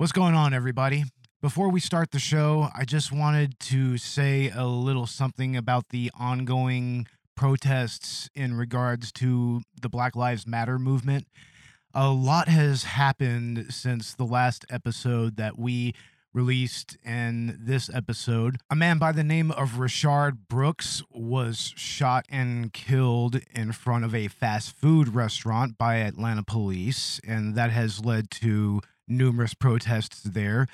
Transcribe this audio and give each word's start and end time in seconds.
What's 0.00 0.12
going 0.12 0.34
on, 0.34 0.54
everybody? 0.54 1.04
Before 1.42 1.68
we 1.68 1.78
start 1.78 2.10
the 2.10 2.18
show, 2.18 2.70
I 2.74 2.86
just 2.86 3.12
wanted 3.12 3.60
to 3.60 3.98
say 3.98 4.48
a 4.48 4.64
little 4.64 5.06
something 5.06 5.58
about 5.58 5.90
the 5.90 6.10
ongoing 6.18 7.06
protests 7.34 8.30
in 8.34 8.54
regards 8.54 9.12
to 9.12 9.60
the 9.78 9.90
Black 9.90 10.16
Lives 10.16 10.46
Matter 10.46 10.78
movement. 10.78 11.26
A 11.92 12.08
lot 12.08 12.48
has 12.48 12.84
happened 12.84 13.74
since 13.74 14.14
the 14.14 14.24
last 14.24 14.64
episode 14.70 15.36
that 15.36 15.58
we 15.58 15.92
released 16.32 16.96
in 17.04 17.58
this 17.60 17.90
episode. 17.92 18.56
A 18.70 18.76
man 18.76 18.96
by 18.96 19.12
the 19.12 19.22
name 19.22 19.50
of 19.50 19.72
Rayshard 19.72 20.48
Brooks 20.48 21.02
was 21.10 21.74
shot 21.76 22.24
and 22.30 22.72
killed 22.72 23.42
in 23.54 23.72
front 23.72 24.06
of 24.06 24.14
a 24.14 24.28
fast 24.28 24.74
food 24.74 25.14
restaurant 25.14 25.76
by 25.76 25.96
Atlanta 25.96 26.42
police, 26.42 27.20
and 27.26 27.54
that 27.54 27.70
has 27.70 28.02
led 28.02 28.30
to 28.30 28.80
numerous 29.10 29.54
protests 29.54 30.22
there. 30.22 30.66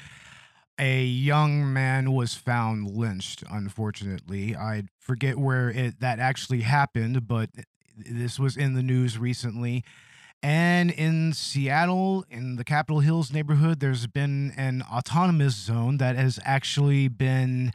A 0.78 1.04
young 1.04 1.72
man 1.72 2.12
was 2.12 2.34
found 2.34 2.90
lynched, 2.90 3.42
unfortunately. 3.50 4.54
I 4.54 4.84
forget 4.98 5.38
where 5.38 5.70
it 5.70 6.00
that 6.00 6.18
actually 6.18 6.60
happened, 6.60 7.26
but 7.26 7.48
this 7.96 8.38
was 8.38 8.56
in 8.56 8.74
the 8.74 8.82
news 8.82 9.18
recently. 9.18 9.84
And 10.42 10.90
in 10.90 11.32
Seattle, 11.32 12.26
in 12.30 12.56
the 12.56 12.64
Capitol 12.64 13.00
Hills 13.00 13.32
neighborhood, 13.32 13.80
there's 13.80 14.06
been 14.06 14.52
an 14.56 14.82
autonomous 14.82 15.54
zone 15.54 15.96
that 15.96 16.16
has 16.16 16.38
actually 16.44 17.08
been 17.08 17.72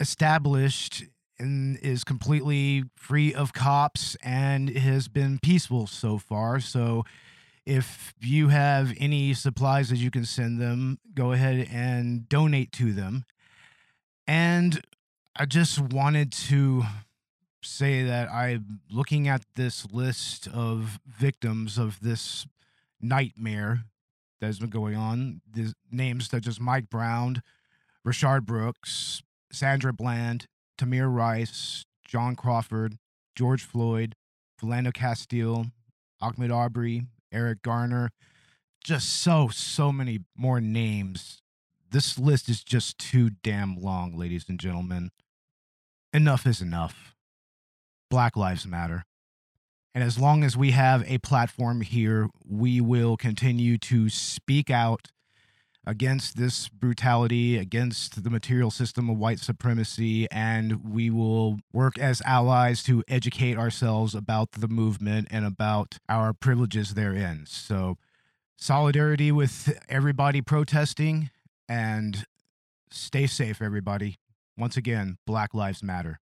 established 0.00 1.04
and 1.38 1.78
is 1.78 2.02
completely 2.04 2.84
free 2.96 3.32
of 3.32 3.52
cops 3.52 4.16
and 4.22 4.68
has 4.70 5.08
been 5.08 5.38
peaceful 5.38 5.86
so 5.86 6.18
far. 6.18 6.60
So 6.60 7.04
if 7.64 8.14
you 8.20 8.48
have 8.48 8.92
any 8.98 9.34
supplies 9.34 9.90
that 9.90 9.98
you 9.98 10.10
can 10.10 10.24
send 10.24 10.60
them, 10.60 10.98
go 11.14 11.32
ahead 11.32 11.68
and 11.70 12.28
donate 12.28 12.72
to 12.72 12.92
them. 12.92 13.24
And 14.26 14.80
I 15.36 15.46
just 15.46 15.78
wanted 15.78 16.32
to 16.32 16.84
say 17.62 18.02
that 18.04 18.28
I'm 18.30 18.80
looking 18.90 19.28
at 19.28 19.44
this 19.54 19.86
list 19.92 20.48
of 20.48 20.98
victims 21.06 21.78
of 21.78 22.00
this 22.00 22.46
nightmare 23.00 23.84
that 24.40 24.46
has 24.46 24.58
been 24.58 24.70
going 24.70 24.96
on. 24.96 25.40
The 25.50 25.72
names 25.90 26.28
such 26.28 26.48
as 26.48 26.58
Mike 26.58 26.90
Brown, 26.90 27.42
Rayshard 28.06 28.44
Brooks, 28.44 29.22
Sandra 29.52 29.92
Bland, 29.92 30.46
Tamir 30.76 31.12
Rice, 31.12 31.84
John 32.06 32.34
Crawford, 32.34 32.98
George 33.36 33.62
Floyd, 33.62 34.16
Philando 34.60 34.92
Castile, 34.92 35.66
Ahmaud 36.20 36.54
Arbery, 36.54 37.02
Eric 37.32 37.62
Garner, 37.62 38.10
just 38.84 39.08
so, 39.08 39.48
so 39.48 39.92
many 39.92 40.20
more 40.36 40.60
names. 40.60 41.40
This 41.90 42.18
list 42.18 42.48
is 42.48 42.64
just 42.64 42.98
too 42.98 43.30
damn 43.42 43.76
long, 43.76 44.16
ladies 44.16 44.46
and 44.48 44.58
gentlemen. 44.58 45.10
Enough 46.12 46.46
is 46.46 46.60
enough. 46.60 47.14
Black 48.10 48.36
Lives 48.36 48.66
Matter. 48.66 49.04
And 49.94 50.02
as 50.02 50.18
long 50.18 50.42
as 50.42 50.56
we 50.56 50.70
have 50.70 51.04
a 51.10 51.18
platform 51.18 51.82
here, 51.82 52.28
we 52.46 52.80
will 52.80 53.16
continue 53.16 53.76
to 53.78 54.08
speak 54.08 54.70
out 54.70 55.11
against 55.86 56.36
this 56.36 56.68
brutality, 56.68 57.56
against 57.56 58.22
the 58.22 58.30
material 58.30 58.70
system 58.70 59.10
of 59.10 59.18
white 59.18 59.40
supremacy, 59.40 60.30
and 60.30 60.92
we 60.92 61.10
will 61.10 61.58
work 61.72 61.98
as 61.98 62.22
allies 62.24 62.82
to 62.84 63.02
educate 63.08 63.58
ourselves 63.58 64.14
about 64.14 64.52
the 64.52 64.68
movement 64.68 65.28
and 65.30 65.44
about 65.44 65.98
our 66.08 66.32
privileges 66.32 66.94
therein. 66.94 67.44
So, 67.46 67.96
solidarity 68.56 69.32
with 69.32 69.76
everybody 69.88 70.40
protesting 70.40 71.30
and 71.68 72.24
stay 72.90 73.26
safe, 73.26 73.60
everybody. 73.60 74.18
Once 74.56 74.76
again, 74.76 75.18
Black 75.26 75.54
Lives 75.54 75.82
Matter. 75.82 76.20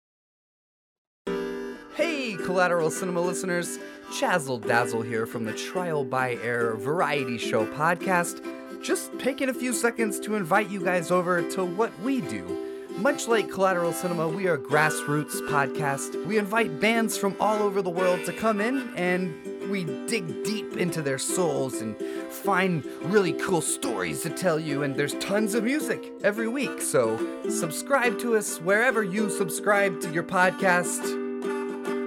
Hey, 1.94 2.34
Collateral 2.34 2.90
Cinema 2.90 3.20
listeners, 3.20 3.78
Chazzle 4.12 4.58
Dazzle 4.58 5.02
here 5.02 5.26
from 5.26 5.44
the 5.44 5.52
Trial 5.52 6.04
by 6.04 6.34
Air 6.42 6.74
Variety 6.74 7.38
Show 7.38 7.66
podcast 7.66 8.44
just 8.84 9.18
taking 9.18 9.48
a 9.48 9.54
few 9.54 9.72
seconds 9.72 10.20
to 10.20 10.34
invite 10.34 10.68
you 10.68 10.84
guys 10.84 11.10
over 11.10 11.40
to 11.52 11.64
what 11.64 11.90
we 12.00 12.20
do. 12.20 12.60
Much 12.98 13.26
like 13.26 13.50
Collateral 13.50 13.94
Cinema, 13.94 14.28
we 14.28 14.46
are 14.46 14.54
a 14.54 14.58
grassroots 14.58 15.40
podcast. 15.48 16.22
We 16.26 16.36
invite 16.36 16.80
bands 16.80 17.16
from 17.16 17.34
all 17.40 17.62
over 17.62 17.80
the 17.80 17.90
world 17.90 18.24
to 18.26 18.32
come 18.32 18.60
in 18.60 18.92
and 18.94 19.70
we 19.70 19.84
dig 20.06 20.44
deep 20.44 20.76
into 20.76 21.00
their 21.00 21.18
souls 21.18 21.80
and 21.80 21.96
find 22.30 22.84
really 23.04 23.32
cool 23.32 23.62
stories 23.62 24.20
to 24.22 24.30
tell 24.30 24.60
you. 24.60 24.82
And 24.82 24.94
there's 24.94 25.14
tons 25.14 25.54
of 25.54 25.64
music 25.64 26.12
every 26.22 26.46
week. 26.46 26.82
So 26.82 27.18
subscribe 27.48 28.18
to 28.18 28.36
us 28.36 28.60
wherever 28.60 29.02
you 29.02 29.30
subscribe 29.30 30.02
to 30.02 30.12
your 30.12 30.24
podcast. 30.24 31.02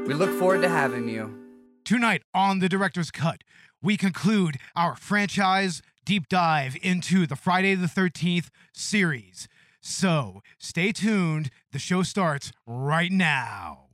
We 0.07 0.13
look 0.13 0.37
forward 0.37 0.61
to 0.61 0.69
having 0.69 1.09
you. 1.09 1.33
Tonight 1.83 2.21
on 2.35 2.59
the 2.59 2.69
Director's 2.69 3.09
Cut, 3.09 3.43
we 3.81 3.97
conclude 3.97 4.57
our 4.75 4.95
franchise 4.95 5.81
deep 6.07 6.29
dive 6.29 6.77
into 6.81 7.27
the 7.27 7.35
Friday 7.35 7.75
the 7.75 7.85
13th 7.85 8.47
series. 8.73 9.49
So 9.81 10.41
stay 10.57 10.93
tuned. 10.93 11.49
The 11.73 11.79
show 11.79 12.01
starts 12.01 12.53
right 12.65 13.11
now. 13.11 13.87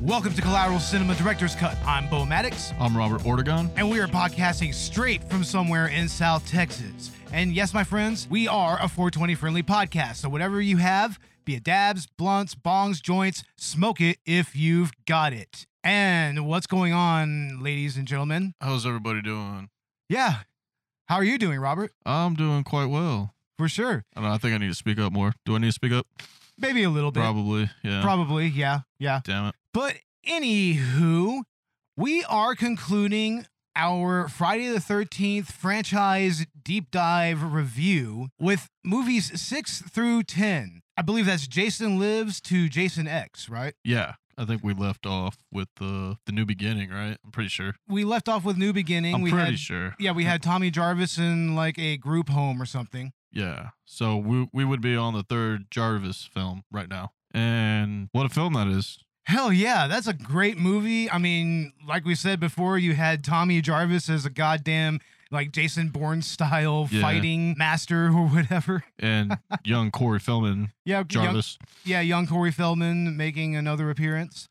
Welcome 0.00 0.32
to 0.32 0.42
Collateral 0.42 0.80
Cinema 0.80 1.14
Director's 1.14 1.54
Cut. 1.54 1.76
I'm 1.86 2.08
Bo 2.08 2.24
Maddox. 2.24 2.72
I'm 2.80 2.96
Robert 2.96 3.20
Ortegon. 3.20 3.70
And 3.76 3.88
we 3.88 4.00
are 4.00 4.08
podcasting 4.08 4.74
straight 4.74 5.22
from 5.22 5.44
somewhere 5.44 5.86
in 5.86 6.08
South 6.08 6.44
Texas. 6.48 7.12
And 7.30 7.52
yes, 7.52 7.74
my 7.74 7.84
friends, 7.84 8.26
we 8.30 8.48
are 8.48 8.78
a 8.80 8.88
420 8.88 9.34
friendly 9.34 9.62
podcast. 9.62 10.16
So 10.16 10.28
whatever 10.28 10.62
you 10.62 10.78
have, 10.78 11.18
be 11.44 11.56
it 11.56 11.62
dabs, 11.62 12.06
blunts, 12.06 12.54
bongs, 12.54 13.02
joints, 13.02 13.44
smoke 13.56 14.00
it 14.00 14.18
if 14.24 14.56
you've 14.56 14.92
got 15.06 15.32
it. 15.32 15.66
And 15.84 16.46
what's 16.46 16.66
going 16.66 16.92
on, 16.92 17.62
ladies 17.62 17.96
and 17.96 18.08
gentlemen? 18.08 18.54
How's 18.60 18.86
everybody 18.86 19.20
doing? 19.20 19.68
Yeah. 20.08 20.40
How 21.06 21.16
are 21.16 21.24
you 21.24 21.38
doing, 21.38 21.60
Robert? 21.60 21.92
I'm 22.06 22.34
doing 22.34 22.64
quite 22.64 22.86
well. 22.86 23.34
For 23.58 23.68
sure. 23.68 24.04
I 24.16 24.20
don't 24.20 24.30
know, 24.30 24.34
I 24.34 24.38
think 24.38 24.54
I 24.54 24.58
need 24.58 24.68
to 24.68 24.74
speak 24.74 24.98
up 24.98 25.12
more. 25.12 25.34
Do 25.44 25.54
I 25.54 25.58
need 25.58 25.68
to 25.68 25.72
speak 25.72 25.92
up? 25.92 26.06
Maybe 26.56 26.82
a 26.82 26.90
little 26.90 27.10
bit. 27.10 27.20
Probably, 27.20 27.70
yeah. 27.82 28.02
Probably, 28.02 28.46
yeah, 28.46 28.80
yeah. 28.98 29.20
Damn 29.24 29.46
it. 29.46 29.54
But 29.74 29.96
anywho, 30.26 31.42
we 31.96 32.24
are 32.24 32.54
concluding 32.54 33.46
our 33.78 34.28
Friday 34.28 34.68
the 34.68 34.80
13th 34.80 35.46
franchise 35.46 36.44
deep 36.60 36.90
dive 36.90 37.42
review 37.42 38.26
with 38.38 38.68
movies 38.84 39.40
6 39.40 39.82
through 39.82 40.24
10. 40.24 40.82
I 40.96 41.02
believe 41.02 41.26
that's 41.26 41.46
Jason 41.46 41.98
Lives 41.98 42.40
to 42.42 42.68
Jason 42.68 43.06
X, 43.06 43.48
right? 43.48 43.74
Yeah. 43.84 44.14
I 44.36 44.44
think 44.44 44.62
we 44.62 44.72
left 44.72 45.06
off 45.06 45.36
with 45.52 45.68
the 45.76 46.16
the 46.26 46.32
new 46.32 46.44
beginning, 46.46 46.90
right? 46.90 47.16
I'm 47.24 47.32
pretty 47.32 47.48
sure. 47.48 47.74
We 47.88 48.04
left 48.04 48.28
off 48.28 48.44
with 48.44 48.56
New 48.56 48.72
Beginning. 48.72 49.14
I'm 49.16 49.20
we 49.22 49.30
pretty 49.30 49.52
had, 49.52 49.58
sure. 49.58 49.94
Yeah, 49.98 50.12
we 50.12 50.24
had 50.24 50.42
Tommy 50.42 50.70
Jarvis 50.70 51.18
in 51.18 51.56
like 51.56 51.76
a 51.76 51.96
group 51.96 52.28
home 52.28 52.62
or 52.62 52.66
something. 52.66 53.12
Yeah. 53.32 53.70
So 53.84 54.16
we 54.16 54.48
we 54.52 54.64
would 54.64 54.80
be 54.80 54.96
on 54.96 55.14
the 55.14 55.24
third 55.24 55.66
Jarvis 55.72 56.28
film 56.32 56.62
right 56.70 56.88
now. 56.88 57.10
And 57.34 58.08
what 58.12 58.26
a 58.26 58.28
film 58.28 58.52
that 58.52 58.68
is. 58.68 58.98
Hell 59.28 59.52
yeah, 59.52 59.86
that's 59.88 60.06
a 60.06 60.14
great 60.14 60.56
movie. 60.58 61.10
I 61.10 61.18
mean, 61.18 61.74
like 61.86 62.06
we 62.06 62.14
said 62.14 62.40
before, 62.40 62.78
you 62.78 62.94
had 62.94 63.22
Tommy 63.22 63.60
Jarvis 63.60 64.08
as 64.08 64.24
a 64.24 64.30
goddamn 64.30 65.00
like 65.30 65.52
Jason 65.52 65.90
Bourne 65.90 66.22
style 66.22 66.88
Yeah. 66.90 67.02
fighting 67.02 67.54
master 67.58 68.06
or 68.06 68.26
whatever. 68.26 68.84
And 68.98 69.36
young 69.64 69.90
Corey 69.90 70.18
Feldman 70.18 70.72
Yeah, 70.86 71.04
young, 71.10 71.24
Jarvis. 71.26 71.58
yeah, 71.84 72.00
young 72.00 72.26
Corey 72.26 72.50
Feldman 72.50 73.18
making 73.18 73.54
another 73.54 73.90
appearance. 73.90 74.48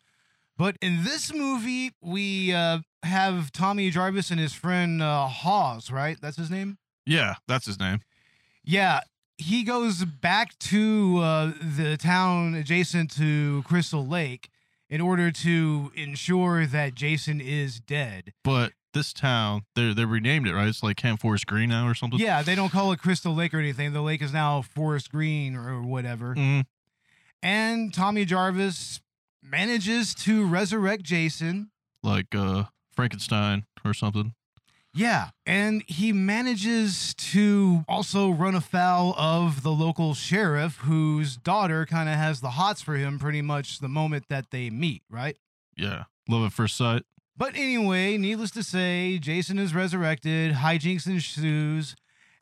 But 0.57 0.75
in 0.79 1.03
this 1.03 1.33
movie, 1.33 1.93
we 1.99 2.53
uh, 2.53 2.79
have 3.01 3.51
Tommy 3.51 3.89
Jarvis 3.89 4.29
and 4.29 4.39
his 4.39 4.53
friend 4.53 5.01
uh, 5.01 5.25
Hawes, 5.27 5.89
right? 5.89 6.17
That's 6.21 6.37
his 6.37 6.51
name. 6.51 6.77
Yeah, 7.03 7.35
that's 7.47 7.65
his 7.65 7.79
name. 7.79 8.01
Yeah, 8.63 8.99
he 9.39 9.63
goes 9.63 10.05
back 10.05 10.57
to 10.59 11.17
uh, 11.23 11.51
the 11.61 11.97
town 11.97 12.53
adjacent 12.53 13.09
to 13.17 13.63
Crystal 13.63 14.05
Lake 14.05 14.49
in 14.89 15.01
order 15.01 15.31
to 15.31 15.91
ensure 15.95 16.65
that 16.65 16.95
Jason 16.95 17.41
is 17.41 17.79
dead. 17.79 18.33
But 18.43 18.73
this 18.93 19.13
town, 19.13 19.63
they 19.75 19.93
they 19.93 20.05
renamed 20.05 20.47
it, 20.47 20.53
right? 20.53 20.67
It's 20.67 20.81
like 20.83 20.97
Camp 20.97 21.21
Forest 21.21 21.45
Green 21.47 21.69
now 21.69 21.87
or 21.87 21.93
something. 21.93 22.19
Yeah, 22.19 22.41
they 22.41 22.55
don't 22.55 22.71
call 22.71 22.91
it 22.91 22.99
Crystal 22.99 23.33
Lake 23.35 23.53
or 23.53 23.59
anything. 23.59 23.93
The 23.93 24.01
lake 24.01 24.21
is 24.21 24.33
now 24.33 24.61
Forest 24.61 25.11
Green 25.11 25.55
or 25.55 25.81
whatever. 25.83 26.33
Mm, 26.35 26.65
And 27.43 27.93
Tommy 27.93 28.25
Jarvis 28.25 29.01
manages 29.43 30.13
to 30.15 30.45
resurrect 30.45 31.03
Jason. 31.03 31.69
like 32.03 32.33
uh 32.33 32.63
Frankenstein 32.95 33.65
or 33.85 33.93
something. 33.93 34.33
Yeah, 34.97 35.29
and 35.45 35.83
he 35.87 36.11
manages 36.11 37.13
to 37.15 37.85
also 37.87 38.31
run 38.31 38.55
afoul 38.55 39.13
of 39.15 39.61
the 39.61 39.71
local 39.71 40.15
sheriff, 40.15 40.77
whose 40.77 41.37
daughter 41.37 41.85
kind 41.85 42.09
of 42.09 42.15
has 42.15 42.41
the 42.41 42.51
hots 42.51 42.81
for 42.81 42.95
him 42.95 43.19
pretty 43.19 43.41
much 43.43 43.79
the 43.79 43.87
moment 43.87 44.25
that 44.29 44.49
they 44.51 44.69
meet, 44.71 45.03
right? 45.09 45.37
Yeah. 45.77 46.05
Love 46.27 46.45
at 46.45 46.51
first 46.51 46.75
sight. 46.75 47.03
But 47.37 47.55
anyway, 47.55 48.17
needless 48.17 48.49
to 48.51 48.63
say, 48.63 49.19
Jason 49.19 49.59
is 49.59 49.75
resurrected, 49.75 50.55
hijinks 50.55 51.05
ensues, 51.05 51.95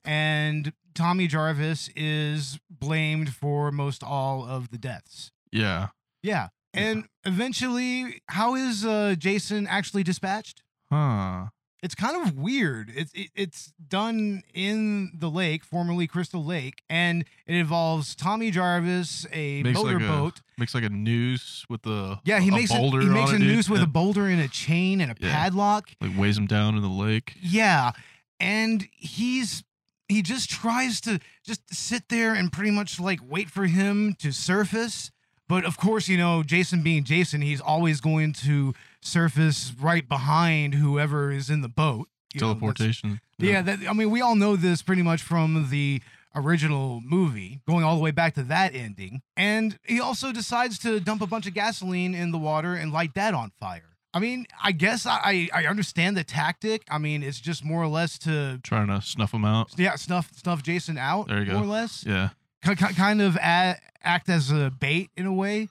and 0.06 0.72
Tommy 0.94 1.28
Jarvis 1.28 1.90
is 1.96 2.58
blamed 2.70 3.34
for 3.36 3.72
most 3.72 4.02
all 4.02 4.46
of 4.46 4.72
the 4.72 4.78
deaths. 4.78 5.32
Yeah. 5.52 5.90
Yeah. 6.24 6.48
And 6.74 7.06
eventually, 7.26 8.22
how 8.28 8.56
is 8.56 8.86
uh, 8.86 9.16
Jason 9.18 9.68
actually 9.68 10.04
dispatched? 10.04 10.64
Huh. 10.90 11.48
It's 11.86 11.94
kind 11.94 12.26
of 12.28 12.36
weird. 12.36 12.92
It's 12.96 13.12
it, 13.14 13.30
it's 13.36 13.72
done 13.88 14.42
in 14.56 15.12
the 15.20 15.30
lake, 15.30 15.64
formerly 15.64 16.08
Crystal 16.08 16.44
Lake, 16.44 16.82
and 16.90 17.24
it 17.46 17.54
involves 17.56 18.16
Tommy 18.16 18.50
Jarvis, 18.50 19.28
a 19.32 19.62
Makes 19.62 19.78
like 19.80 19.96
a- 19.96 20.00
motorboat. 20.00 20.42
Makes 20.58 20.74
like 20.74 20.84
a 20.84 20.90
noose 20.90 21.64
with 21.70 21.84
the 21.84 22.20
yeah, 22.26 22.40
he 22.40 22.50
a 22.50 22.52
makes 22.52 22.72
a, 22.74 22.78
boulder 22.78 23.02
he 23.02 23.08
makes 23.08 23.32
a 23.32 23.36
it, 23.36 23.40
noose 23.40 23.70
with 23.70 23.84
a 23.84 23.88
boulder 23.88 24.26
and 24.26 24.42
a 24.42 24.48
chain 24.48 25.00
and 25.00 25.12
a 25.12 25.16
Yeah. 25.20 25.32
padlock. 25.32 25.92
like 26.02 26.18
weighs 26.18 26.38
him 26.40 26.48
down 26.48 26.76
in 26.76 26.82
the 26.82 26.88
lake. 26.90 27.34
Yeah, 27.40 27.92
and 28.40 28.88
he's 28.92 29.64
he 30.10 30.24
just 30.24 30.50
tries 30.50 31.00
to 31.02 31.20
just 31.46 31.62
sit 31.74 32.10
there 32.10 32.34
and 32.34 32.52
pretty 32.52 32.72
much 32.72 33.00
like 33.00 33.20
wait 33.24 33.52
for 33.52 33.68
him 33.68 34.16
to 34.20 34.32
surface. 34.32 35.12
But 35.48 35.64
of 35.66 35.78
course, 35.78 36.08
you 36.08 36.18
know, 36.18 36.42
Jason 36.44 36.82
being 36.82 37.04
Jason, 37.04 37.42
he's 37.42 37.62
always 37.62 38.02
going 38.02 38.34
to 38.34 38.74
surface 39.02 39.72
right 39.80 40.08
behind 40.08 40.74
whoever 40.76 41.32
is 41.32 41.50
in 41.50 41.62
the 41.62 41.70
boat. 41.70 42.08
You 42.34 42.42
know, 42.42 42.48
that's- 42.54 42.60
Teleportation. 42.60 43.22
yeah, 43.38 43.62
that, 43.62 43.80
I 43.88 43.94
mean, 43.94 44.10
we 44.10 44.22
all 44.22 44.36
know 44.36 44.56
this 44.56 44.82
pretty 44.82 45.04
much 45.04 45.22
from 45.22 45.68
the 45.70 46.02
original 46.36 47.00
movie, 47.02 47.62
going 47.68 47.84
all 47.86 47.96
the 47.96 48.02
way 48.02 48.12
back 48.12 48.34
to 48.36 48.44
that 48.44 48.76
ending. 48.76 49.22
And 49.38 49.78
he 49.86 50.02
also 50.02 50.32
decides 50.34 50.78
to 50.80 51.00
dump 51.00 51.22
a 51.22 51.28
bunch 51.28 51.48
of 51.48 51.54
gasoline 51.54 52.14
in 52.14 52.32
the 52.32 52.38
water 52.38 52.74
and 52.74 52.92
light 52.92 53.14
that 53.14 53.34
on 53.34 53.52
fire. 53.60 53.96
I 54.14 54.20
mean, 54.20 54.46
I 54.64 54.72
guess 54.72 55.06
I, 55.06 55.48
I 55.54 55.62
I 55.64 55.66
understand 55.68 56.16
the 56.18 56.24
tactic. 56.24 56.84
I 56.90 56.98
mean, 56.98 57.22
it's 57.22 57.40
just 57.42 57.64
more 57.66 57.82
or 57.84 57.88
less 57.88 58.18
to 58.20 58.60
Trying 58.64 58.88
to 58.88 59.02
snuff 59.02 59.34
him 59.34 59.44
out. 59.46 59.72
yeah 59.78 59.96
snuff 59.96 60.30
snuff 60.36 60.64
Jason 60.64 60.98
out. 60.98 61.28
There 61.28 61.40
you 61.40 61.46
go. 61.48 61.54
more 61.56 61.64
or 61.64 61.68
less 61.68 62.04
Yeah. 62.08 62.30
Ki- 62.66 62.76
ki- 62.76 62.94
kind 62.94 63.22
of 63.22 63.36
a 63.38 63.78
act 64.04 64.30
as 64.30 64.52
a 64.52 64.72
bait 64.78 65.10
in 65.16 65.26
a 65.26 65.34
way. 65.34 65.70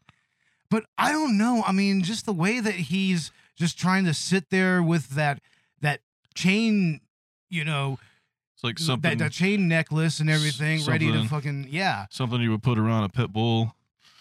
But 0.71 0.85
I 0.99 1.13
don't 1.13 1.37
know. 1.39 1.63
I 1.67 1.73
mean, 1.73 2.03
just 2.03 2.27
the 2.27 2.33
way 2.33 2.61
that 2.61 2.75
he's 2.75 3.31
just 3.57 3.79
trying 3.79 4.05
to 4.07 4.15
sit 4.15 4.51
there 4.51 4.83
with 4.83 5.11
that 5.11 5.41
that 5.81 6.01
chain, 6.35 7.01
you 7.51 7.65
know, 7.65 7.99
It's 8.55 8.65
like 8.65 8.79
something 8.79 9.19
that, 9.19 9.25
that 9.25 9.33
chain 9.33 9.69
necklace 9.69 10.19
and 10.21 10.29
everything, 10.31 10.85
ready 10.87 11.13
to 11.13 11.29
fucking 11.29 11.69
yeah, 11.71 12.07
something 12.11 12.41
you 12.41 12.51
would 12.51 12.63
put 12.63 12.79
around 12.79 13.05
a 13.05 13.09
pit 13.09 13.33
bull. 13.33 13.75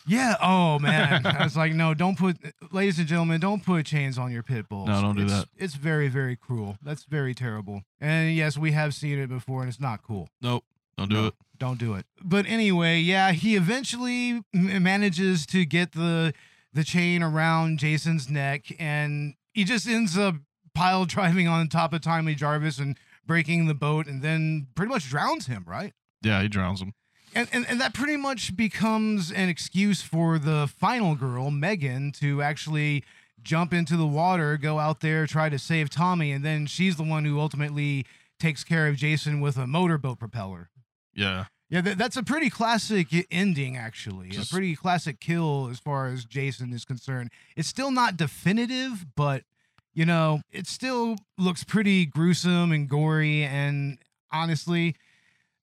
yeah. 0.05 0.35
Oh 0.41 0.77
man, 0.79 1.25
I 1.25 1.43
was 1.43 1.57
like, 1.57 1.73
no, 1.73 1.93
don't 1.95 2.17
put, 2.19 2.37
ladies 2.71 2.99
and 2.99 3.07
gentlemen, 3.07 3.39
don't 3.39 3.63
put 3.65 3.85
chains 3.87 4.17
on 4.19 4.31
your 4.31 4.43
pit 4.43 4.69
bulls. 4.69 4.87
No, 4.89 5.01
don't 5.01 5.15
do 5.15 5.23
It's- 5.23 5.39
that. 5.39 5.47
It's 5.57 5.73
very, 5.75 6.07
very 6.09 6.35
cruel. 6.35 6.77
That's 6.83 7.05
very 7.05 7.33
terrible. 7.33 7.81
And 7.99 8.35
yes, 8.35 8.57
we 8.57 8.73
have 8.73 8.93
seen 8.93 9.17
it 9.17 9.27
before, 9.29 9.61
and 9.61 9.69
it's 9.69 9.79
not 9.79 10.03
cool. 10.03 10.29
Nope. 10.41 10.65
Don't 10.97 11.09
do 11.09 11.15
No, 11.15 11.27
it. 11.27 11.33
Don't 11.57 11.79
do 11.79 11.93
it. 11.95 12.05
But 12.23 12.45
anyway, 12.45 12.99
yeah, 12.99 13.31
he 13.31 13.55
eventually 13.55 14.43
m- 14.53 14.83
manages 14.83 15.45
to 15.47 15.65
get 15.65 15.93
the 15.93 16.33
the 16.73 16.83
chain 16.83 17.21
around 17.21 17.77
Jason's 17.79 18.29
neck, 18.29 18.65
and 18.79 19.35
he 19.53 19.63
just 19.63 19.87
ends 19.87 20.17
up 20.17 20.35
pile 20.73 21.05
driving 21.05 21.47
on 21.47 21.67
top 21.67 21.93
of 21.93 22.01
Tommy 22.01 22.33
Jarvis 22.35 22.79
and 22.79 22.97
breaking 23.25 23.67
the 23.67 23.75
boat, 23.75 24.07
and 24.07 24.21
then 24.21 24.67
pretty 24.75 24.89
much 24.91 25.07
drowns 25.09 25.45
him, 25.45 25.63
right? 25.67 25.93
Yeah, 26.23 26.41
he 26.41 26.47
drowns 26.47 26.81
him. 26.81 26.93
And, 27.35 27.47
and 27.51 27.65
and 27.67 27.79
that 27.81 27.93
pretty 27.93 28.17
much 28.17 28.55
becomes 28.55 29.31
an 29.31 29.49
excuse 29.49 30.01
for 30.01 30.37
the 30.37 30.67
final 30.67 31.15
girl, 31.15 31.49
Megan, 31.51 32.11
to 32.13 32.41
actually 32.41 33.03
jump 33.41 33.73
into 33.73 33.97
the 33.97 34.05
water, 34.07 34.57
go 34.57 34.79
out 34.79 34.99
there, 35.01 35.25
try 35.27 35.49
to 35.49 35.59
save 35.59 35.89
Tommy, 35.89 36.31
and 36.31 36.43
then 36.45 36.65
she's 36.65 36.95
the 36.95 37.03
one 37.03 37.25
who 37.25 37.39
ultimately 37.39 38.05
takes 38.39 38.63
care 38.63 38.87
of 38.87 38.95
Jason 38.95 39.41
with 39.41 39.57
a 39.57 39.65
motorboat 39.67 40.19
propeller. 40.19 40.69
Yeah. 41.13 41.45
Yeah, 41.69 41.81
that, 41.81 41.98
that's 41.98 42.18
a 42.18 42.24
pretty 42.24 42.50
classic 42.50 43.07
ending, 43.31 43.77
actually. 43.77 44.30
Just- 44.30 44.51
a 44.51 44.54
pretty 44.54 44.75
classic 44.75 45.19
kill 45.19 45.69
as 45.71 45.80
far 45.80 46.07
as 46.07 46.25
Jason 46.25 46.71
is 46.74 46.86
concerned. 46.86 47.31
It's 47.56 47.68
still 47.68 47.92
not 47.92 48.18
definitive, 48.18 49.06
but 49.15 49.44
you 49.95 50.06
know, 50.06 50.42
it 50.51 50.65
still 50.65 51.18
looks 51.38 51.63
pretty 51.63 52.06
gruesome 52.07 52.71
and 52.71 52.89
gory. 52.89 53.44
And 53.44 54.00
honestly, 54.31 54.95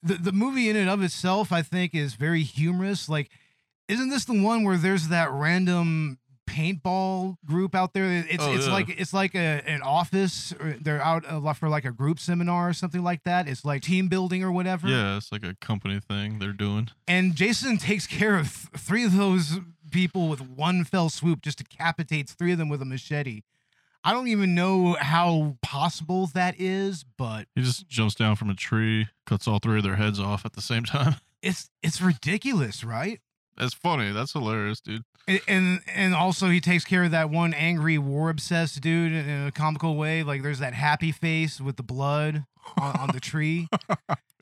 the 0.05 0.15
the 0.15 0.33
movie 0.33 0.71
in 0.71 0.77
and 0.77 0.89
of 0.89 1.03
itself, 1.03 1.51
I 1.53 1.63
think, 1.63 1.95
is 1.97 2.15
very 2.15 2.43
humorous. 2.45 3.09
Like, 3.09 3.29
isn't 3.89 4.09
this 4.09 4.25
the 4.25 4.41
one 4.41 4.63
where 4.63 4.77
there's 4.77 5.09
that 5.09 5.33
random 5.33 6.20
paintball 6.51 7.37
group 7.45 7.75
out 7.75 7.93
there? 7.95 8.25
It's 8.29 8.43
Oh, 8.43 8.53
it's 8.55 8.67
yeah. 8.67 8.73
like 8.73 8.89
it's 9.01 9.13
like 9.13 9.35
a, 9.35 9.63
an 9.67 9.83
office. 9.83 10.53
Or 10.61 10.77
they're 10.81 11.03
out 11.03 11.25
uh, 11.27 11.53
for 11.55 11.69
like 11.69 11.85
a 11.85 11.93
group 11.93 12.19
seminar 12.19 12.69
or 12.69 12.73
something 12.73 13.03
like 13.03 13.23
that. 13.25 13.49
It's 13.49 13.65
like 13.65 13.83
team 13.83 14.09
building 14.09 14.43
or 14.43 14.53
whatever. 14.53 14.89
Yeah, 14.89 15.17
it's 15.17 15.33
like 15.33 15.45
a 15.45 15.55
company 15.61 16.01
thing 16.01 16.39
they're 16.39 16.53
doing. 16.53 16.89
And 17.09 17.35
Jason 17.35 17.79
takes 17.79 18.07
care 18.07 18.37
of 18.37 18.47
th- 18.73 18.83
three 18.83 19.05
of 19.05 19.17
those 19.17 19.59
people 19.91 20.29
with 20.29 20.41
one 20.41 20.85
fell 20.85 21.09
swoop, 21.09 21.43
just 21.43 21.59
decapitates 21.59 22.33
three 22.33 22.53
of 22.53 22.59
them 22.59 22.69
with 22.69 22.81
a 22.83 22.85
machete. 22.85 23.43
I 24.03 24.13
don't 24.13 24.29
even 24.29 24.55
know 24.55 24.97
how 24.99 25.57
possible 25.63 26.27
that 26.29 26.59
is, 26.59 27.05
but 27.19 27.49
He 27.55 27.63
just 27.63 27.87
jumps 27.89 28.15
down 28.15 28.37
from 28.37 28.49
a 28.49 28.55
tree, 28.55 29.09
cuts 29.27 29.47
all 29.47 29.59
three 29.59 29.77
of 29.79 29.85
their 29.85 29.97
heads 29.97 30.19
off 30.19 30.47
at 30.47 30.55
the 30.55 30.63
same 30.63 30.85
time. 30.85 31.17
it's 31.43 31.69
it's 31.83 32.01
ridiculous, 32.01 32.83
right? 32.83 33.21
That's 33.61 33.75
funny. 33.75 34.11
That's 34.11 34.33
hilarious, 34.33 34.81
dude. 34.81 35.05
And 35.29 35.41
and, 35.47 35.81
and 35.95 36.15
also 36.15 36.49
he 36.49 36.61
takes 36.61 36.85
care 36.85 37.05
of 37.05 37.11
that 37.13 37.31
one 37.31 37.55
angry 37.55 37.99
war 37.99 38.31
obsessed 38.31 38.81
dude 38.81 39.13
in 39.13 39.47
a 39.47 39.53
comical 39.53 39.97
way. 39.97 40.23
Like 40.23 40.43
there's 40.43 40.59
that 40.61 40.75
happy 40.75 41.13
face 41.13 41.61
with 41.61 41.77
the 41.77 41.83
blood 41.83 42.45
on, 42.81 42.97
on 42.97 43.11
the 43.13 43.21
tree. 43.21 43.69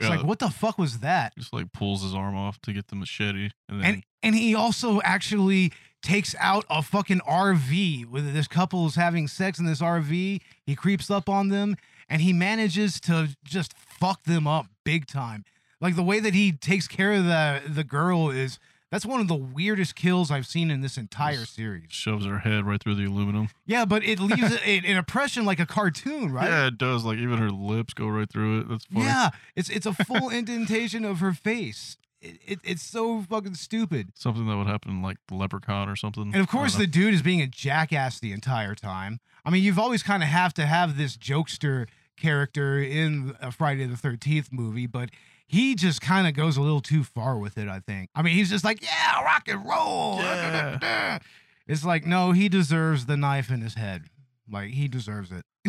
It's 0.00 0.09
Yeah. 0.09 0.15
like 0.15 0.25
what 0.25 0.38
the 0.38 0.49
fuck 0.49 0.79
was 0.79 1.00
that? 1.00 1.37
Just 1.37 1.53
like 1.53 1.73
pulls 1.73 2.05
his 2.05 2.15
arm 2.15 2.37
off 2.37 2.61
to 2.62 2.73
get 2.73 2.87
the 2.87 2.94
machete, 2.94 3.50
and 3.69 3.82
then 3.82 3.85
and 3.94 4.05
and 4.23 4.35
he 4.37 4.55
also 4.55 5.00
actually 5.03 5.73
takes 6.03 6.37
out 6.38 6.64
a 6.71 6.82
fucking 6.85 7.19
RV 7.29 8.06
with 8.06 8.32
this 8.32 8.47
couple 8.47 8.87
is 8.87 8.94
having 8.94 9.26
sex 9.26 9.59
in 9.59 9.64
this 9.67 9.81
RV. 9.82 10.41
He 10.64 10.75
creeps 10.76 11.11
up 11.11 11.29
on 11.29 11.49
them 11.49 11.75
and 12.09 12.23
he 12.23 12.32
manages 12.32 13.00
to 13.00 13.31
just 13.43 13.73
fuck 13.76 14.23
them 14.23 14.47
up 14.47 14.67
big 14.85 15.06
time. 15.09 15.44
Like 15.81 15.97
the 15.97 16.05
way 16.05 16.21
that 16.21 16.32
he 16.32 16.53
takes 16.53 16.87
care 16.87 17.14
of 17.14 17.25
the 17.25 17.62
the 17.69 17.82
girl 17.82 18.31
is 18.31 18.61
that's 18.90 19.05
one 19.06 19.20
of 19.20 19.29
the 19.29 19.35
weirdest 19.35 19.95
kills 19.97 20.30
I've 20.30 20.47
seen 20.47 20.71
in 20.71 20.80
this 20.80 20.97
entire 20.97 21.45
series. 21.45 21.87
shoves 21.90 22.25
her 22.26 22.38
head 22.38 22.64
right 22.66 22.83
through 22.83 22.95
the 22.95 23.04
aluminum. 23.04 23.49
Yeah, 23.66 23.85
but 23.85 24.02
it 24.04 24.18
leaves 24.18 24.52
a- 24.64 24.78
an 24.78 24.85
impression 24.97 25.45
like 25.45 25.61
a 25.61 25.66
cartoon, 25.66 26.33
right? 26.33 26.49
Yeah, 26.49 26.66
it 26.68 26.78
does. 26.78 27.04
Like 27.04 27.18
even 27.18 27.38
her 27.38 27.50
lips 27.50 27.92
go 27.95 28.07
right 28.09 28.28
through 28.30 28.61
it. 28.61 28.68
That's 28.68 28.85
funny. 28.87 29.04
Yeah, 29.07 29.30
it's 29.57 29.68
it's 29.68 29.87
a 29.87 29.92
full 30.04 30.30
indentation 30.30 31.04
of 31.04 31.21
her 31.21 31.33
face. 31.33 31.97
It, 32.21 32.38
it, 32.45 32.59
it's 32.64 32.83
so 32.83 33.23
fucking 33.23 33.54
stupid. 33.54 34.09
Something 34.14 34.49
that 34.49 34.57
would 34.57 34.66
happen 34.66 34.90
in 34.90 35.02
like 35.02 35.18
the 35.28 35.37
Leprechaun 35.37 35.88
or 35.88 35.95
something. 35.95 36.33
And 36.33 36.37
of 36.42 36.49
course, 36.49 36.75
the 36.75 36.87
dude 36.88 37.14
is 37.14 37.23
being 37.23 37.40
a 37.40 37.47
jackass 37.47 38.18
the 38.18 38.33
entire 38.33 38.75
time. 38.75 39.21
I 39.45 39.50
mean, 39.50 39.62
you've 39.62 39.78
always 39.78 40.02
kind 40.02 40.23
of 40.25 40.28
have 40.28 40.52
to 40.54 40.66
have 40.66 40.97
this 40.99 41.16
jokester 41.16 41.87
character 42.19 42.79
in 42.83 43.37
a 43.41 43.51
Friday 43.53 43.87
the 43.87 43.97
Thirteenth 43.97 44.49
movie, 44.53 44.87
but 44.87 45.11
he 45.47 45.75
just 45.75 46.01
kind 46.01 46.27
of 46.27 46.35
goes 46.35 46.57
a 46.57 46.61
little 46.61 46.81
too 46.81 47.05
far 47.05 47.39
with 47.39 47.57
it. 47.59 47.69
I 47.69 47.81
think. 47.81 48.11
I 48.15 48.23
mean, 48.23 48.35
he's 48.35 48.51
just 48.51 48.65
like, 48.65 48.83
yeah, 48.83 49.23
rock 49.23 49.49
and 49.49 49.65
roll. 49.67 50.19
Yeah. 50.23 51.19
It's 51.67 51.85
like, 51.85 52.07
no, 52.07 52.33
he 52.33 52.49
deserves 52.49 53.05
the 53.05 53.17
knife 53.19 53.51
in 53.51 53.61
his 53.61 53.75
head. 53.75 54.05
Like 54.51 54.71
he 54.71 54.89
deserves 54.89 55.31
it. 55.31 55.45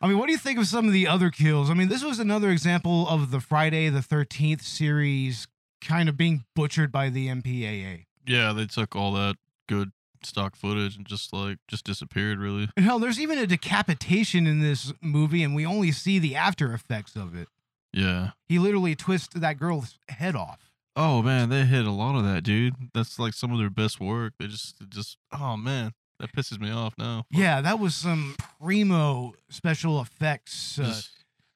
I 0.00 0.06
mean, 0.08 0.16
what 0.18 0.26
do 0.26 0.32
you 0.32 0.38
think 0.38 0.58
of 0.58 0.66
some 0.66 0.86
of 0.86 0.94
the 0.94 1.06
other 1.06 1.28
kills? 1.30 1.68
I 1.70 1.74
mean, 1.74 1.88
this 1.88 2.02
was 2.02 2.18
another 2.18 2.50
example 2.50 3.06
of 3.08 3.30
the 3.30 3.40
Friday 3.40 3.90
the 3.90 4.00
Thirteenth 4.00 4.62
series 4.62 5.46
kind 5.82 6.08
of 6.08 6.16
being 6.16 6.44
butchered 6.56 6.90
by 6.90 7.10
the 7.10 7.28
MPAA. 7.28 8.06
yeah, 8.26 8.52
they 8.52 8.64
took 8.66 8.96
all 8.96 9.12
that 9.12 9.36
good 9.68 9.90
stock 10.26 10.56
footage 10.56 10.96
and 10.96 11.06
just 11.06 11.32
like 11.32 11.58
just 11.68 11.84
disappeared. 11.84 12.38
Really. 12.38 12.68
And 12.76 12.84
hell, 12.84 12.98
there's 12.98 13.20
even 13.20 13.38
a 13.38 13.46
decapitation 13.46 14.46
in 14.46 14.60
this 14.60 14.92
movie, 15.00 15.42
and 15.42 15.54
we 15.54 15.64
only 15.66 15.92
see 15.92 16.18
the 16.18 16.36
after 16.36 16.72
effects 16.72 17.16
of 17.16 17.34
it. 17.34 17.48
Yeah. 17.92 18.30
He 18.46 18.58
literally 18.58 18.94
twists 18.94 19.34
that 19.34 19.58
girl's 19.58 19.98
head 20.08 20.34
off. 20.34 20.70
Oh 20.96 21.22
man, 21.22 21.48
they 21.48 21.64
hit 21.64 21.86
a 21.86 21.90
lot 21.90 22.16
of 22.16 22.24
that, 22.24 22.42
dude. 22.42 22.74
That's 22.94 23.18
like 23.18 23.34
some 23.34 23.52
of 23.52 23.58
their 23.58 23.70
best 23.70 24.00
work. 24.00 24.34
They 24.38 24.46
just, 24.46 24.76
just, 24.90 25.16
oh 25.32 25.56
man, 25.56 25.92
that 26.18 26.32
pisses 26.32 26.60
me 26.60 26.70
off 26.70 26.94
now. 26.98 27.24
Yeah, 27.30 27.60
that 27.62 27.78
was 27.78 27.94
some 27.94 28.36
primo 28.60 29.32
special 29.48 30.00
effects. 30.00 30.78
Uh, 30.78 31.00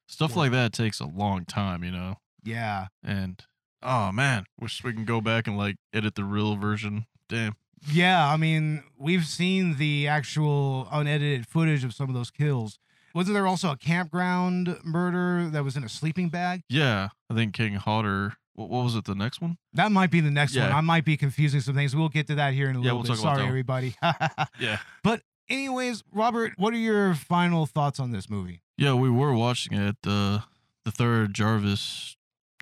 stuff 0.07 0.31
work. 0.31 0.37
like 0.37 0.53
that 0.53 0.73
takes 0.73 1.01
a 1.01 1.07
long 1.07 1.45
time, 1.45 1.85
you 1.85 1.91
know. 1.91 2.17
yeah, 2.45 2.87
And 3.05 3.43
oh 3.83 4.11
man, 4.13 4.45
wish 4.59 4.83
we 4.83 4.93
can 4.95 5.05
go 5.05 5.21
back 5.21 5.47
and 5.47 5.57
like 5.59 5.77
edit 5.93 6.15
the 6.15 6.25
real 6.25 6.57
version. 6.57 7.07
Damn. 7.29 7.57
Yeah. 7.93 8.29
I 8.31 8.37
mean, 8.37 8.83
we've 8.99 9.25
seen 9.27 9.77
the 9.77 10.09
actual 10.09 10.89
unedited 10.91 11.47
footage 11.47 11.85
of 11.85 11.95
some 11.95 12.09
of 12.09 12.15
those 12.15 12.31
kills. 12.31 12.79
wasn't 13.15 13.35
there 13.35 13.47
also 13.47 13.71
a 13.71 13.77
campground 13.77 14.77
murder 14.85 15.49
that 15.51 15.65
was 15.65 15.77
in 15.77 15.85
a 15.85 15.89
sleeping 15.89 16.29
bag? 16.29 16.63
Yeah, 16.69 17.09
I 17.31 17.35
think 17.35 17.55
Kane 17.55 17.75
Hodder. 17.75 18.35
What, 18.55 18.71
what 18.71 18.85
was 18.85 18.95
it? 18.97 19.05
The 19.05 19.15
next 19.15 19.41
one? 19.41 19.59
That 19.75 19.93
might 19.93 20.11
be 20.11 20.21
the 20.21 20.31
next 20.31 20.57
one. 20.57 20.73
I 20.73 20.81
might 20.81 21.05
be 21.05 21.17
confusing 21.17 21.61
some 21.61 21.75
things. 21.75 21.95
We'll 21.95 22.09
get 22.09 22.27
to 22.29 22.35
that 22.37 22.55
here 22.55 22.69
in 22.71 22.77
a 22.77 22.81
Yeah, 22.81 22.93
little 22.93 23.03
we'll 23.03 23.13
bit. 23.13 23.19
Sorry, 23.19 23.45
everybody. 23.47 23.95
Yeah. 24.59 24.79
But 25.03 25.21
anyways, 25.49 26.03
Robert, 26.13 26.53
what 26.57 26.73
are 26.73 26.79
your 26.79 27.15
final 27.15 27.67
thoughts 27.67 28.01
on 28.01 28.13
this 28.13 28.31
movie? 28.31 28.63
Yeah, 28.79 28.95
we 28.95 29.11
were 29.11 29.35
watching 29.35 29.75
it. 29.79 29.97
The 30.03 30.43
the 30.85 30.91
third 30.91 31.35
Jarvis 31.35 32.17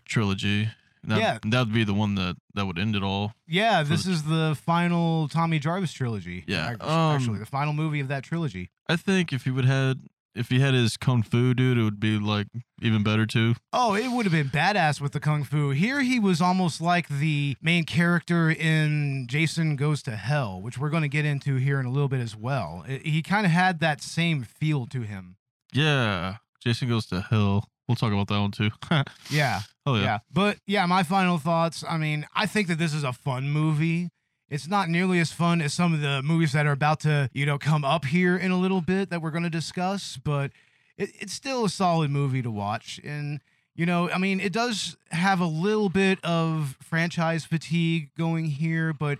trilogy. 0.04 0.70
That, 1.06 1.18
Yeah. 1.18 1.38
that 1.44 1.66
would 1.66 1.74
be 1.74 1.84
the 1.84 1.94
one 1.94 2.14
that 2.14 2.36
that 2.54 2.66
would 2.66 2.78
end 2.78 2.96
it 2.96 3.02
all. 3.02 3.34
Yeah, 3.46 3.82
this 3.82 4.04
the- 4.04 4.12
is 4.12 4.22
the 4.24 4.56
final 4.64 5.28
Tommy 5.28 5.58
Jarvis 5.58 5.92
trilogy. 5.92 6.44
Yeah, 6.46 6.70
Ac- 6.72 6.80
um, 6.80 7.16
actually, 7.16 7.38
the 7.38 7.46
final 7.46 7.72
movie 7.72 8.00
of 8.00 8.08
that 8.08 8.22
trilogy. 8.24 8.70
I 8.88 8.96
think 8.96 9.32
if 9.32 9.44
he 9.44 9.50
would 9.50 9.64
had 9.66 10.00
if 10.34 10.48
he 10.48 10.58
had 10.58 10.74
his 10.74 10.96
kung 10.96 11.22
fu 11.22 11.54
dude, 11.54 11.78
it 11.78 11.82
would 11.84 12.00
be 12.00 12.18
like 12.18 12.48
even 12.82 13.04
better 13.04 13.24
too. 13.24 13.54
Oh, 13.72 13.94
it 13.94 14.10
would 14.10 14.26
have 14.26 14.32
been 14.32 14.48
badass 14.50 15.00
with 15.00 15.12
the 15.12 15.20
kung 15.20 15.44
fu. 15.44 15.70
Here, 15.70 16.00
he 16.00 16.18
was 16.18 16.40
almost 16.40 16.80
like 16.80 17.06
the 17.08 17.56
main 17.62 17.84
character 17.84 18.50
in 18.50 19.26
Jason 19.28 19.76
Goes 19.76 20.02
to 20.02 20.16
Hell, 20.16 20.60
which 20.60 20.76
we're 20.76 20.90
going 20.90 21.02
to 21.04 21.08
get 21.08 21.24
into 21.24 21.54
here 21.56 21.78
in 21.78 21.86
a 21.86 21.90
little 21.90 22.08
bit 22.08 22.18
as 22.20 22.34
well. 22.34 22.84
It- 22.88 23.06
he 23.06 23.22
kind 23.22 23.46
of 23.46 23.52
had 23.52 23.78
that 23.78 24.02
same 24.02 24.42
feel 24.42 24.86
to 24.86 25.02
him. 25.02 25.36
Yeah, 25.72 26.36
Jason 26.62 26.88
goes 26.88 27.06
to 27.06 27.20
hell. 27.20 27.68
We'll 27.88 27.96
talk 27.96 28.12
about 28.12 28.28
that 28.28 28.40
one 28.40 28.50
too. 28.50 28.70
Yeah, 29.30 29.60
oh 29.86 29.96
yeah, 29.96 30.02
yeah. 30.02 30.18
But 30.32 30.58
yeah, 30.66 30.86
my 30.86 31.02
final 31.02 31.38
thoughts. 31.38 31.84
I 31.88 31.96
mean, 31.98 32.26
I 32.34 32.46
think 32.46 32.68
that 32.68 32.78
this 32.78 32.94
is 32.94 33.04
a 33.04 33.12
fun 33.12 33.50
movie. 33.50 34.10
It's 34.48 34.68
not 34.68 34.88
nearly 34.88 35.18
as 35.20 35.32
fun 35.32 35.60
as 35.60 35.72
some 35.74 35.94
of 35.94 36.00
the 36.00 36.22
movies 36.22 36.52
that 36.52 36.66
are 36.66 36.72
about 36.72 37.00
to, 37.00 37.28
you 37.32 37.44
know, 37.46 37.58
come 37.58 37.84
up 37.84 38.04
here 38.04 38.36
in 38.36 38.50
a 38.50 38.58
little 38.58 38.80
bit 38.80 39.10
that 39.10 39.20
we're 39.22 39.30
going 39.30 39.42
to 39.44 39.50
discuss, 39.50 40.16
but 40.22 40.50
it, 40.96 41.10
it's 41.18 41.32
still 41.32 41.64
a 41.64 41.68
solid 41.68 42.10
movie 42.10 42.42
to 42.42 42.50
watch. 42.50 43.00
And, 43.02 43.40
you 43.74 43.84
know, 43.86 44.10
I 44.10 44.18
mean, 44.18 44.40
it 44.40 44.52
does 44.52 44.96
have 45.10 45.40
a 45.40 45.46
little 45.46 45.88
bit 45.88 46.22
of 46.24 46.76
franchise 46.82 47.44
fatigue 47.44 48.10
going 48.16 48.44
here, 48.44 48.92
but 48.92 49.18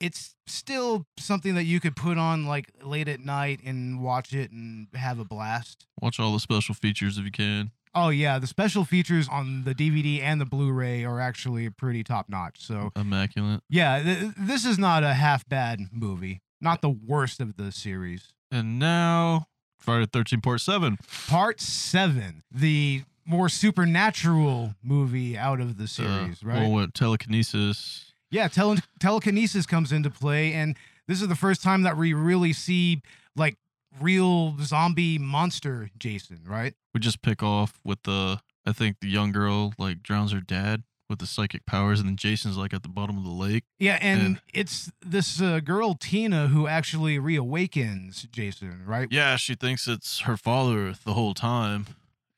it's 0.00 0.36
still 0.46 1.06
something 1.18 1.54
that 1.56 1.64
you 1.64 1.80
could 1.80 1.96
put 1.96 2.18
on 2.18 2.46
like 2.46 2.70
late 2.82 3.08
at 3.08 3.20
night 3.20 3.60
and 3.64 4.00
watch 4.02 4.32
it 4.32 4.50
and 4.52 4.86
have 4.94 5.18
a 5.18 5.24
blast. 5.24 5.86
Watch 6.00 6.20
all 6.20 6.32
the 6.32 6.40
special 6.40 6.74
features 6.74 7.18
if 7.18 7.24
you 7.24 7.32
can. 7.32 7.72
Oh 8.00 8.10
yeah, 8.10 8.38
the 8.38 8.46
special 8.46 8.84
features 8.84 9.28
on 9.28 9.64
the 9.64 9.74
DVD 9.74 10.20
and 10.22 10.40
the 10.40 10.44
Blu-ray 10.44 11.04
are 11.04 11.20
actually 11.20 11.68
pretty 11.70 12.04
top 12.04 12.28
notch. 12.28 12.60
So 12.60 12.90
Immaculate. 12.96 13.60
yeah, 13.68 14.02
th- 14.02 14.32
this 14.38 14.64
is 14.64 14.78
not 14.78 15.02
a 15.04 15.14
half 15.14 15.48
bad 15.48 15.80
movie. 15.92 16.40
Not 16.60 16.80
the 16.82 16.90
worst 16.90 17.40
of 17.40 17.56
the 17.56 17.70
series. 17.72 18.32
And 18.50 18.78
now 18.78 19.46
Friday 19.78 20.06
Thirteen 20.06 20.40
Part 20.40 20.60
7. 20.60 20.98
Part 21.28 21.60
seven, 21.60 22.42
the 22.50 23.02
more 23.24 23.48
supernatural 23.48 24.74
movie 24.82 25.36
out 25.36 25.60
of 25.60 25.76
the 25.76 25.84
Uh, 25.84 25.86
series, 25.86 26.42
right? 26.42 26.60
Well, 26.62 26.70
what 26.72 26.94
telekinesis. 26.94 28.12
yeah, 28.30 28.48
tele- 28.48 28.78
telekinesis 29.00 29.66
comes 29.66 29.92
into 29.92 30.10
play, 30.10 30.52
and 30.54 30.76
this 31.06 31.20
is 31.22 31.28
the 31.28 31.36
first 31.36 31.62
time 31.62 31.82
that 31.82 31.96
we 31.96 32.12
really 32.12 32.52
see 32.52 33.02
like 33.36 33.56
real 34.00 34.56
zombie 34.60 35.18
monster 35.18 35.90
Jason, 35.98 36.40
right? 36.46 36.74
We 36.94 37.00
just 37.00 37.22
pick 37.22 37.42
off 37.42 37.80
with 37.84 38.02
the 38.02 38.40
I 38.66 38.72
think 38.72 38.96
the 39.00 39.08
young 39.08 39.32
girl 39.32 39.72
like 39.78 40.02
drowns 40.02 40.32
her 40.32 40.40
dad 40.40 40.82
with 41.08 41.20
the 41.20 41.26
psychic 41.26 41.64
powers, 41.64 42.00
and 42.00 42.08
then 42.08 42.16
Jason's 42.16 42.58
like 42.58 42.74
at 42.74 42.82
the 42.82 42.88
bottom 42.88 43.16
of 43.16 43.24
the 43.24 43.30
lake. 43.30 43.64
Yeah, 43.78 43.96
and 44.02 44.20
And- 44.20 44.40
it's 44.52 44.90
this 45.00 45.40
uh, 45.40 45.60
girl 45.60 45.94
Tina 45.94 46.48
who 46.48 46.66
actually 46.66 47.18
reawakens 47.18 48.30
Jason, 48.30 48.82
right? 48.84 49.08
Yeah, 49.10 49.36
she 49.36 49.54
thinks 49.54 49.88
it's 49.88 50.20
her 50.20 50.36
father 50.36 50.92
the 51.04 51.14
whole 51.14 51.32
time, 51.32 51.86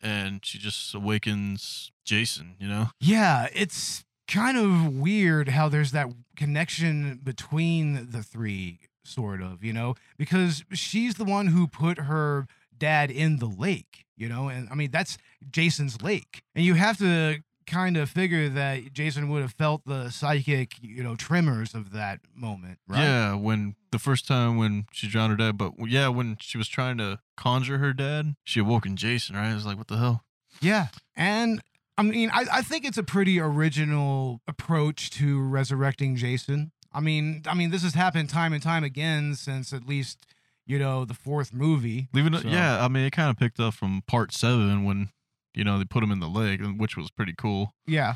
and 0.00 0.44
she 0.44 0.56
just 0.58 0.94
awakens 0.94 1.90
Jason. 2.04 2.54
You 2.60 2.68
know. 2.68 2.90
Yeah, 3.00 3.48
it's 3.52 4.04
kind 4.28 4.56
of 4.56 4.94
weird 4.94 5.48
how 5.48 5.68
there's 5.68 5.90
that 5.90 6.06
connection 6.36 7.18
between 7.24 8.10
the 8.12 8.22
three, 8.22 8.78
sort 9.04 9.42
of, 9.42 9.64
you 9.64 9.72
know, 9.72 9.94
because 10.16 10.64
she's 10.72 11.14
the 11.14 11.24
one 11.24 11.48
who 11.48 11.66
put 11.66 11.98
her 11.98 12.46
dad 12.76 13.10
in 13.10 13.38
the 13.38 13.46
lake, 13.46 14.04
you 14.16 14.28
know, 14.28 14.48
and 14.48 14.68
I 14.70 14.74
mean, 14.74 14.90
that's 14.90 15.18
Jason's 15.50 16.02
lake. 16.02 16.42
And 16.54 16.64
you 16.64 16.74
have 16.74 16.98
to 16.98 17.42
kind 17.66 17.96
of 17.96 18.10
figure 18.10 18.48
that 18.48 18.92
Jason 18.92 19.28
would 19.28 19.42
have 19.42 19.52
felt 19.52 19.82
the 19.86 20.10
psychic, 20.10 20.72
you 20.82 21.02
know, 21.02 21.14
tremors 21.14 21.74
of 21.74 21.92
that 21.92 22.20
moment, 22.34 22.78
right? 22.88 23.00
Yeah, 23.00 23.34
when 23.34 23.76
the 23.92 23.98
first 23.98 24.26
time 24.26 24.56
when 24.56 24.86
she 24.92 25.08
drowned 25.08 25.30
her 25.30 25.36
dad, 25.36 25.56
but 25.56 25.72
yeah, 25.86 26.08
when 26.08 26.36
she 26.40 26.58
was 26.58 26.68
trying 26.68 26.98
to 26.98 27.20
conjure 27.36 27.78
her 27.78 27.92
dad, 27.92 28.34
she 28.44 28.60
awoken 28.60 28.96
Jason. 28.96 29.36
Right? 29.36 29.50
I 29.50 29.54
was 29.54 29.66
like, 29.66 29.78
what 29.78 29.88
the 29.88 29.98
hell? 29.98 30.24
Yeah. 30.60 30.88
And 31.16 31.62
I 31.96 32.02
mean, 32.02 32.30
I, 32.32 32.46
I 32.52 32.62
think 32.62 32.84
it's 32.84 32.98
a 32.98 33.02
pretty 33.02 33.38
original 33.38 34.40
approach 34.48 35.10
to 35.10 35.40
resurrecting 35.40 36.16
Jason. 36.16 36.72
I 36.92 37.00
mean, 37.00 37.42
I 37.46 37.54
mean, 37.54 37.70
this 37.70 37.82
has 37.82 37.94
happened 37.94 38.28
time 38.30 38.52
and 38.52 38.62
time 38.62 38.84
again 38.84 39.34
since 39.34 39.72
at 39.72 39.86
least, 39.86 40.26
you 40.66 40.78
know, 40.78 41.04
the 41.04 41.14
fourth 41.14 41.52
movie. 41.52 42.08
Leaving 42.12 42.36
So- 42.38 42.48
yeah. 42.48 42.84
I 42.84 42.88
mean, 42.88 43.04
it 43.04 43.10
kind 43.12 43.30
of 43.30 43.36
picked 43.38 43.60
up 43.60 43.74
from 43.74 44.02
part 44.06 44.32
seven 44.32 44.84
when 44.84 45.10
you 45.54 45.64
know 45.64 45.78
they 45.78 45.84
put 45.84 46.02
him 46.02 46.10
in 46.12 46.20
the 46.20 46.28
leg, 46.28 46.62
which 46.78 46.96
was 46.96 47.10
pretty 47.10 47.34
cool. 47.36 47.74
Yeah. 47.86 48.14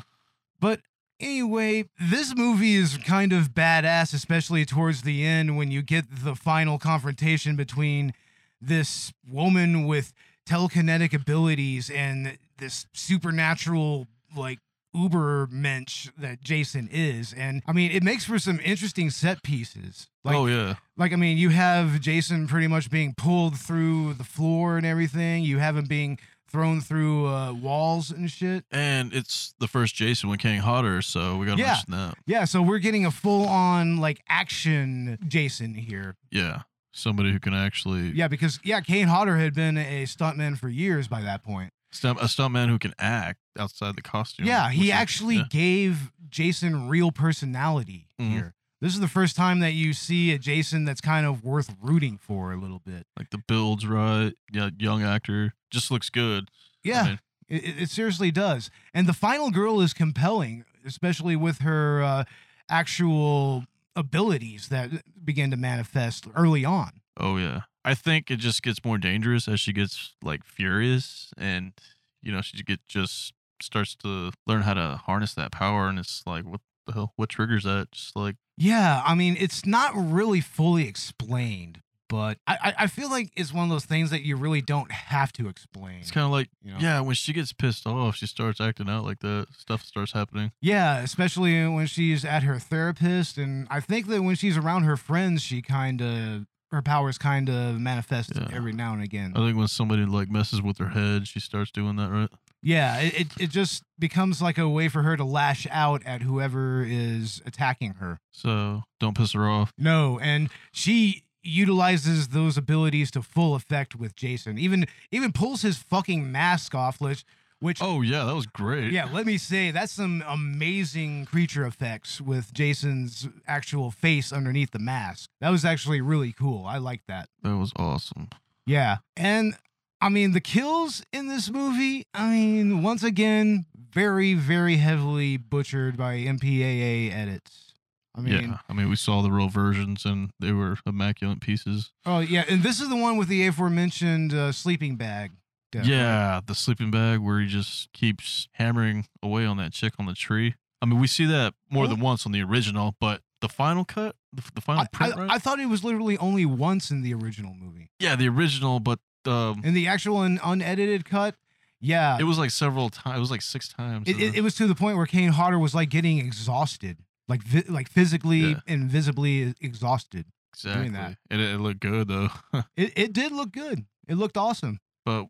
But 0.59 0.81
anyway, 1.19 1.89
this 1.99 2.35
movie 2.35 2.75
is 2.75 2.97
kind 2.97 3.33
of 3.33 3.49
badass, 3.53 4.13
especially 4.13 4.65
towards 4.65 5.01
the 5.03 5.25
end 5.25 5.57
when 5.57 5.71
you 5.71 5.81
get 5.81 6.05
the 6.23 6.35
final 6.35 6.77
confrontation 6.79 7.55
between 7.55 8.13
this 8.61 9.11
woman 9.29 9.85
with 9.85 10.13
telekinetic 10.47 11.13
abilities 11.13 11.89
and 11.89 12.37
this 12.57 12.85
supernatural, 12.93 14.07
like, 14.35 14.59
uber 14.95 15.47
mensch 15.51 16.09
that 16.17 16.41
Jason 16.41 16.87
is. 16.91 17.33
And 17.33 17.61
I 17.67 17.73
mean, 17.73 17.91
it 17.91 18.03
makes 18.03 18.23
for 18.25 18.39
some 18.39 18.59
interesting 18.63 19.09
set 19.09 19.43
pieces. 19.43 20.07
Like, 20.23 20.35
oh 20.35 20.45
yeah, 20.47 20.75
like 20.97 21.13
I 21.13 21.17
mean, 21.17 21.37
you 21.37 21.49
have 21.49 21.99
Jason 22.01 22.47
pretty 22.47 22.67
much 22.67 22.89
being 22.89 23.13
pulled 23.15 23.57
through 23.59 24.13
the 24.13 24.23
floor 24.23 24.77
and 24.77 24.85
everything. 24.85 25.43
You 25.43 25.59
have 25.59 25.77
him 25.77 25.85
being 25.85 26.17
thrown 26.49 26.79
through 26.79 27.27
uh, 27.27 27.51
walls 27.53 28.11
and 28.11 28.31
shit. 28.31 28.63
and 28.71 29.13
it's 29.13 29.53
the 29.59 29.67
first 29.67 29.93
Jason 29.95 30.29
with 30.29 30.39
Kane 30.39 30.61
Hodder, 30.61 31.01
so 31.01 31.37
we 31.37 31.45
gotta 31.45 31.59
Yeah. 31.61 31.67
mention 31.73 31.91
that. 31.91 32.15
Yeah, 32.25 32.45
so 32.45 32.61
we're 32.61 32.79
getting 32.79 33.05
a 33.05 33.11
full 33.11 33.45
on 33.47 33.97
like 33.97 34.21
action 34.29 35.17
Jason 35.27 35.73
here. 35.73 36.15
Yeah, 36.31 36.61
somebody 36.93 37.31
who 37.33 37.39
can 37.39 37.53
actually 37.53 38.11
Yeah, 38.11 38.29
because 38.29 38.59
yeah, 38.63 38.79
Kane 38.79 39.07
Hodder 39.07 39.35
had 39.37 39.53
been 39.53 39.77
a 39.77 40.03
stuntman 40.05 40.57
for 40.57 40.69
years 40.69 41.07
by 41.09 41.21
that 41.23 41.43
point. 41.43 41.71
Stunt 41.95 42.19
a 42.19 42.25
stuntman 42.25 42.67
who 42.69 42.77
can 42.79 42.93
act 42.99 43.39
outside 43.57 43.95
the 43.95 44.01
costume. 44.01 44.45
Yeah, 44.45 44.69
he 44.69 44.91
actually 44.91 45.37
yeah. 45.37 45.43
gave 45.49 46.11
Jason 46.29 46.87
real 46.87 47.11
personality 47.11 48.07
Mhm. 48.19 48.29
here. 48.31 48.53
This 48.81 48.93
is 48.93 48.99
the 48.99 49.07
first 49.07 49.35
time 49.35 49.59
that 49.61 49.71
you 49.73 49.93
see 49.93 50.31
a 50.33 50.37
Jason 50.37 50.85
that's 50.85 51.01
kind 51.01 51.25
of 51.25 51.43
worth 51.43 51.75
rooting 51.81 52.17
for 52.17 52.51
a 52.51 52.57
little 52.57 52.79
bit. 52.85 53.07
like 53.17 53.29
the 53.31 53.37
builds 53.37 53.87
right. 53.87 54.33
Yeah, 54.51 54.69
young 54.77 55.01
actor 55.01 55.53
just 55.71 55.89
looks 55.89 56.09
good. 56.09 56.49
I 56.53 56.89
Yeah, 56.89 57.03
mean, 57.05 57.19
it, 57.47 57.63
it 57.63 57.81
it 57.83 57.89
seriously 57.89 58.31
does. 58.31 58.69
And 58.93 59.07
the 59.07 59.13
final 59.13 59.49
girl 59.49 59.79
is 59.81 59.93
compelling, 59.93 60.65
especially 60.85 61.35
with 61.35 61.59
her 61.59 62.03
uh, 62.03 62.23
actual 62.69 63.65
abilities 63.95 64.67
that 64.67 64.89
begin 65.23 65.49
to 65.51 65.57
manifest 65.57 66.27
early 66.35 66.65
on. 66.65 66.91
oh 67.17 67.37
yeah. 67.37 67.61
I 67.85 67.93
think 67.93 68.31
it 68.31 68.37
just 68.37 68.63
gets 68.63 68.83
more 68.83 68.97
dangerous 68.97 69.47
as 69.47 69.59
she 69.59 69.71
gets 69.71 70.15
like 70.23 70.43
furious, 70.43 71.31
and 71.37 71.73
you 72.21 72.31
know 72.31 72.41
she 72.41 72.61
get 72.63 72.79
just 72.87 73.33
starts 73.61 73.95
to 73.97 74.31
learn 74.47 74.63
how 74.63 74.73
to 74.73 74.99
harness 75.05 75.35
that 75.35 75.51
power, 75.51 75.87
and 75.87 75.99
it's 75.99 76.23
like 76.25 76.45
what 76.45 76.61
the 76.87 76.93
hell? 76.93 77.13
What 77.15 77.29
triggers 77.29 77.63
that? 77.63 77.91
Just 77.91 78.15
like 78.15 78.37
Yeah, 78.57 79.03
I 79.05 79.13
mean, 79.13 79.37
it's 79.39 79.67
not 79.67 79.91
really 79.95 80.41
fully 80.41 80.87
explained, 80.87 81.81
but 82.09 82.39
I, 82.47 82.73
I, 82.79 82.87
feel 82.87 83.09
like 83.09 83.29
it's 83.35 83.53
one 83.53 83.63
of 83.65 83.69
those 83.69 83.85
things 83.85 84.09
that 84.09 84.23
you 84.23 84.35
really 84.35 84.61
don't 84.61 84.91
have 84.91 85.31
to 85.33 85.47
explain. 85.47 85.99
it's 85.99 86.11
kind 86.11 86.25
of 86.25 86.31
like 86.31 86.49
you 86.63 86.71
know? 86.71 86.79
yeah, 86.79 87.01
when 87.01 87.15
she 87.15 87.33
gets 87.33 87.53
pissed 87.53 87.85
off, 87.85 88.15
she 88.15 88.25
starts 88.25 88.59
acting 88.59 88.89
out 88.89 89.03
like 89.03 89.19
that. 89.19 89.47
Stuff 89.55 89.83
starts 89.83 90.11
happening. 90.11 90.51
Yeah, 90.59 90.99
especially 90.99 91.67
when 91.67 91.85
she's 91.85 92.25
at 92.25 92.41
her 92.43 92.57
therapist, 92.57 93.37
and 93.37 93.67
I 93.69 93.79
think 93.79 94.07
that 94.07 94.23
when 94.23 94.35
she's 94.35 94.57
around 94.57 94.83
her 94.83 94.97
friends, 94.97 95.43
she 95.43 95.61
kind 95.61 96.01
of 96.01 96.45
her 96.71 96.81
powers 96.81 97.17
kind 97.17 97.49
of 97.49 97.79
manifest 97.79 98.31
Yeah. 98.35 98.47
every 98.53 98.73
now 98.73 98.93
and 98.93 99.01
again. 99.03 99.33
I 99.35 99.39
think 99.39 99.57
when 99.57 99.67
somebody 99.67 100.05
like 100.05 100.29
messes 100.29 100.61
with 100.61 100.77
her 100.79 100.89
head, 100.89 101.27
she 101.27 101.39
starts 101.39 101.71
doing 101.71 101.95
that, 101.97 102.09
right? 102.09 102.29
Yeah, 102.61 102.97
it, 102.99 103.19
it 103.21 103.27
it 103.39 103.49
just 103.51 103.83
becomes 103.99 104.41
like 104.41 104.57
a 104.57 104.67
way 104.67 104.87
for 104.89 105.03
her 105.03 105.15
to 105.15 105.23
lash 105.23 105.67
out 105.69 106.03
at 106.05 106.23
whoever 106.23 106.83
is 106.83 107.41
attacking 107.45 107.95
her. 107.95 108.19
So 108.31 108.83
don't 108.99 109.15
piss 109.15 109.33
her 109.33 109.47
off. 109.47 109.71
No, 109.77 110.19
and 110.19 110.49
she 110.71 111.21
utilizes 111.43 112.29
those 112.29 112.57
abilities 112.57 113.11
to 113.11 113.21
full 113.21 113.53
effect 113.55 113.95
with 113.95 114.15
Jason. 114.15 114.57
Even 114.57 114.87
even 115.11 115.31
pulls 115.31 115.61
his 115.61 115.77
fucking 115.77 116.31
mask 116.31 116.73
off, 116.73 116.99
which 116.99 117.23
which 117.59 117.79
Oh 117.81 118.01
yeah, 118.01 118.23
that 118.25 118.35
was 118.35 118.45
great. 118.45 118.91
yeah, 118.91 119.09
let 119.11 119.25
me 119.25 119.37
say 119.37 119.71
that's 119.71 119.93
some 119.93 120.23
amazing 120.27 121.25
creature 121.25 121.65
effects 121.65 122.19
with 122.21 122.53
Jason's 122.53 123.27
actual 123.47 123.91
face 123.91 124.31
underneath 124.33 124.71
the 124.71 124.79
mask. 124.79 125.29
That 125.41 125.49
was 125.49 125.65
actually 125.65 126.01
really 126.01 126.31
cool. 126.33 126.65
I 126.65 126.77
like 126.77 127.01
that. 127.07 127.29
that 127.43 127.57
was 127.57 127.71
awesome. 127.75 128.29
Yeah. 128.65 128.97
And 129.15 129.55
I 130.01 130.09
mean, 130.09 130.33
the 130.33 130.41
kills 130.41 131.03
in 131.13 131.27
this 131.27 131.49
movie, 131.49 132.03
I 132.13 132.29
mean, 132.29 132.83
once 132.83 133.01
again, 133.03 133.65
very, 133.91 134.33
very 134.33 134.75
heavily 134.77 135.37
butchered 135.37 135.95
by 135.97 136.17
MPAA 136.17 137.13
edits. 137.13 137.73
I 138.17 138.21
mean, 138.21 138.33
yeah, 138.49 138.57
I 138.69 138.73
mean, 138.73 138.89
we 138.89 138.95
saw 138.95 139.21
the 139.21 139.31
real 139.31 139.49
versions 139.49 140.05
and 140.05 140.31
they 140.39 140.51
were 140.53 140.77
immaculate 140.85 141.41
pieces. 141.41 141.91
oh 142.05 142.19
yeah, 142.19 142.45
and 142.47 142.63
this 142.63 142.79
is 142.79 142.87
the 142.89 142.95
one 142.95 143.17
with 143.17 143.27
the 143.27 143.45
aforementioned 143.47 144.33
uh, 144.33 144.51
sleeping 144.53 144.95
bag. 144.95 145.31
Right? 145.79 145.85
Yeah, 145.89 146.41
the 146.45 146.55
sleeping 146.55 146.91
bag 146.91 147.19
where 147.19 147.39
he 147.39 147.47
just 147.47 147.91
keeps 147.93 148.47
hammering 148.53 149.07
away 149.23 149.45
on 149.45 149.57
that 149.57 149.71
chick 149.73 149.93
on 149.99 150.05
the 150.05 150.13
tree. 150.13 150.55
I 150.81 150.85
mean, 150.85 150.99
we 150.99 151.07
see 151.07 151.25
that 151.25 151.53
more 151.69 151.87
than 151.87 151.99
once 151.99 152.25
on 152.25 152.31
the 152.31 152.41
original, 152.43 152.95
but 152.99 153.21
the 153.41 153.49
final 153.49 153.85
cut, 153.85 154.15
the, 154.33 154.43
the 154.55 154.61
final 154.61 154.83
I, 154.83 154.87
print, 154.91 155.15
I, 155.17 155.19
right? 155.21 155.31
I 155.31 155.37
thought 155.39 155.59
it 155.59 155.67
was 155.67 155.83
literally 155.83 156.17
only 156.17 156.45
once 156.45 156.91
in 156.91 157.01
the 157.01 157.13
original 157.13 157.53
movie. 157.53 157.89
yeah, 157.99 158.15
the 158.15 158.27
original, 158.29 158.79
but 158.79 158.99
um, 159.25 159.61
In 159.63 159.73
the 159.73 159.87
actual 159.87 160.21
and 160.21 160.39
unedited 160.43 161.05
cut, 161.05 161.35
yeah, 161.81 162.17
it 162.19 162.23
was 162.23 162.37
like 162.37 162.51
several 162.51 162.89
times. 162.89 163.17
It 163.17 163.19
was 163.19 163.31
like 163.31 163.41
six 163.41 163.67
times. 163.69 164.07
it, 164.07 164.19
it, 164.19 164.35
it 164.35 164.41
was 164.41 164.55
to 164.55 164.67
the 164.67 164.75
point 164.75 164.97
where 164.97 165.05
Kane 165.05 165.29
Hodder 165.31 165.57
was 165.59 165.73
like 165.75 165.89
getting 165.89 166.19
exhausted, 166.19 166.97
like 167.27 167.41
vi- 167.43 167.63
like 167.67 167.89
physically 167.89 168.39
Yeah. 168.51 168.59
and 168.67 168.89
visibly 168.89 169.53
exhausted. 169.61 170.25
exactly. 170.53 170.89
that. 170.89 171.17
And 171.31 171.41
it, 171.41 171.55
it 171.55 171.59
looked 171.59 171.79
good 171.79 172.07
though. 172.07 172.29
It 172.77 172.93
it 172.95 173.13
did 173.13 173.31
look 173.31 173.51
good. 173.51 173.85
It 174.07 174.15
looked 174.15 174.37
awesome. 174.37 174.79
but 175.05 175.25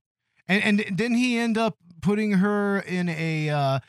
And 0.48 0.64
and 0.64 0.98
didn't 0.98 1.18
he 1.18 1.38
end 1.38 1.58
up 1.58 1.78
putting 2.02 2.34
her 2.34 2.80
in 2.80 3.10
a 3.10 3.50
uh 3.50 3.80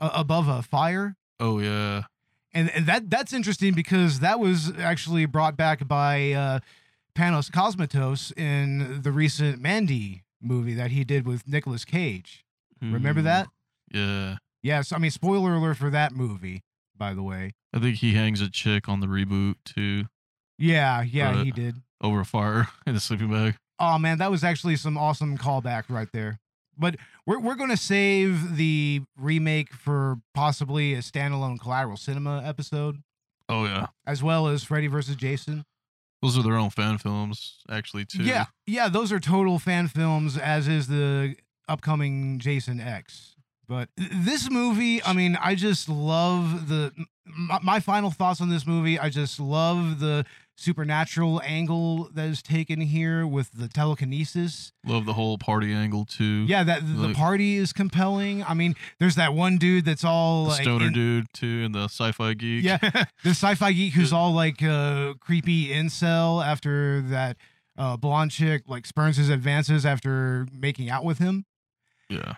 above 0.00 0.48
a 0.48 0.62
fire? 0.62 1.16
oh 1.40 1.58
yeah, 1.58 2.02
And, 2.52 2.70
and 2.70 2.86
that 2.86 3.10
that's 3.10 3.32
interesting 3.32 3.74
because 3.74 4.20
that 4.20 4.38
was 4.38 4.72
actually 4.78 5.26
brought 5.26 5.56
back 5.56 5.86
by 5.88 6.32
uh 6.32 6.60
Panos 7.14 7.50
Cosmatos 7.50 8.36
in 8.36 9.02
the 9.02 9.12
recent 9.12 9.60
Mandy 9.60 10.22
movie 10.40 10.74
that 10.74 10.90
he 10.90 11.04
did 11.04 11.26
with 11.26 11.46
Nicolas 11.48 11.84
Cage. 11.84 12.44
Remember 12.82 13.20
Hmm, 13.20 13.26
that? 13.26 13.48
Yeah, 13.92 14.36
Yes, 14.62 14.92
I 14.92 14.98
mean 14.98 15.10
spoiler 15.10 15.54
alert 15.54 15.76
for 15.76 15.90
that 15.90 16.12
movie, 16.12 16.62
by 16.96 17.14
the 17.14 17.22
way. 17.22 17.52
I 17.72 17.78
think 17.80 17.96
he 17.98 18.14
hangs 18.14 18.40
a 18.40 18.48
chick 18.50 18.88
on 18.88 19.00
the 19.00 19.06
reboot 19.06 19.56
too 19.64 20.04
Yeah, 20.58 21.02
yeah, 21.02 21.42
he 21.42 21.50
did. 21.50 21.82
over 22.00 22.20
a 22.20 22.24
fire 22.24 22.68
in 22.86 22.94
a 22.94 23.00
sleeping 23.00 23.30
bag. 23.30 23.56
Oh 23.78 23.98
man, 23.98 24.18
that 24.18 24.30
was 24.30 24.44
actually 24.44 24.76
some 24.76 24.96
awesome 24.96 25.36
callback 25.38 25.84
right 25.88 26.08
there. 26.12 26.38
But 26.76 26.96
we're 27.26 27.38
we're 27.40 27.54
gonna 27.54 27.76
save 27.76 28.56
the 28.56 29.02
remake 29.16 29.72
for 29.72 30.16
possibly 30.34 30.94
a 30.94 30.98
standalone 30.98 31.60
collateral 31.60 31.96
cinema 31.96 32.42
episode, 32.44 33.02
Oh 33.48 33.64
yeah, 33.64 33.86
as 34.06 34.22
well 34.22 34.48
as 34.48 34.64
Freddy 34.64 34.86
versus 34.88 35.16
Jason. 35.16 35.64
those 36.22 36.36
are 36.38 36.42
their 36.42 36.56
own 36.56 36.70
fan 36.70 36.98
films 36.98 37.58
actually 37.70 38.04
too. 38.04 38.22
Yeah, 38.24 38.46
yeah, 38.66 38.88
those 38.88 39.12
are 39.12 39.20
total 39.20 39.58
fan 39.58 39.88
films, 39.88 40.36
as 40.38 40.66
is 40.68 40.86
the 40.88 41.36
upcoming 41.68 42.38
Jason 42.38 42.80
X. 42.80 43.36
But 43.68 43.88
this 43.96 44.50
movie, 44.50 45.02
I 45.04 45.12
mean, 45.14 45.36
I 45.40 45.54
just 45.54 45.88
love 45.88 46.68
the. 46.68 46.92
My, 47.26 47.58
my 47.62 47.80
final 47.80 48.10
thoughts 48.10 48.42
on 48.42 48.50
this 48.50 48.66
movie, 48.66 48.98
I 48.98 49.08
just 49.08 49.40
love 49.40 49.98
the 50.00 50.26
supernatural 50.56 51.40
angle 51.44 52.08
that 52.14 52.26
is 52.28 52.42
taken 52.42 52.80
here 52.80 53.26
with 53.26 53.50
the 53.52 53.68
telekinesis. 53.68 54.72
love 54.86 55.04
the 55.06 55.14
whole 55.14 55.36
party 55.38 55.72
angle 55.72 56.04
too. 56.04 56.44
Yeah, 56.46 56.62
that 56.64 56.86
the 56.86 57.08
Like- 57.08 57.16
party 57.16 57.56
is 57.56 57.72
compelling. 57.72 58.42
I 58.44 58.54
mean, 58.54 58.74
there's 58.98 59.16
that 59.16 59.34
one 59.34 59.58
dude 59.58 59.84
that's 59.84 60.04
all 60.04 60.44
the 60.44 60.50
like 60.50 60.62
stoner 60.62 60.86
in- 60.86 60.92
dude 60.92 61.26
too, 61.32 61.62
and 61.64 61.74
the 61.74 61.84
sci-fi 61.84 62.34
geek. 62.34 62.64
Yeah. 62.64 62.78
the 63.24 63.30
sci-fi 63.30 63.72
geek 63.72 63.94
who's 63.94 64.12
all 64.12 64.32
like 64.32 64.62
uh, 64.62 65.14
creepy 65.20 65.68
incel 65.68 66.44
after 66.44 67.00
that 67.02 67.36
uh, 67.76 67.96
blonde 67.96 68.30
chick 68.30 68.62
like 68.68 68.86
spurns 68.86 69.16
his 69.16 69.28
advances 69.30 69.84
after 69.84 70.46
making 70.52 70.88
out 70.90 71.04
with 71.04 71.18
him. 71.18 71.44
yeah. 72.08 72.34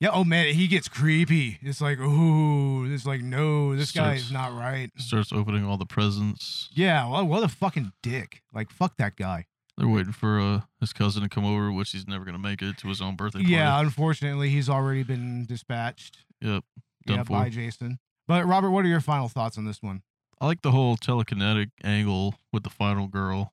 Yeah. 0.00 0.10
Oh 0.12 0.24
man, 0.24 0.54
he 0.54 0.66
gets 0.66 0.88
creepy. 0.88 1.58
It's 1.62 1.80
like, 1.80 1.98
ooh, 1.98 2.90
it's 2.92 3.06
like, 3.06 3.20
no, 3.20 3.76
this 3.76 3.92
guy 3.92 4.14
is 4.14 4.32
not 4.32 4.54
right. 4.54 4.90
Starts 4.96 5.32
opening 5.32 5.64
all 5.64 5.76
the 5.76 5.86
presents. 5.86 6.70
Yeah. 6.72 7.08
Well, 7.08 7.26
what 7.26 7.44
a 7.44 7.48
fucking 7.48 7.92
dick. 8.02 8.42
Like, 8.52 8.70
fuck 8.70 8.96
that 8.96 9.16
guy. 9.16 9.46
They're 9.76 9.88
waiting 9.88 10.12
for 10.12 10.40
uh, 10.40 10.60
his 10.80 10.92
cousin 10.92 11.22
to 11.22 11.28
come 11.28 11.44
over, 11.44 11.70
which 11.70 11.92
he's 11.92 12.08
never 12.08 12.24
gonna 12.24 12.38
make 12.38 12.62
it 12.62 12.78
to 12.78 12.88
his 12.88 13.00
own 13.00 13.16
birthday 13.16 13.40
party. 13.40 13.52
Yeah. 13.52 13.78
Unfortunately, 13.78 14.48
he's 14.48 14.68
already 14.68 15.02
been 15.02 15.46
dispatched. 15.46 16.24
Yep. 16.40 16.64
Done 17.06 17.16
yeah. 17.18 17.22
for. 17.24 17.32
By 17.32 17.48
Jason. 17.50 17.98
But 18.26 18.46
Robert, 18.46 18.70
what 18.70 18.84
are 18.84 18.88
your 18.88 19.00
final 19.00 19.28
thoughts 19.28 19.58
on 19.58 19.64
this 19.64 19.82
one? 19.82 20.02
I 20.40 20.46
like 20.46 20.62
the 20.62 20.70
whole 20.70 20.96
telekinetic 20.96 21.70
angle 21.84 22.34
with 22.52 22.62
the 22.62 22.70
final 22.70 23.06
girl. 23.06 23.52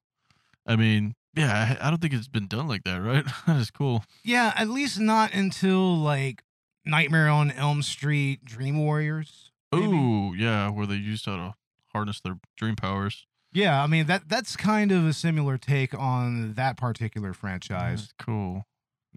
I 0.66 0.78
mean, 0.78 1.16
yeah, 1.36 1.78
I, 1.82 1.88
I 1.88 1.90
don't 1.90 2.02
think 2.02 2.14
it's 2.14 2.28
been 2.28 2.48
done 2.48 2.68
like 2.68 2.84
that, 2.84 2.98
right? 3.02 3.26
that 3.48 3.58
is 3.58 3.72
cool. 3.72 4.04
Yeah, 4.24 4.54
at 4.56 4.70
least 4.70 5.00
not 5.00 5.34
until 5.34 5.96
like 5.98 6.44
Nightmare 6.86 7.30
on 7.30 7.52
Elm 7.52 7.82
Street, 7.82 8.44
Dream 8.46 8.78
Warriors. 8.80 9.52
Ooh, 9.76 10.34
yeah, 10.36 10.70
where 10.70 10.86
they 10.88 10.96
used 10.96 11.26
how 11.26 11.36
to 11.36 11.54
harness 11.94 12.20
their 12.22 12.38
dream 12.56 12.76
powers. 12.76 13.26
Yeah, 13.54 13.82
I 13.82 13.88
mean 13.88 14.06
that 14.08 14.30
that's 14.30 14.56
kind 14.56 14.92
of 14.92 15.06
a 15.06 15.14
similar 15.14 15.58
take 15.58 15.94
on 15.98 16.54
that 16.54 16.78
particular 16.78 17.34
franchise. 17.34 18.02
That's 18.02 18.14
cool. 18.20 18.66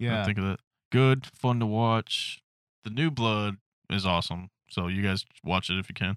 I 0.01 0.05
Yeah. 0.05 0.25
think 0.25 0.38
of 0.38 0.44
that. 0.44 0.61
Good, 0.90 1.27
fun 1.27 1.61
to 1.61 1.66
watch. 1.66 2.40
The 2.85 2.90
New 2.90 3.11
Blood 3.11 3.57
is 3.90 4.07
awesome. 4.07 4.51
So 4.70 4.87
you 4.88 5.03
guys 5.03 5.25
watch 5.44 5.68
it 5.70 5.79
if 5.79 5.88
you 5.88 5.94
can. 5.94 6.16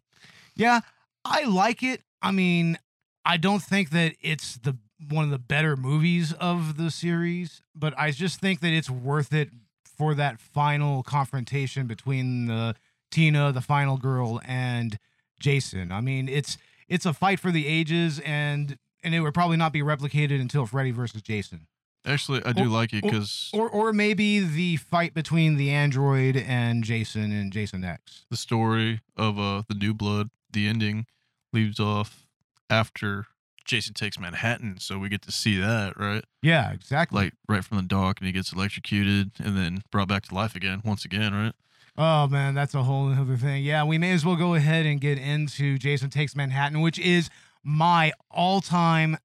Yeah, 0.55 0.81
I 1.25 1.43
like 1.45 1.83
it. 1.83 2.01
I 2.21 2.31
mean, 2.31 2.77
I 3.25 3.37
don't 3.37 3.61
think 3.61 3.89
that 3.91 4.15
it's 4.21 4.57
the 4.57 4.77
one 5.09 5.25
of 5.25 5.31
the 5.31 5.39
better 5.39 5.75
movies 5.75 6.33
of 6.33 6.77
the 6.77 6.89
series, 6.91 7.61
but 7.75 7.93
I 7.97 8.11
just 8.11 8.39
think 8.39 8.59
that 8.61 8.71
it's 8.73 8.89
worth 8.89 9.33
it 9.33 9.49
for 9.83 10.15
that 10.15 10.39
final 10.39 11.03
confrontation 11.03 11.87
between 11.87 12.45
the 12.47 12.75
Tina, 13.11 13.51
the 13.51 13.61
final 13.61 13.97
girl, 13.97 14.41
and 14.45 14.97
Jason. 15.39 15.91
I 15.91 16.01
mean, 16.01 16.27
it's 16.27 16.57
it's 16.87 17.05
a 17.05 17.13
fight 17.13 17.39
for 17.39 17.51
the 17.51 17.67
ages, 17.67 18.19
and 18.25 18.77
and 19.03 19.13
it 19.13 19.19
would 19.19 19.33
probably 19.33 19.57
not 19.57 19.71
be 19.73 19.81
replicated 19.81 20.39
until 20.41 20.65
Freddy 20.65 20.91
versus 20.91 21.21
Jason, 21.21 21.67
Actually, 22.05 22.43
I 22.45 22.51
do 22.53 22.63
Or- 22.63 22.67
like 22.67 22.91
it 22.93 23.03
or- 23.03 23.11
because 23.11 23.49
or 23.53 23.69
or 23.69 23.93
maybe 23.93 24.39
the 24.39 24.77
fight 24.77 25.13
between 25.13 25.57
the 25.57 25.69
android 25.69 26.35
and 26.37 26.83
Jason 26.83 27.31
and 27.31 27.51
Jason 27.53 27.83
X. 27.83 28.25
the 28.29 28.37
story 28.37 29.01
of 29.15 29.37
uh 29.39 29.63
the 29.69 29.75
New 29.75 29.93
Blood, 29.93 30.29
the 30.51 30.67
ending, 30.67 31.05
leaves 31.53 31.79
off 31.79 32.25
after 32.69 33.27
Jason 33.65 33.93
takes 33.93 34.19
Manhattan, 34.19 34.77
so 34.79 34.99
we 34.99 35.09
get 35.09 35.21
to 35.23 35.31
see 35.31 35.59
that, 35.59 35.97
right? 35.97 36.23
Yeah, 36.41 36.71
exactly. 36.71 37.23
Like 37.23 37.33
right 37.47 37.63
from 37.63 37.77
the 37.77 37.83
dock, 37.83 38.19
and 38.19 38.27
he 38.27 38.33
gets 38.33 38.51
electrocuted 38.51 39.31
and 39.39 39.57
then 39.57 39.83
brought 39.91 40.07
back 40.07 40.23
to 40.23 40.35
life 40.35 40.55
again, 40.55 40.81
once 40.83 41.05
again, 41.05 41.33
right? 41.33 41.53
Oh 41.97 42.27
man, 42.27 42.55
that's 42.55 42.73
a 42.73 42.83
whole 42.83 43.09
other 43.09 43.37
thing. 43.37 43.63
Yeah, 43.63 43.83
we 43.83 43.97
may 43.97 44.11
as 44.11 44.25
well 44.25 44.35
go 44.35 44.55
ahead 44.55 44.85
and 44.85 44.99
get 44.99 45.17
into 45.19 45.77
Jason 45.77 46.09
Takes 46.09 46.35
Manhattan, 46.35 46.81
which 46.81 46.99
is 46.99 47.29
my 47.63 48.11
all-time 48.31 49.17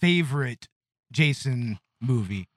favorite 0.00 0.68
Jason 1.10 1.78
movie, 2.00 2.48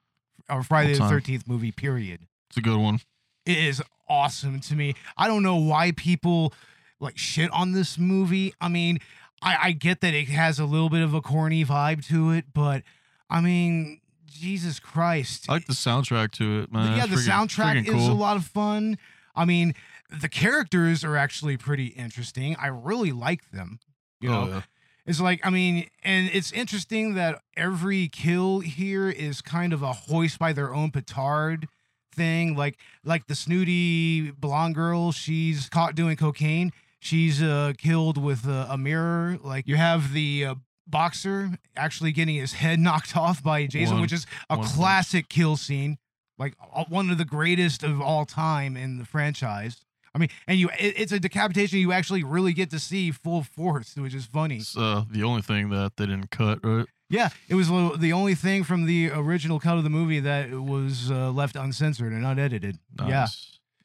or 0.48 0.62
Friday 0.62 0.94
the. 0.94 1.08
Thirteenth 1.08 1.46
movie. 1.48 1.72
Period. 1.72 2.20
It's 2.48 2.56
a 2.56 2.62
good 2.62 2.78
one. 2.78 3.00
It 3.44 3.58
is 3.58 3.82
awesome 4.08 4.60
to 4.60 4.74
me. 4.74 4.94
I 5.16 5.26
don't 5.26 5.42
know 5.42 5.56
why 5.56 5.92
people 5.92 6.54
like 7.00 7.18
shit 7.18 7.50
on 7.50 7.72
this 7.72 7.98
movie. 7.98 8.54
I 8.60 8.68
mean, 8.68 8.98
I, 9.42 9.56
I 9.64 9.72
get 9.72 10.00
that 10.00 10.14
it 10.14 10.28
has 10.28 10.58
a 10.58 10.64
little 10.64 10.88
bit 10.90 11.02
of 11.02 11.14
a 11.14 11.20
corny 11.20 11.64
vibe 11.64 12.04
to 12.06 12.30
it, 12.30 12.46
but 12.54 12.82
I 13.28 13.40
mean, 13.40 14.00
Jesus 14.26 14.80
Christ. 14.80 15.46
I 15.48 15.54
like 15.54 15.66
the 15.66 15.72
soundtrack 15.72 16.30
to 16.32 16.60
it, 16.62 16.72
man. 16.72 16.96
yeah, 16.96 17.04
It's 17.04 17.10
the 17.24 17.30
freaking- 17.30 17.48
soundtrack 17.48 17.84
freaking 17.86 17.96
is 17.96 18.08
a 18.08 18.12
lot 18.14 18.36
of 18.36 18.44
fun. 18.44 18.98
I 19.34 19.44
mean, 19.44 19.74
the 20.10 20.28
characters 20.28 21.04
are 21.04 21.16
actually 21.16 21.56
pretty 21.56 21.86
interesting. 21.88 22.56
I 22.58 22.68
really 22.68 23.12
like 23.12 23.50
them. 23.50 23.80
You 24.20 24.30
oh, 24.30 24.32
know, 24.32 24.40
Oh, 24.40 24.48
yeah. 24.56 24.62
it's 25.04 25.20
like 25.20 25.44
I 25.44 25.50
mean, 25.50 25.88
and 26.02 26.30
it's 26.32 26.52
interesting 26.52 27.14
that 27.14 27.42
every 27.56 28.08
kill 28.08 28.60
here 28.60 29.10
is 29.10 29.42
kind 29.42 29.72
of 29.72 29.82
a 29.82 29.92
hoist 29.92 30.38
by 30.38 30.52
their 30.54 30.72
own 30.74 30.90
petard 30.90 31.68
thing. 32.14 32.56
Like 32.56 32.78
like 33.04 33.26
the 33.26 33.34
snooty 33.34 34.30
blonde 34.30 34.74
girl, 34.74 35.12
she's 35.12 35.68
caught 35.68 35.94
doing 35.94 36.16
cocaine. 36.16 36.72
She's 37.06 37.40
uh, 37.42 37.72
killed 37.78 38.18
with 38.18 38.46
a, 38.46 38.66
a 38.70 38.76
mirror. 38.76 39.38
Like 39.42 39.66
you 39.68 39.76
have 39.76 40.12
the 40.12 40.44
uh, 40.46 40.54
boxer 40.86 41.50
actually 41.76 42.12
getting 42.12 42.34
his 42.34 42.54
head 42.54 42.78
knocked 42.86 43.16
off 43.16 43.42
by 43.42 43.66
Jason, 43.66 43.94
One- 43.94 44.02
which 44.02 44.12
is 44.12 44.26
a 44.50 44.58
one 44.58 44.66
classic 44.66 45.28
kill 45.28 45.56
scene, 45.56 45.98
like 46.38 46.54
one 46.88 47.10
of 47.10 47.18
the 47.18 47.24
greatest 47.24 47.82
of 47.82 48.00
all 48.00 48.24
time 48.26 48.76
in 48.76 48.98
the 48.98 49.04
franchise. 49.04 49.80
I 50.14 50.18
mean, 50.18 50.30
and 50.48 50.58
you, 50.58 50.70
it, 50.78 50.94
it's 50.98 51.12
a 51.12 51.20
decapitation 51.20 51.78
you 51.78 51.92
actually 51.92 52.24
really 52.24 52.54
get 52.54 52.70
to 52.70 52.78
see 52.78 53.10
full 53.10 53.42
force, 53.42 53.94
which 53.96 54.14
is 54.14 54.24
funny. 54.24 54.56
It's 54.56 54.76
uh, 54.76 55.04
the 55.10 55.22
only 55.22 55.42
thing 55.42 55.68
that 55.70 55.92
they 55.96 56.06
didn't 56.06 56.30
cut, 56.30 56.64
right? 56.64 56.86
Yeah, 57.10 57.28
it 57.48 57.54
was 57.54 57.68
the 57.68 58.12
only 58.12 58.34
thing 58.34 58.64
from 58.64 58.86
the 58.86 59.10
original 59.12 59.60
cut 59.60 59.76
of 59.78 59.84
the 59.84 59.90
movie 59.90 60.18
that 60.20 60.50
was 60.50 61.10
uh, 61.10 61.30
left 61.30 61.54
uncensored 61.54 62.12
and 62.12 62.24
unedited. 62.26 62.78
Nice. 62.98 63.08
Yeah. 63.08 63.26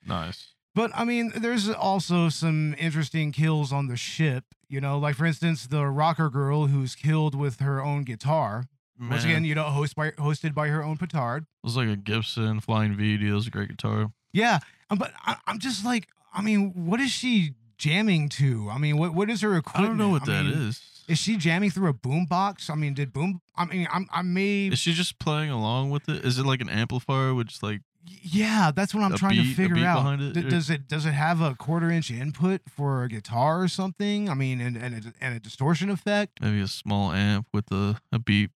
Nice. 0.07 0.47
But 0.73 0.91
I 0.95 1.03
mean, 1.03 1.33
there's 1.35 1.69
also 1.69 2.29
some 2.29 2.75
interesting 2.79 3.31
kills 3.31 3.73
on 3.73 3.87
the 3.87 3.97
ship. 3.97 4.45
You 4.69 4.79
know, 4.79 4.97
like 4.97 5.15
for 5.15 5.25
instance, 5.25 5.67
the 5.67 5.85
rocker 5.87 6.29
girl 6.29 6.67
who's 6.67 6.95
killed 6.95 7.35
with 7.35 7.59
her 7.59 7.83
own 7.83 8.03
guitar. 8.03 8.65
Once 8.99 9.23
Man, 9.23 9.31
again, 9.31 9.45
you 9.45 9.55
know, 9.55 9.63
host 9.63 9.95
by, 9.95 10.11
hosted 10.11 10.53
by 10.53 10.67
her 10.67 10.83
own 10.83 10.95
petard. 10.95 11.43
it 11.43 11.65
was 11.65 11.75
like 11.75 11.89
a 11.89 11.95
Gibson 11.95 12.59
Flying 12.59 12.95
V 12.95 13.17
deal. 13.17 13.31
It 13.31 13.35
was 13.35 13.47
a 13.47 13.49
great 13.49 13.69
guitar. 13.69 14.11
Yeah, 14.31 14.59
um, 14.91 14.99
but 14.99 15.11
I, 15.25 15.37
I'm 15.47 15.57
just 15.59 15.83
like, 15.83 16.07
I 16.33 16.41
mean, 16.43 16.71
what 16.85 16.99
is 16.99 17.09
she 17.09 17.55
jamming 17.79 18.29
to? 18.29 18.69
I 18.71 18.77
mean, 18.77 18.97
what 18.97 19.13
what 19.13 19.29
is 19.29 19.41
her 19.41 19.57
equipment? 19.57 19.85
I 19.85 19.87
don't 19.87 19.97
know 19.97 20.09
what 20.09 20.23
I 20.29 20.33
that 20.33 20.43
mean, 20.45 20.67
is. 20.69 21.03
Is 21.07 21.17
she 21.17 21.35
jamming 21.35 21.71
through 21.71 21.89
a 21.89 21.93
boombox? 21.93 22.69
I 22.69 22.75
mean, 22.75 22.93
did 22.93 23.11
boom? 23.11 23.41
I 23.55 23.65
mean, 23.65 23.87
I'm, 23.91 24.07
I 24.11 24.21
may. 24.21 24.67
Is 24.67 24.79
she 24.79 24.93
just 24.93 25.19
playing 25.19 25.49
along 25.49 25.89
with 25.89 26.07
it? 26.07 26.23
Is 26.23 26.37
it 26.37 26.45
like 26.45 26.61
an 26.61 26.69
amplifier, 26.69 27.33
which 27.33 27.61
like 27.63 27.81
Yeah, 28.23 28.71
that's 28.75 28.93
what 28.95 29.03
I'm 29.03 29.13
a 29.13 29.17
trying 29.17 29.35
beat- 29.37 29.43
to 29.45 29.51
a 29.51 29.55
figure 29.55 29.75
beat 29.75 29.85
out. 29.85 29.95
behind 29.97 30.21
it, 30.21 30.33
D- 30.33 30.41
does 30.49 30.69
it 30.69 30.87
does 30.87 31.05
it 31.05 31.11
have 31.13 31.41
a 31.41 31.53
quarter 31.55 31.89
inch 31.91 32.09
input 32.11 32.61
for 32.67 33.03
a 33.03 33.09
guitar 33.09 33.61
or 33.61 33.67
something? 33.67 34.29
I 34.29 34.33
mean, 34.33 34.59
and 34.61 34.75
and 34.77 35.05
a, 35.05 35.13
and 35.21 35.35
a 35.35 35.39
distortion 35.39 35.89
effect. 35.89 36.39
maybe 36.41 36.61
a 36.61 36.67
small 36.67 37.11
amp 37.11 37.47
with 37.53 37.71
a, 37.71 37.99
a 38.11 38.19
beat? 38.19 38.49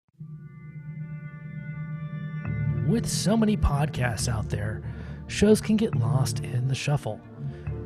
With 2.86 3.08
so 3.08 3.36
many 3.36 3.56
podcasts 3.56 4.28
out 4.28 4.48
there, 4.48 4.80
shows 5.26 5.60
can 5.60 5.76
get 5.76 5.96
lost 5.96 6.38
in 6.40 6.68
the 6.68 6.74
shuffle. 6.74 7.20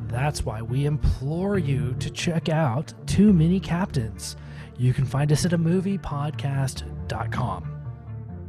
That's 0.08 0.44
why 0.44 0.60
we 0.60 0.84
implore 0.86 1.56
you 1.58 1.94
to 2.00 2.10
check 2.10 2.48
out 2.50 2.92
Too 3.06 3.32
Many 3.32 3.60
Captains. 3.60 4.36
You 4.76 4.92
can 4.92 5.06
find 5.06 5.32
us 5.32 5.44
at 5.46 5.52
a 5.54 5.58
moviepodcast.com. 5.58 7.79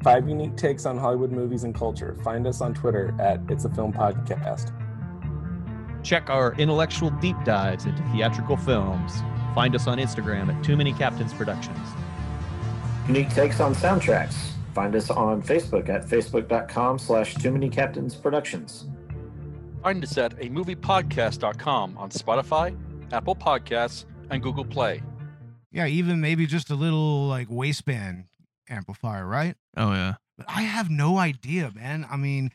Five 0.03 0.27
unique 0.27 0.55
takes 0.57 0.85
on 0.87 0.97
Hollywood 0.97 1.31
movies 1.31 1.63
and 1.63 1.75
culture. 1.75 2.17
Find 2.23 2.47
us 2.47 2.59
on 2.59 2.73
Twitter 2.73 3.15
at 3.19 3.39
It's 3.49 3.65
a 3.65 3.69
Film 3.69 3.93
Podcast. 3.93 4.71
Check 6.03 6.29
our 6.29 6.55
intellectual 6.55 7.11
deep 7.11 7.35
dives 7.45 7.85
into 7.85 8.01
theatrical 8.11 8.57
films. 8.57 9.21
Find 9.53 9.75
us 9.75 9.85
on 9.85 9.99
Instagram 9.99 10.51
at 10.51 10.63
Too 10.63 10.75
Many 10.75 10.93
Captains 10.93 11.33
Productions. 11.33 11.77
Unique 13.07 13.29
takes 13.29 13.59
on 13.59 13.75
soundtracks. 13.75 14.51
Find 14.73 14.95
us 14.95 15.11
on 15.11 15.43
Facebook 15.43 15.89
at 15.89 16.07
facebook.com 16.07 16.97
slash 16.97 17.35
too 17.35 17.51
many 17.51 17.69
captains 17.69 18.15
productions. 18.15 18.87
Find 19.83 20.03
us 20.03 20.17
at 20.17 20.33
a 20.33 20.49
moviepodcast.com 20.49 21.97
on 21.97 22.09
Spotify, 22.09 22.75
Apple 23.11 23.35
Podcasts, 23.35 24.05
and 24.29 24.41
Google 24.41 24.65
Play. 24.65 25.03
Yeah, 25.71 25.87
even 25.87 26.21
maybe 26.21 26.47
just 26.47 26.69
a 26.69 26.75
little 26.75 27.27
like 27.27 27.47
waistband 27.49 28.25
amplifier, 28.71 29.25
right? 29.27 29.55
Oh 29.77 29.91
yeah. 29.93 30.15
But 30.37 30.47
I 30.49 30.61
have 30.63 30.89
no 30.89 31.17
idea, 31.17 31.71
man. 31.75 32.07
I 32.09 32.15
mean, 32.17 32.51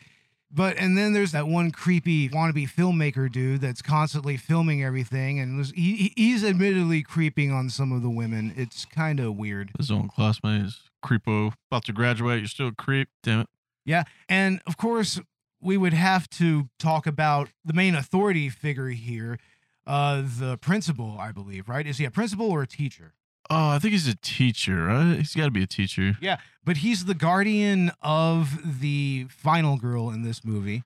but 0.50 0.76
and 0.79 0.96
then 0.96 1.12
there's 1.12 1.33
that 1.33 1.46
one 1.46 1.70
creepy 1.70 2.29
wannabe 2.29 2.68
filmmaker 2.70 3.31
dude 3.31 3.61
that's 3.61 3.83
constantly 3.83 4.37
filming 4.37 4.83
everything, 4.83 5.38
and 5.38 5.57
was, 5.59 5.70
he, 5.72 5.96
he- 5.96 6.12
he's 6.16 6.44
admittedly 6.44 7.02
creeping 7.02 7.52
on 7.52 7.68
some 7.70 7.92
of 7.92 8.02
the 8.02 8.11
women. 8.11 8.52
It's 8.57 8.85
kind 8.87 9.20
of 9.20 9.37
weird. 9.37 9.70
His 9.79 9.90
own 9.90 10.09
classmate 10.09 10.62
is 10.62 10.81
creepo. 11.05 11.52
About 11.70 11.85
to 11.85 11.92
graduate. 11.92 12.40
You're 12.40 12.48
still 12.48 12.68
a 12.68 12.72
creep. 12.72 13.09
Damn 13.22 13.40
it. 13.40 13.48
Yeah, 13.85 14.05
and 14.29 14.61
of 14.66 14.76
course, 14.76 15.20
we 15.61 15.76
would 15.76 15.92
have 15.94 16.29
to 16.31 16.68
talk 16.79 17.07
about 17.07 17.48
the 17.64 17.72
main 17.72 17.94
authority 17.94 18.48
figure 18.48 18.88
here, 18.88 19.38
uh, 19.87 20.22
the 20.24 20.59
principal, 20.59 21.16
I 21.20 21.31
believe, 21.33 21.68
right? 21.68 21.87
Is 21.87 21.98
he 21.98 22.05
a 22.05 22.11
principal 22.11 22.50
or 22.50 22.62
a 22.62 22.66
teacher? 22.66 23.14
Oh, 23.48 23.70
I 23.70 23.78
think 23.78 23.92
he's 23.92 24.09
a 24.09 24.16
teacher, 24.16 24.87
right? 24.87 25.16
He's 25.16 25.35
got 25.35 25.44
to 25.44 25.50
be 25.50 25.62
a 25.62 25.66
teacher. 25.66 26.16
Yeah, 26.20 26.38
but 26.64 26.78
he's 26.78 27.04
the 27.04 27.14
guardian 27.14 27.92
of 28.02 28.80
the 28.80 29.26
final 29.30 29.76
girl 29.76 30.11
in 30.11 30.22
this 30.22 30.44
movie. 30.44 30.82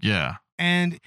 Yeah. 0.00 0.36
And 0.58 1.00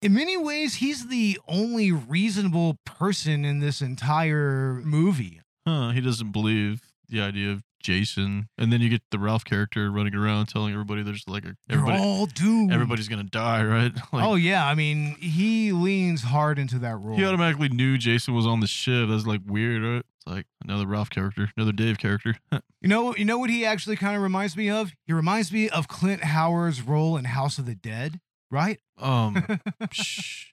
in 0.00 0.14
many 0.14 0.36
ways, 0.36 0.76
he's 0.76 1.08
the 1.08 1.38
only 1.48 1.92
reasonable 1.92 2.78
person 2.84 3.44
in 3.44 3.60
this 3.60 3.80
entire 3.82 4.80
movie. 4.84 5.40
Huh. 5.66 5.90
He 5.90 6.00
doesn't 6.00 6.32
believe 6.32 6.82
the 7.08 7.20
idea 7.20 7.50
of 7.50 7.62
Jason, 7.80 8.48
and 8.58 8.72
then 8.72 8.80
you 8.80 8.88
get 8.88 9.02
the 9.10 9.18
Ralph 9.18 9.44
character 9.44 9.90
running 9.90 10.14
around 10.14 10.46
telling 10.46 10.72
everybody 10.72 11.02
there's 11.02 11.24
like 11.26 11.44
a 11.44 11.56
They're 11.66 11.84
all 11.86 12.26
doomed. 12.26 12.72
everybody's 12.72 13.08
gonna 13.08 13.24
die, 13.24 13.64
right? 13.64 13.92
Like, 14.12 14.24
oh 14.24 14.34
yeah, 14.36 14.66
I 14.66 14.74
mean, 14.74 15.16
he 15.20 15.72
leans 15.72 16.22
hard 16.22 16.58
into 16.58 16.78
that 16.80 16.96
role. 16.96 17.16
He 17.16 17.24
automatically 17.24 17.68
knew 17.68 17.98
Jason 17.98 18.34
was 18.34 18.46
on 18.46 18.60
the 18.60 18.66
ship. 18.66 19.08
That's 19.08 19.26
like 19.26 19.40
weird, 19.46 19.82
right? 19.82 19.98
It's 20.16 20.26
like 20.26 20.46
another 20.64 20.86
Ralph 20.86 21.10
character, 21.10 21.50
another 21.56 21.72
Dave 21.72 21.98
character. 21.98 22.36
You 22.80 22.88
know, 22.88 23.12
you 23.16 23.24
know 23.24 23.38
what 23.38 23.50
he 23.50 23.64
actually 23.66 23.96
kind 23.96 24.14
of 24.14 24.22
reminds 24.22 24.56
me 24.56 24.70
of? 24.70 24.92
He 25.04 25.12
reminds 25.12 25.50
me 25.52 25.68
of 25.68 25.88
Clint 25.88 26.22
Howard's 26.22 26.80
role 26.80 27.16
in 27.16 27.24
House 27.24 27.58
of 27.58 27.66
the 27.66 27.74
Dead, 27.74 28.20
right? 28.52 28.78
um, 28.98 29.44
shh. 29.90 30.52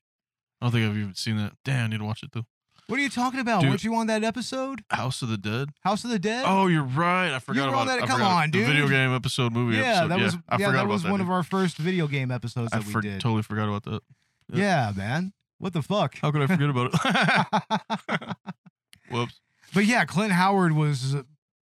I 0.59 0.65
don't 0.65 0.71
think 0.71 0.89
I've 0.89 0.97
even 0.97 1.13
seen 1.13 1.37
that. 1.37 1.53
Damn, 1.63 1.85
I 1.85 1.87
need 1.89 1.99
to 1.99 2.03
watch 2.03 2.23
it 2.23 2.31
though. 2.33 2.47
What 2.87 2.99
are 2.99 3.01
you 3.01 3.09
talking 3.09 3.39
about? 3.39 3.61
Dude. 3.61 3.69
Weren't 3.71 3.83
you 3.83 3.95
on 3.95 4.07
that 4.07 4.23
episode? 4.23 4.83
House 4.91 5.23
of 5.23 5.29
the 5.29 5.37
Dead. 5.37 5.69
House 5.81 6.03
of 6.03 6.11
the 6.11 6.19
Dead? 6.19 6.45
Oh, 6.47 6.67
you're 6.67 6.83
right. 6.83 7.33
I 7.33 7.39
forgot 7.39 7.67
about 7.69 7.87
that- 7.87 8.03
I 8.03 8.05
come 8.07 8.21
on, 8.21 8.51
The 8.51 8.63
video 8.63 8.87
game 8.87 9.11
episode, 9.13 9.53
movie 9.53 9.77
yeah, 9.77 10.03
episode. 10.03 10.07
that 10.09 10.19
was 10.19 10.33
yeah, 10.35 10.57
forgot 10.67 10.71
that 10.73 10.87
was 10.87 11.03
one 11.03 11.19
of 11.21 11.29
our 11.31 11.41
first 11.41 11.77
video 11.77 12.05
game 12.07 12.29
episodes 12.29 12.69
I 12.73 12.77
that 12.79 12.85
we 12.85 12.91
for- 12.93 13.01
did. 13.01 13.19
totally 13.21 13.41
forgot 13.41 13.67
about 13.69 13.83
that. 13.85 14.01
Yeah, 14.53 14.91
man. 14.95 15.33
What 15.57 15.73
the 15.73 15.81
fuck? 15.81 16.17
How 16.19 16.31
could 16.31 16.41
I 16.43 16.47
forget 16.47 16.69
about 16.69 16.91
it? 16.93 18.35
Whoops. 19.09 19.39
but 19.73 19.85
yeah, 19.85 20.05
Clint 20.05 20.33
Howard 20.33 20.73
was 20.73 21.15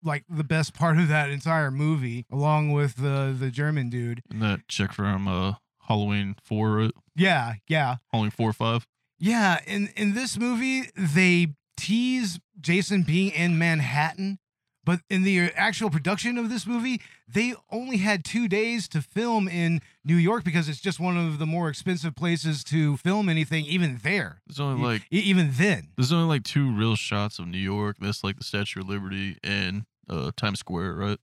like 0.04 0.24
the 0.28 0.44
best 0.44 0.74
part 0.74 0.98
of 0.98 1.08
that 1.10 1.30
entire 1.30 1.70
movie, 1.70 2.26
along 2.32 2.72
with 2.72 2.96
the 2.96 3.36
the 3.38 3.52
German 3.52 3.90
dude. 3.92 4.24
And 4.32 4.42
that 4.42 4.68
chick 4.68 4.92
from 4.94 5.28
uh, 5.28 5.56
Halloween 5.88 6.36
four, 6.44 6.72
right? 6.72 6.92
Yeah, 7.16 7.56
yeah, 7.68 7.98
Halloween 8.12 8.32
four 8.32 8.50
or 8.50 8.54
five. 8.54 8.88
Yeah. 9.22 9.60
In 9.66 9.90
in 9.96 10.14
this 10.14 10.38
movie, 10.38 10.90
they 10.98 11.54
tease 11.78 12.40
Jason 12.60 13.04
being 13.04 13.32
in 13.32 13.58
Manhattan, 13.58 14.40
but 14.84 15.00
in 15.10 15.24
the 15.24 15.52
actual 15.56 15.90
production 15.90 16.38
of 16.38 16.50
this 16.50 16.68
movie, 16.68 17.02
they 17.28 17.54
only 17.70 17.98
had 17.98 18.26
two 18.26 18.48
days 18.48 18.88
to 18.90 19.02
film 19.02 19.48
in 19.48 19.82
New 20.04 20.16
York 20.16 20.44
because 20.44 20.68
it's 20.68 20.82
just 20.82 21.00
one 21.00 21.18
of 21.18 21.40
the 21.40 21.46
more 21.46 21.70
expensive 21.70 22.16
places 22.16 22.64
to 22.66 22.98
film 22.98 23.30
anything, 23.30 23.66
even 23.66 24.00
there. 24.04 24.42
There's 24.48 24.60
only 24.60 24.84
like 24.84 25.04
e- 25.12 25.20
even 25.20 25.52
then. 25.54 25.90
there's 25.96 26.12
only 26.12 26.28
like 26.28 26.44
two 26.44 26.72
real 26.72 26.96
shots 26.96 27.40
of 27.40 27.48
New 27.48 27.58
York. 27.58 27.98
That's 28.00 28.24
like 28.24 28.38
the 28.38 28.44
Statue 28.44 28.82
of 28.82 28.90
Liberty 28.90 29.38
and 29.44 29.84
uh, 30.10 30.32
Times 30.36 30.60
Square, 30.60 30.96
right? 30.96 31.20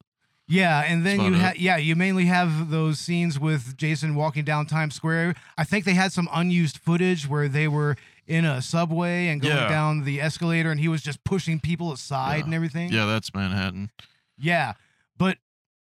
Yeah, 0.50 0.80
and 0.86 1.04
then 1.04 1.20
you 1.20 1.34
have 1.34 1.56
yeah, 1.58 1.76
you 1.76 1.94
mainly 1.94 2.24
have 2.24 2.70
those 2.70 2.98
scenes 2.98 3.38
with 3.38 3.76
Jason 3.76 4.14
walking 4.14 4.44
down 4.44 4.64
Times 4.66 4.94
Square. 4.94 5.34
I 5.58 5.64
think 5.64 5.84
they 5.84 5.92
had 5.94 6.10
some 6.12 6.26
unused 6.32 6.78
footage 6.78 7.28
where 7.28 7.48
they 7.48 7.68
were 7.68 7.96
in 8.26 8.44
a 8.46 8.62
subway 8.62 9.28
and 9.28 9.40
going 9.42 9.54
Yeah. 9.56 9.68
down 9.68 10.04
the 10.04 10.20
escalator 10.22 10.70
and 10.70 10.80
he 10.80 10.88
was 10.88 11.02
just 11.02 11.22
pushing 11.24 11.60
people 11.60 11.92
aside 11.92 12.38
Yeah. 12.38 12.44
and 12.44 12.54
everything. 12.54 12.90
Yeah, 12.92 13.04
that's 13.04 13.32
Manhattan. 13.34 13.90
Yeah. 14.38 14.72
But 15.18 15.36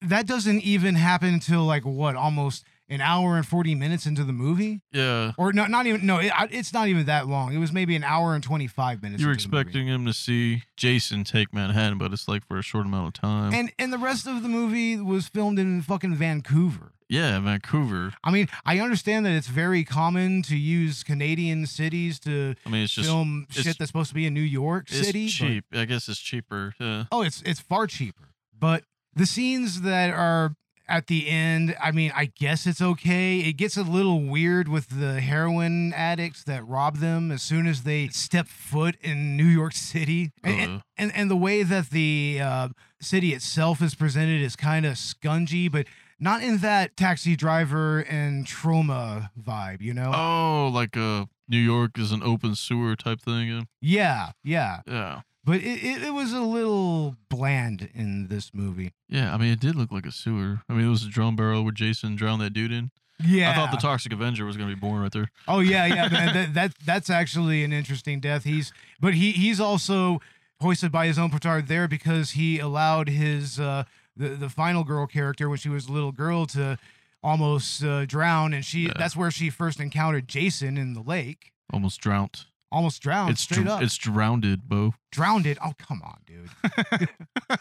that 0.02 0.26
doesn't 0.28 0.62
even 0.62 0.96
happen 0.96 1.34
until 1.34 1.64
like 1.66 1.86
what, 1.86 2.16
almost 2.16 2.66
an 2.90 3.02
hour 3.02 3.36
and 3.38 3.46
40 3.46 3.76
minutes 3.76 4.06
into 4.06 4.24
the 4.24 4.34
movie? 4.34 4.82
Yeah. 4.92 5.34
Or 5.38 5.54
not 5.54 5.70
not 5.70 5.86
even 5.88 6.06
no, 6.06 6.18
it, 6.18 6.32
it's 6.52 6.74
not 6.74 6.88
even 6.88 7.06
that 7.06 7.28
long. 7.28 7.54
It 7.54 7.58
was 7.60 7.72
maybe 7.72 7.96
an 7.96 8.04
hour 8.04 8.34
and 8.36 8.44
25 8.44 9.02
minutes. 9.04 9.22
You 9.22 9.28
were 9.28 9.34
into 9.34 9.48
the 9.48 9.52
movie. 9.56 9.62
expecting 9.62 9.88
him 9.88 10.06
to 10.06 10.14
see 10.14 10.64
Jason 10.78 11.24
take 11.24 11.54
Manhattan, 11.54 11.98
but 11.98 12.12
it's 12.14 12.28
like 12.28 12.46
for 12.48 12.58
a 12.58 12.62
short 12.64 12.86
amount 12.86 13.08
of 13.08 13.14
time. 13.22 13.54
and 13.54 13.72
and 13.78 13.94
the 13.94 13.98
rest 13.98 14.28
of 14.28 14.42
the 14.44 14.50
movie 14.50 14.98
was 14.98 15.28
filmed 15.28 15.60
in 15.60 15.82
fucking 15.82 16.16
Vancouver. 16.16 16.92
yeah, 17.08 17.40
Vancouver. 17.40 18.14
I 18.24 18.32
mean, 18.32 18.48
I 18.66 18.80
understand 18.80 19.26
that 19.26 19.34
it's 19.34 19.48
very 19.48 19.84
common 19.84 20.42
to 20.44 20.56
use 20.58 21.04
Canadian 21.04 21.66
cities 21.66 22.20
to 22.22 22.56
I 22.66 22.70
mean, 22.70 22.84
it's 22.84 22.94
just 22.94 23.08
film 23.08 23.46
it's- 23.50 23.66
shit 23.66 23.78
that's 23.78 23.90
supposed 23.90 24.10
to 24.10 24.16
be 24.16 24.26
in 24.26 24.34
New 24.34 24.42
York 24.42 24.90
City. 24.90 25.28
cheap. 25.28 25.66
I 25.74 25.86
guess 25.86 26.08
it's 26.10 26.20
cheaper. 26.20 26.74
Yeah. 26.80 27.06
oh, 27.12 27.22
it's 27.22 27.42
it's 27.44 27.60
far 27.60 27.88
cheaper. 27.88 28.30
But 28.58 28.84
the 29.16 29.26
scenes 29.26 29.82
that 29.82 30.12
are 30.14 30.56
at 30.90 31.08
the 31.08 31.30
end, 31.30 31.76
I 31.82 31.92
mean, 31.92 32.12
I 32.16 32.26
guess 32.26 32.66
it's 32.66 32.82
okay. 32.82 33.40
It 33.40 33.54
gets 33.54 33.78
a 33.78 33.84
little 33.84 34.22
weird 34.22 34.68
with 34.68 35.00
the 35.00 35.22
heroin 35.22 35.94
addicts 35.94 36.44
that 36.46 36.68
rob 36.68 36.98
them 36.98 37.32
as 37.32 37.44
soon 37.44 37.68
as 37.68 37.84
they 37.84 38.08
step 38.08 38.48
foot 38.48 38.98
in 39.02 39.38
New 39.38 39.46
York 39.46 39.74
City. 39.74 40.32
And, 40.44 40.60
and, 40.60 40.82
and, 40.98 41.16
and 41.16 41.32
the 41.32 41.36
way 41.38 41.62
that 41.62 41.92
the 41.92 42.40
uh, 42.42 42.70
city 43.00 43.34
itself 43.34 43.82
is 43.82 43.94
presented 43.94 44.42
is 44.42 44.56
kind 44.56 44.86
of 44.86 44.96
scungy, 44.96 45.72
but 45.72 45.86
not 46.20 46.42
in 46.42 46.58
that 46.58 46.98
taxi 46.98 47.36
driver 47.36 48.00
and 48.00 48.46
Troma 48.46 49.30
vibe, 49.40 49.82
you 49.82 49.94
know? 49.94 50.12
oh, 50.14 50.72
like 50.74 50.98
uh, 50.98 51.26
New 51.48 51.60
York 51.60 51.98
is 52.00 52.12
an 52.12 52.24
open 52.24 52.56
sewer 52.56 52.96
type 52.96 53.22
thing. 53.22 53.48
Yeah. 53.48 53.62
Yeah, 53.82 54.32
yeah. 54.44 54.80
Yeah. 54.88 55.22
But 55.44 55.58
it, 55.58 55.84
it, 55.84 56.04
it 56.04 56.14
was 56.14 56.34
a 56.34 56.42
little 56.42 57.16
bland 57.30 57.90
in 57.94 58.28
this 58.28 58.52
movie. 58.54 58.92
Yeah, 59.08 59.34
I 59.34 59.38
mean, 59.38 59.52
it 59.52 59.60
did 59.60 59.76
look 59.76 59.92
like 59.92 60.06
a 60.06 60.12
sewer. 60.12 60.62
I 60.70 60.74
mean, 60.74 60.86
it 60.86 60.90
was 60.90 61.04
a 61.06 61.10
drum 61.10 61.36
barrel 61.36 61.64
where 61.64 61.72
Jason 61.72 62.16
drowned 62.16 62.42
that 62.42 62.52
dude 62.54 62.72
in. 62.72 62.92
Yeah. 63.26 63.52
I 63.52 63.56
thought 63.56 63.72
the 63.72 63.78
Toxic 63.78 64.14
Avenger 64.14 64.46
was 64.46 64.56
gonna 64.58 64.74
be 64.74 64.80
born 64.80 65.02
right 65.02 65.12
there. 65.12 65.30
Oh 65.48 65.60
yeah, 65.60 65.86
yeah, 65.86 66.08
man. 66.12 66.34
That, 66.34 66.54
that 66.54 66.74
that's 66.86 67.10
actually 67.10 67.64
an 67.64 67.74
interesting 67.74 68.20
death. 68.22 68.44
He's 68.46 68.72
but 69.00 69.14
he 69.14 69.32
he's 69.34 69.60
also 69.60 70.22
hoisted 70.62 70.92
by 70.92 71.06
his 71.08 71.18
own 71.20 71.30
petard 71.30 71.68
there 71.68 71.88
because 71.88 72.32
he 72.32 72.60
allowed 72.60 73.10
his 73.10 73.60
uh 73.60 73.84
the 74.16 74.30
the 74.30 74.50
final 74.50 74.84
girl 74.86 75.06
character 75.08 75.50
when 75.50 75.58
she 75.58 75.68
was 75.70 75.88
a 75.88 75.92
little 75.92 76.12
girl 76.14 76.46
to 76.48 76.78
almost 77.22 77.84
uh, 77.84 78.06
drown 78.06 78.54
and 78.54 78.64
she 78.64 78.86
Yeah. 78.86 78.94
that's 78.98 79.16
where 79.16 79.32
she 79.32 79.50
first 79.50 79.80
encountered 79.82 80.28
Jason 80.30 80.78
in 80.78 80.94
the 80.94 81.02
lake. 81.02 81.52
Almost 81.74 82.00
drowned. 82.00 82.46
Almost 82.72 83.02
drowned 83.02 83.32
it's 83.32 83.42
straight 83.42 83.64
dr- 83.64 83.78
up. 83.78 83.82
it's 83.82 83.98
drowned, 83.98 84.46
Bo. 84.68 84.94
drowned 85.12 85.46
it. 85.48 85.58
Oh 85.64 85.74
come 85.80 86.02
on, 86.04 86.18
dude. 86.26 86.50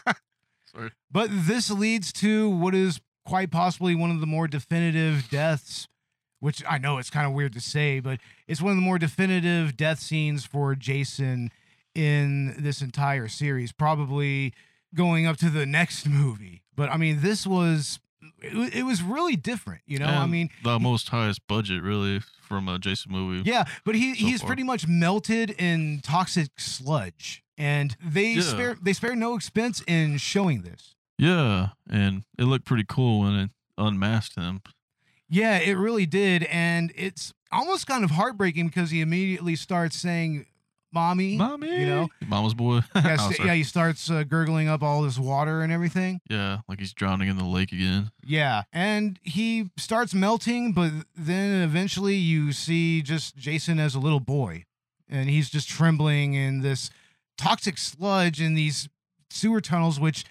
Sorry. 0.65 0.91
But 1.11 1.29
this 1.31 1.71
leads 1.71 2.13
to 2.13 2.49
what 2.49 2.75
is 2.75 3.01
quite 3.25 3.51
possibly 3.51 3.95
one 3.95 4.11
of 4.11 4.19
the 4.21 4.27
more 4.27 4.47
definitive 4.47 5.27
deaths, 5.29 5.87
which 6.39 6.63
I 6.69 6.77
know 6.77 6.97
it's 6.99 7.09
kind 7.09 7.25
of 7.25 7.33
weird 7.33 7.53
to 7.53 7.61
say, 7.61 7.99
but 7.99 8.19
it's 8.47 8.61
one 8.61 8.71
of 8.71 8.77
the 8.77 8.81
more 8.83 8.99
definitive 8.99 9.75
death 9.75 9.99
scenes 9.99 10.45
for 10.45 10.75
Jason 10.75 11.51
in 11.95 12.55
this 12.61 12.81
entire 12.81 13.27
series, 13.27 13.71
probably 13.71 14.53
going 14.93 15.25
up 15.25 15.37
to 15.37 15.49
the 15.49 15.65
next 15.65 16.07
movie. 16.07 16.61
But 16.75 16.89
I 16.89 16.97
mean, 16.97 17.21
this 17.21 17.47
was 17.47 17.99
it, 18.41 18.75
it 18.75 18.83
was 18.83 19.01
really 19.01 19.35
different, 19.35 19.81
you 19.85 19.99
know. 19.99 20.07
I 20.07 20.25
mean, 20.25 20.49
the 20.63 20.79
most 20.79 21.09
highest 21.09 21.45
budget 21.47 21.81
really 21.83 22.19
from 22.41 22.67
a 22.67 22.79
Jason 22.79 23.11
movie. 23.11 23.49
yeah, 23.49 23.65
but 23.85 23.95
he 23.95 24.15
so 24.15 24.25
he's 24.25 24.41
far. 24.41 24.47
pretty 24.47 24.63
much 24.63 24.87
melted 24.87 25.51
in 25.51 25.99
toxic 26.03 26.59
sludge, 26.59 27.43
and 27.57 27.95
they 28.03 28.33
Yeah. 28.33 28.41
spare 28.41 28.77
they 28.81 28.93
spare 28.93 29.15
no 29.15 29.35
expense 29.35 29.81
in 29.87 30.17
showing 30.17 30.61
this. 30.63 30.95
Yeah, 31.17 31.69
and 31.89 32.23
it 32.37 32.43
looked 32.45 32.65
pretty 32.65 32.85
cool 32.87 33.19
when 33.21 33.33
it 33.35 33.49
unmasked 33.77 34.35
him. 34.35 34.61
Yeah, 35.29 35.57
it 35.57 35.73
really 35.73 36.05
did, 36.05 36.43
and 36.45 36.91
it's 36.95 37.33
almost 37.51 37.85
kind 37.87 38.03
of 38.03 38.11
heartbreaking 38.11 38.67
because 38.67 38.89
he 38.91 39.01
immediately 39.01 39.55
starts 39.55 39.95
saying, 39.95 40.45
"Mommy, 40.91 41.35
Mommy, 41.37 41.79
you 41.81 41.85
know." 41.85 42.09
Mama's 42.27 42.53
boy. 42.53 42.81
Yeah, 42.95 43.17
Oh, 43.19 43.31
st- 43.31 43.45
yeah, 43.47 43.53
he 43.53 43.63
starts 43.63 44.09
uh, 44.09 44.23
gurgling 44.23 44.67
up 44.67 44.81
all 44.83 45.01
this 45.03 45.17
water 45.19 45.61
and 45.61 45.71
everything. 45.71 46.21
yeah, 46.29 46.59
like 46.67 46.79
he's 46.79 46.93
drowning 46.93 47.27
in 47.29 47.37
the 47.37 47.43
lake 47.45 47.71
again. 47.71 48.11
Yeah, 48.25 48.63
and 48.73 49.19
he 49.23 49.69
starts 49.77 50.13
melting, 50.13 50.73
but 50.73 50.91
then 51.15 51.61
eventually 51.61 52.15
you 52.15 52.51
see 52.51 53.01
just 53.01 53.35
Jason 53.37 53.79
as 53.79 53.95
a 53.95 53.99
little 53.99 54.19
boy, 54.19 54.65
and 55.09 55.29
he's 55.29 55.49
just 55.49 55.67
trembling 55.69 56.33
in 56.33 56.61
this 56.61 56.89
toxic 57.37 57.77
sludge 57.77 58.41
in 58.41 58.53
these 58.55 58.89
sewer 59.29 59.61
tunnels. 59.61 59.99
Which, 59.99 60.25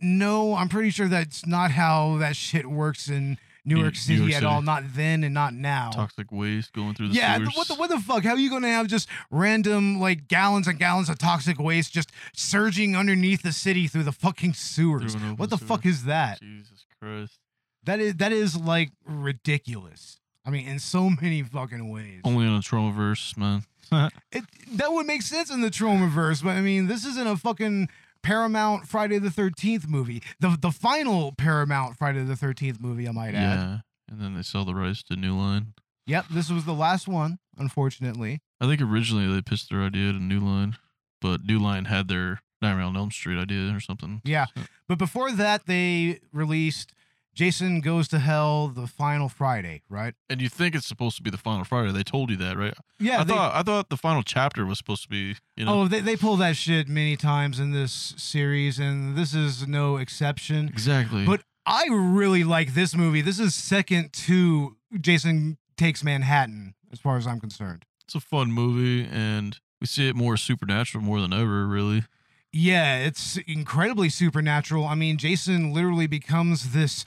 no, 0.00 0.54
I'm 0.54 0.68
pretty 0.68 0.90
sure 0.90 1.08
that's 1.08 1.46
not 1.46 1.70
how 1.72 2.16
that 2.18 2.36
shit 2.36 2.66
works 2.66 3.08
in 3.08 3.38
New 3.64 3.78
York 3.80 3.96
City 3.96 4.18
York 4.18 4.30
at 4.30 4.34
City. 4.36 4.46
all. 4.46 4.62
Not 4.62 4.82
then 4.94 5.24
and 5.24 5.32
not 5.32 5.54
now. 5.54 5.90
Toxic 5.90 6.30
waste 6.30 6.72
going 6.72 6.94
through 6.94 7.08
the 7.08 7.14
yeah, 7.14 7.38
sewers. 7.38 7.50
what 7.54 7.68
the 7.68 7.74
what 7.74 7.90
the 7.90 7.98
fuck? 7.98 8.22
How 8.24 8.32
are 8.32 8.38
you 8.38 8.50
gonna 8.50 8.68
have 8.68 8.86
just 8.86 9.08
random 9.30 10.00
like 10.00 10.28
gallons 10.28 10.68
and 10.68 10.78
gallons 10.78 11.08
of 11.08 11.18
toxic 11.18 11.58
waste 11.58 11.92
just 11.92 12.10
surging 12.34 12.94
underneath 12.96 13.42
the 13.42 13.52
city 13.52 13.86
through 13.88 14.02
the 14.04 14.12
fucking 14.12 14.52
sewers? 14.54 15.12
Through 15.12 15.20
an 15.22 15.26
open 15.28 15.36
What 15.38 15.50
the 15.50 15.56
sewer. 15.58 15.66
fuck 15.68 15.86
is 15.86 16.04
that? 16.04 16.40
Jesus 16.40 16.84
Christ. 17.00 17.38
That 17.84 18.00
is 18.00 18.14
that 18.16 18.32
is 18.32 18.56
like 18.56 18.90
ridiculous. 19.06 20.20
I 20.46 20.50
mean, 20.50 20.66
in 20.66 20.78
so 20.78 21.08
many 21.10 21.42
fucking 21.42 21.90
ways. 21.90 22.20
Only 22.24 22.46
in 22.46 22.52
a 22.52 22.58
Tromaverse, 22.60 23.36
man. 23.36 23.64
It 24.32 24.44
that 24.72 24.92
would 24.92 25.06
make 25.06 25.22
sense 25.22 25.50
in 25.50 25.60
the 25.60 25.70
Tromaverse, 25.70 26.42
but 26.42 26.50
I 26.50 26.60
mean, 26.60 26.86
this 26.86 27.04
isn't 27.04 27.26
a 27.26 27.36
fucking 27.36 27.88
Paramount 28.24 28.88
Friday 28.88 29.18
the 29.18 29.30
Thirteenth 29.30 29.86
movie. 29.86 30.22
The 30.40 30.56
the 30.60 30.70
final 30.72 31.30
Paramount 31.32 31.96
Friday 31.96 32.24
the 32.24 32.34
Thirteenth 32.36 32.80
movie, 32.80 33.06
I 33.06 33.12
might 33.12 33.34
add. 33.34 33.58
yeah, 33.58 33.78
and 34.10 34.20
then 34.20 34.34
they 34.34 34.42
sell 34.42 34.64
the 34.64 34.74
rights 34.74 35.02
to 35.04 35.16
New 35.16 35.36
Line. 35.36 35.74
Yep, 36.06 36.26
this 36.30 36.50
was 36.50 36.64
the 36.64 36.74
last 36.74 37.06
one, 37.06 37.38
unfortunately. 37.56 38.40
I 38.60 38.66
think 38.66 38.80
originally 38.80 39.32
they 39.32 39.40
pitched 39.42 39.70
their 39.70 39.82
idea 39.82 40.12
to 40.12 40.18
New 40.18 40.40
Line, 40.40 40.76
but 41.20 41.44
New 41.44 41.58
Line 41.58 41.84
had 41.86 42.08
their 42.08 42.40
Nightmare 42.60 42.84
on 42.84 42.96
Elm 42.96 43.10
Street 43.10 43.38
idea 43.38 43.74
or 43.74 43.80
something. 43.80 44.20
Yeah. 44.24 44.46
So- 44.56 44.62
But 44.88 44.98
before 44.98 45.32
that, 45.32 45.66
they 45.66 46.20
released 46.32 46.92
Jason 47.34 47.80
Goes 47.80 48.06
to 48.08 48.18
Hell 48.20 48.68
the 48.68 48.86
final 48.86 49.28
Friday, 49.28 49.82
right? 49.88 50.14
and 50.30 50.40
you 50.40 50.48
think 50.48 50.74
it's 50.74 50.86
supposed 50.86 51.16
to 51.16 51.22
be 51.22 51.30
the 51.30 51.36
final 51.38 51.64
Friday? 51.64 51.92
They 51.92 52.02
told 52.04 52.30
you 52.30 52.36
that, 52.36 52.56
right? 52.56 52.74
Yeah. 53.00 53.20
I 53.20 53.24
they, 53.24 53.32
thought 53.34 53.54
I 53.54 53.62
thought 53.62 53.88
the 53.90 53.96
final 53.96 54.22
chapter 54.22 54.64
was 54.64 54.78
supposed 54.78 55.02
to 55.02 55.08
be, 55.08 55.34
you 55.56 55.64
know, 55.64 55.82
Oh, 55.82 55.88
they, 55.88 56.00
they 56.00 56.16
pull 56.16 56.36
that 56.36 56.56
shit 56.56 56.88
many 56.88 57.16
times 57.16 57.58
in 57.58 57.72
this 57.72 58.14
series, 58.16 58.78
and 58.78 59.16
this 59.16 59.34
is 59.34 59.66
no 59.66 59.96
exception. 59.96 60.68
exactly. 60.68 61.24
But 61.26 61.42
I 61.66 61.86
really 61.90 62.44
like 62.44 62.74
this 62.74 62.94
movie. 62.94 63.20
This 63.20 63.38
is 63.40 63.54
second 63.54 64.12
to 64.12 64.76
Jason 65.00 65.56
Takes 65.76 66.04
Manhattan, 66.04 66.74
as 66.92 67.00
far 67.00 67.16
as 67.16 67.26
I'm 67.26 67.40
concerned. 67.40 67.84
it's 68.04 68.14
a 68.14 68.20
fun 68.20 68.52
movie, 68.52 69.08
and 69.10 69.58
we 69.80 69.86
see 69.88 70.08
it 70.08 70.14
more 70.14 70.36
supernatural 70.36 71.02
more 71.02 71.20
than 71.20 71.32
ever. 71.32 71.66
Really, 71.66 72.04
Yeah, 72.52 72.98
it's 72.98 73.38
incredibly 73.48 74.08
supernatural. 74.08 74.84
I 74.86 74.94
mean, 74.94 75.16
Jason 75.16 75.72
literally 75.72 76.06
becomes 76.06 76.72
this 76.72 77.04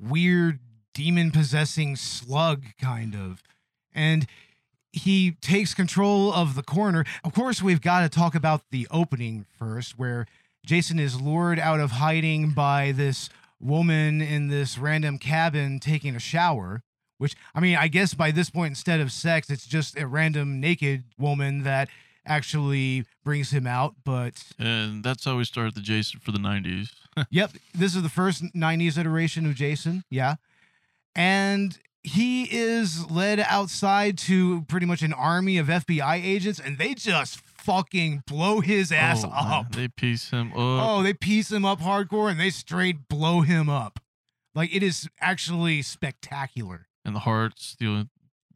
weird 0.00 0.58
demon 0.94 1.30
possessing 1.30 1.96
slug, 1.96 2.64
kind 2.80 3.14
of. 3.14 3.42
And 3.94 4.26
he 4.92 5.32
takes 5.40 5.74
control 5.74 6.32
of 6.32 6.54
the 6.54 6.62
corner. 6.62 7.04
Of 7.24 7.34
course, 7.34 7.62
we've 7.62 7.80
got 7.80 8.02
to 8.02 8.08
talk 8.08 8.34
about 8.34 8.62
the 8.70 8.88
opening 8.90 9.46
first, 9.58 9.98
where 9.98 10.26
Jason 10.64 10.98
is 10.98 11.20
lured 11.20 11.58
out 11.58 11.80
of 11.80 11.92
hiding 11.92 12.50
by 12.50 12.92
this 12.92 13.28
woman 13.60 14.20
in 14.20 14.48
this 14.48 14.78
random 14.78 15.18
cabin 15.18 15.80
taking 15.80 16.16
a 16.16 16.20
shower. 16.20 16.82
Which, 17.18 17.34
I 17.54 17.60
mean, 17.60 17.76
I 17.76 17.88
guess 17.88 18.14
by 18.14 18.30
this 18.30 18.48
point, 18.48 18.70
instead 18.70 19.00
of 19.00 19.10
sex, 19.10 19.50
it's 19.50 19.66
just 19.66 19.98
a 19.98 20.06
random 20.06 20.60
naked 20.60 21.04
woman 21.18 21.64
that 21.64 21.88
actually 22.28 23.04
brings 23.24 23.50
him 23.50 23.66
out. 23.66 23.94
But 24.04 24.42
and 24.58 25.02
that's 25.02 25.24
how 25.24 25.36
we 25.36 25.44
started 25.44 25.74
the 25.74 25.80
Jason 25.80 26.20
for 26.20 26.30
the 26.32 26.38
'90s. 26.38 26.90
Yep, 27.30 27.50
this 27.74 27.96
is 27.96 28.02
the 28.02 28.08
first 28.08 28.44
90s 28.54 28.96
iteration 28.96 29.44
of 29.44 29.56
Jason. 29.56 30.04
Yeah. 30.08 30.36
And 31.16 31.76
he 32.04 32.44
is 32.44 33.10
led 33.10 33.40
outside 33.40 34.16
to 34.18 34.62
pretty 34.68 34.86
much 34.86 35.02
an 35.02 35.12
army 35.12 35.58
of 35.58 35.66
FBI 35.66 36.14
agents, 36.24 36.60
and 36.60 36.78
they 36.78 36.94
just 36.94 37.40
fucking 37.40 38.22
blow 38.26 38.60
his 38.60 38.92
oh, 38.92 38.96
ass 38.96 39.24
Oh, 39.24 39.30
man, 39.30 39.52
up. 39.52 39.72
They 39.74 39.88
piece 39.88 40.30
him 40.30 40.52
up. 40.52 40.56
Oh, 40.58 41.02
they 41.02 41.12
piece 41.12 41.50
him 41.50 41.64
up 41.64 41.80
hardcore 41.80 42.30
and 42.30 42.38
they 42.38 42.50
straight 42.50 43.08
blow 43.08 43.40
him 43.40 43.68
up. 43.68 43.98
Like 44.54 44.72
it 44.72 44.84
is 44.84 45.08
actually 45.20 45.82
spectacular. 45.82 46.86
and 47.04 47.16
the 47.16 47.20
heart's 47.20 47.76
the 47.80 48.08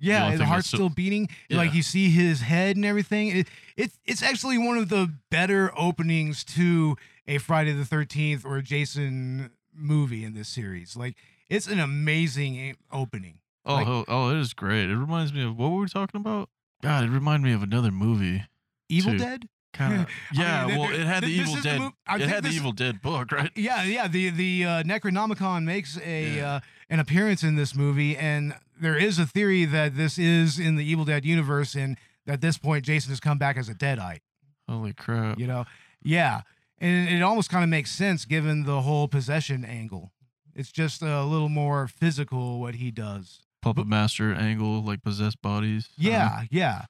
Yeah, 0.03 0.37
the 0.37 0.45
heart's 0.45 0.69
still 0.69 0.89
beating. 0.89 1.29
Like 1.51 1.73
you 1.75 1.83
see 1.83 2.11
his 2.11 2.41
head 2.43 2.77
and 2.77 2.85
everything. 2.85 3.29
It, 3.29 3.49
it's 3.77 3.99
it's 4.05 4.23
actually 4.23 4.59
one 4.59 4.77
of 4.77 4.89
the 4.89 5.11
better 5.31 5.73
openings 5.79 6.45
to 6.45 6.97
a 7.27 7.39
Friday 7.39 7.73
the 7.73 7.85
Thirteenth 7.85 8.45
or 8.45 8.57
a 8.59 8.63
Jason 8.63 9.51
movie 9.75 10.25
in 10.25 10.35
this 10.35 10.49
series. 10.49 10.97
Like 10.97 11.17
it's 11.49 11.67
an 11.69 11.79
amazing 11.81 12.77
opening. 12.91 13.39
Oh, 13.65 13.75
Like- 13.75 13.87
oh, 13.87 14.05
oh, 14.09 14.31
it 14.31 14.39
is 14.39 14.53
great. 14.55 14.91
It 14.91 14.97
reminds 14.97 15.33
me 15.33 15.45
of 15.45 15.57
what 15.57 15.71
were 15.71 15.81
we 15.83 15.87
talking 15.89 16.21
about? 16.21 16.49
God, 16.83 17.05
it 17.05 17.11
reminded 17.11 17.47
me 17.47 17.53
of 17.55 17.63
another 17.63 17.93
movie. 17.93 18.43
Evil 18.89 19.13
Two. 19.13 19.19
Dead. 19.19 19.49
Kind 19.73 20.03
of. 20.03 20.09
Yeah, 20.35 20.67
mean, 20.67 20.79
well, 20.79 20.91
it 20.93 21.01
had 21.07 21.23
the 21.23 21.29
Evil 21.29 21.55
is 21.57 21.63
the 21.63 21.69
Dead. 22.09 22.21
it 22.21 22.29
had 22.29 22.43
the 22.45 22.51
Evil 22.51 22.73
Dead 22.73 23.01
book, 23.01 23.31
right? 23.33 23.51
Yeah, 23.55 23.85
yeah. 23.85 24.09
The 24.09 24.31
the 24.31 24.65
uh, 24.65 24.83
Necronomicon 24.83 25.63
makes 25.65 25.97
a 26.05 26.37
Yeah. 26.37 26.55
uh, 26.55 26.61
an 26.91 26.99
appearance 27.01 27.43
in 27.43 27.55
this 27.55 27.75
movie, 27.75 28.17
and 28.17 28.55
there 28.83 28.97
is 28.97 29.19
a 29.19 29.27
theory 29.27 29.65
that 29.65 29.97
this 29.97 30.19
is 30.19 30.59
in 30.59 30.77
the 30.77 30.85
Evil 30.85 31.05
Dead 31.05 31.25
universe, 31.25 31.75
and 31.75 31.97
at 32.27 32.41
this 32.41 32.59
point, 32.59 32.85
Jason 32.85 33.11
has 33.11 33.21
come 33.21 33.39
back 33.39 33.57
as 33.57 33.69
a 33.69 33.75
Deadite. 33.75 34.21
Holy 34.69 34.93
crap! 34.93 35.39
You 35.39 35.47
know, 35.47 35.65
yeah, 36.03 36.43
and 36.79 37.09
it 37.09 37.23
almost 37.23 37.49
kind 37.49 37.65
of 37.65 37.71
makes 37.71 37.91
sense 37.91 38.25
given 38.25 38.65
the 38.65 38.83
whole 38.83 39.09
possession 39.09 39.65
angle. 39.65 40.13
It's 40.55 40.71
just 40.71 41.01
a 41.03 41.25
little 41.25 41.49
more 41.49 41.89
physical 41.89 42.61
what 42.61 42.75
he 42.75 42.91
does. 42.91 43.41
Puppet 43.63 43.87
Master 43.87 44.35
angle, 44.35 44.83
like 44.83 45.03
possessed 45.03 45.41
bodies. 45.41 45.89
Yeah, 45.97 46.43
yeah. 46.51 46.87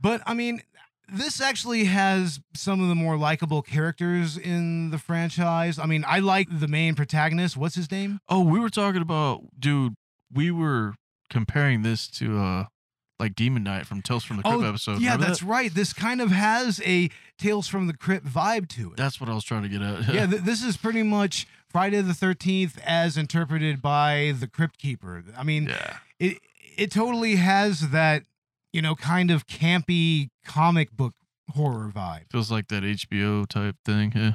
But 0.00 0.22
I 0.26 0.34
mean, 0.34 0.62
this 1.12 1.40
actually 1.40 1.84
has 1.84 2.40
some 2.54 2.80
of 2.80 2.88
the 2.88 2.94
more 2.94 3.16
likable 3.16 3.62
characters 3.62 4.38
in 4.38 4.90
the 4.90 4.98
franchise. 4.98 5.78
I 5.78 5.86
mean, 5.86 6.04
I 6.06 6.20
like 6.20 6.48
the 6.50 6.68
main 6.68 6.94
protagonist. 6.94 7.56
What's 7.56 7.74
his 7.74 7.90
name? 7.90 8.20
Oh, 8.28 8.42
we 8.42 8.60
were 8.60 8.70
talking 8.70 9.02
about, 9.02 9.42
dude. 9.58 9.94
We 10.32 10.50
were 10.50 10.94
comparing 11.32 11.82
this 11.82 12.06
to 12.06 12.38
uh, 12.38 12.64
like 13.18 13.34
Demon 13.34 13.64
Knight 13.64 13.86
from 13.86 14.02
Tales 14.02 14.22
from 14.22 14.36
the 14.36 14.42
Crypt 14.42 14.62
episode. 14.62 14.92
Oh, 14.92 14.98
yeah, 14.98 15.12
Remember 15.12 15.26
that's 15.26 15.40
that? 15.40 15.46
right. 15.46 15.74
This 15.74 15.92
kind 15.92 16.20
of 16.20 16.30
has 16.30 16.80
a 16.84 17.08
Tales 17.38 17.66
from 17.66 17.86
the 17.86 17.96
Crypt 17.96 18.26
vibe 18.26 18.68
to 18.70 18.92
it. 18.92 18.96
That's 18.96 19.20
what 19.20 19.30
I 19.30 19.34
was 19.34 19.44
trying 19.44 19.62
to 19.62 19.68
get 19.68 19.80
at. 19.82 20.12
yeah, 20.12 20.26
th- 20.30 20.42
this 20.42 20.62
is 20.62 20.76
pretty 20.76 21.02
much 21.02 21.46
Friday 21.68 22.00
the 22.02 22.12
13th 22.12 22.78
as 22.84 23.16
interpreted 23.16 23.80
by 23.80 24.34
the 24.38 24.46
Crypt 24.46 24.78
Keeper. 24.78 25.24
I 25.36 25.42
mean, 25.42 25.68
yeah. 25.68 25.96
it 26.20 26.38
it 26.76 26.90
totally 26.90 27.36
has 27.36 27.90
that, 27.90 28.24
you 28.72 28.82
know, 28.82 28.94
kind 28.94 29.30
of 29.30 29.46
campy 29.46 30.28
comic 30.44 30.92
book 30.92 31.14
horror 31.50 31.90
vibe. 31.94 32.30
Feels 32.30 32.50
like 32.50 32.68
that 32.68 32.82
HBO 32.82 33.46
type 33.48 33.76
thing. 33.84 34.12
Yeah. 34.14 34.32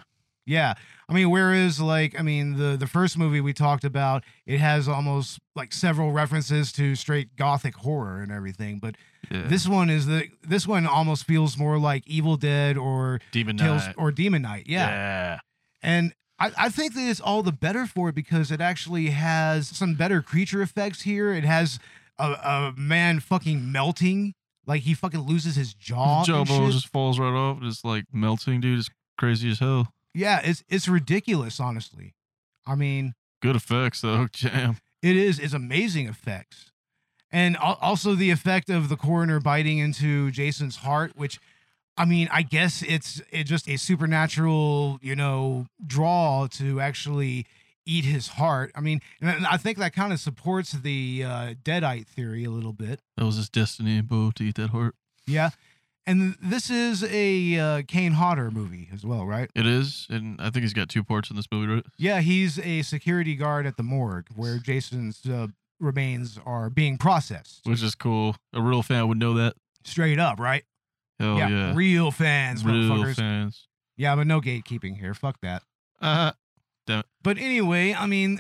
Yeah. 0.47 0.73
I 1.09 1.13
mean, 1.13 1.29
whereas 1.29 1.79
like 1.79 2.19
I 2.19 2.23
mean 2.23 2.57
the 2.57 2.75
the 2.77 2.87
first 2.87 3.17
movie 3.17 3.39
we 3.41 3.53
talked 3.53 3.83
about, 3.83 4.23
it 4.45 4.59
has 4.59 4.87
almost 4.87 5.39
like 5.55 5.71
several 5.73 6.11
references 6.11 6.71
to 6.73 6.95
straight 6.95 7.35
gothic 7.35 7.75
horror 7.75 8.21
and 8.21 8.31
everything, 8.31 8.79
but 8.79 8.95
Yeah. 9.29 9.43
this 9.47 9.67
one 9.67 9.89
is 9.89 10.05
the 10.05 10.27
this 10.41 10.65
one 10.67 10.87
almost 10.87 11.25
feels 11.25 11.57
more 11.57 11.77
like 11.77 12.07
Evil 12.07 12.37
Dead 12.37 12.77
or 12.77 13.19
Demon 13.31 13.57
Tales 13.57 13.85
Knight. 13.85 13.95
or 13.97 14.11
Demon 14.11 14.41
Knight. 14.41 14.65
Yeah. 14.67 14.87
yeah. 14.89 15.39
And 15.81 16.13
I, 16.39 16.51
I 16.57 16.69
think 16.69 16.93
that 16.95 17.07
it's 17.09 17.19
all 17.21 17.41
the 17.43 17.51
better 17.51 17.85
for 17.85 18.09
it 18.09 18.15
because 18.15 18.51
it 18.51 18.61
actually 18.61 19.07
has 19.07 19.67
some 19.67 19.95
better 19.95 20.21
creature 20.21 20.61
effects 20.61 21.01
here. 21.01 21.33
It 21.33 21.43
has 21.45 21.79
a, 22.19 22.31
a 22.31 22.73
man 22.77 23.19
fucking 23.21 23.71
melting. 23.71 24.33
Like 24.65 24.81
he 24.81 24.93
fucking 24.93 25.21
loses 25.21 25.55
his 25.55 25.73
jaw. 25.73 26.19
His 26.19 26.27
jawbone 26.27 26.71
just 26.71 26.87
falls 26.89 27.17
right 27.19 27.33
off. 27.33 27.59
It's 27.61 27.83
like 27.85 28.03
melting, 28.11 28.59
dude. 28.61 28.79
It's 28.79 28.89
crazy 29.17 29.49
as 29.49 29.59
hell. 29.59 29.93
Yeah, 30.17 30.41
it's 30.43 30.63
it's 30.67 30.87
ridiculous, 30.87 31.59
honestly. 31.59 32.15
I 32.65 32.73
mean, 32.75 33.13
Good 33.41 33.55
effects 33.55 34.01
though. 34.01 34.27
Jam. 34.33 34.77
it 35.03 35.15
is 35.15 35.39
it's 35.39 35.53
amazing 35.53 36.07
effects. 36.07 36.71
And 37.31 37.55
also 37.57 38.15
the 38.15 38.31
effect 38.31 38.69
of 38.69 38.89
the 38.89 38.95
coroner 38.95 39.39
biting 39.39 39.77
into 39.79 40.31
Jason's 40.31 40.77
heart, 40.77 41.11
which 41.15 41.39
I 41.97 42.05
mean, 42.05 42.29
I 42.31 42.41
guess 42.41 42.81
it's 42.81 43.21
it's 43.31 43.49
just 43.49 43.69
a 43.69 43.77
supernatural, 43.77 44.97
you 45.01 45.15
know, 45.15 45.67
draw 45.85 46.47
to 46.51 46.79
actually 46.79 47.45
eat 47.85 48.05
his 48.05 48.29
heart. 48.29 48.71
I 48.75 48.81
mean, 48.81 49.01
and 49.21 49.45
I 49.45 49.57
think 49.57 49.77
that 49.77 49.93
kind 49.93 50.11
of 50.11 50.19
supports 50.19 50.71
the 50.71 51.23
uh, 51.25 51.53
deadite 51.63 52.07
theory 52.07 52.43
a 52.43 52.49
little 52.49 52.73
bit. 52.73 53.01
That 53.17 53.25
was 53.25 53.35
his 53.35 53.49
destiny, 53.49 54.01
Bo, 54.01 54.31
to 54.31 54.43
eat 54.43 54.55
that 54.55 54.71
heart. 54.71 54.95
Yeah. 55.27 55.51
And 56.07 56.37
this 56.41 56.69
is 56.69 57.03
a 57.03 57.59
uh, 57.59 57.81
Kane 57.85 58.13
Hodder 58.13 58.49
movie 58.49 58.87
as 58.93 59.05
well, 59.05 59.25
right? 59.25 59.49
It 59.53 59.65
is, 59.67 60.07
and 60.09 60.39
I 60.39 60.49
think 60.49 60.63
he's 60.63 60.73
got 60.73 60.87
two 60.87 61.03
parts 61.03 61.29
in 61.29 61.35
this 61.35 61.47
movie, 61.51 61.67
right? 61.71 61.83
Yeah, 61.97 62.21
he's 62.21 62.57
a 62.59 62.81
security 62.83 63.35
guard 63.35 63.65
at 63.65 63.75
the 63.75 63.83
morgue 63.83 64.27
where 64.33 64.57
Jason's 64.57 65.25
uh, 65.25 65.47
remains 65.81 66.39
are 66.45 66.69
being 66.69 66.97
processed. 66.97 67.59
Which 67.65 67.83
is 67.83 67.93
cool. 67.93 68.37
A 68.53 68.61
real 68.61 68.81
fan 68.83 69.09
would 69.09 69.17
know 69.19 69.33
that. 69.33 69.55
Straight 69.83 70.17
up, 70.17 70.39
right? 70.39 70.63
Hell 71.19 71.37
yeah. 71.37 71.73
real 71.75 72.11
fans, 72.11 72.63
Real 72.63 73.13
fans. 73.13 73.67
Yeah, 73.97 74.15
but 74.15 74.27
no 74.27 74.39
gatekeeping 74.39 74.97
here. 74.97 75.13
Fuck 75.13 75.41
that. 75.41 75.63
Uh, 75.99 76.31
But 77.21 77.37
anyway, 77.37 77.93
I 77.93 78.05
mean, 78.05 78.39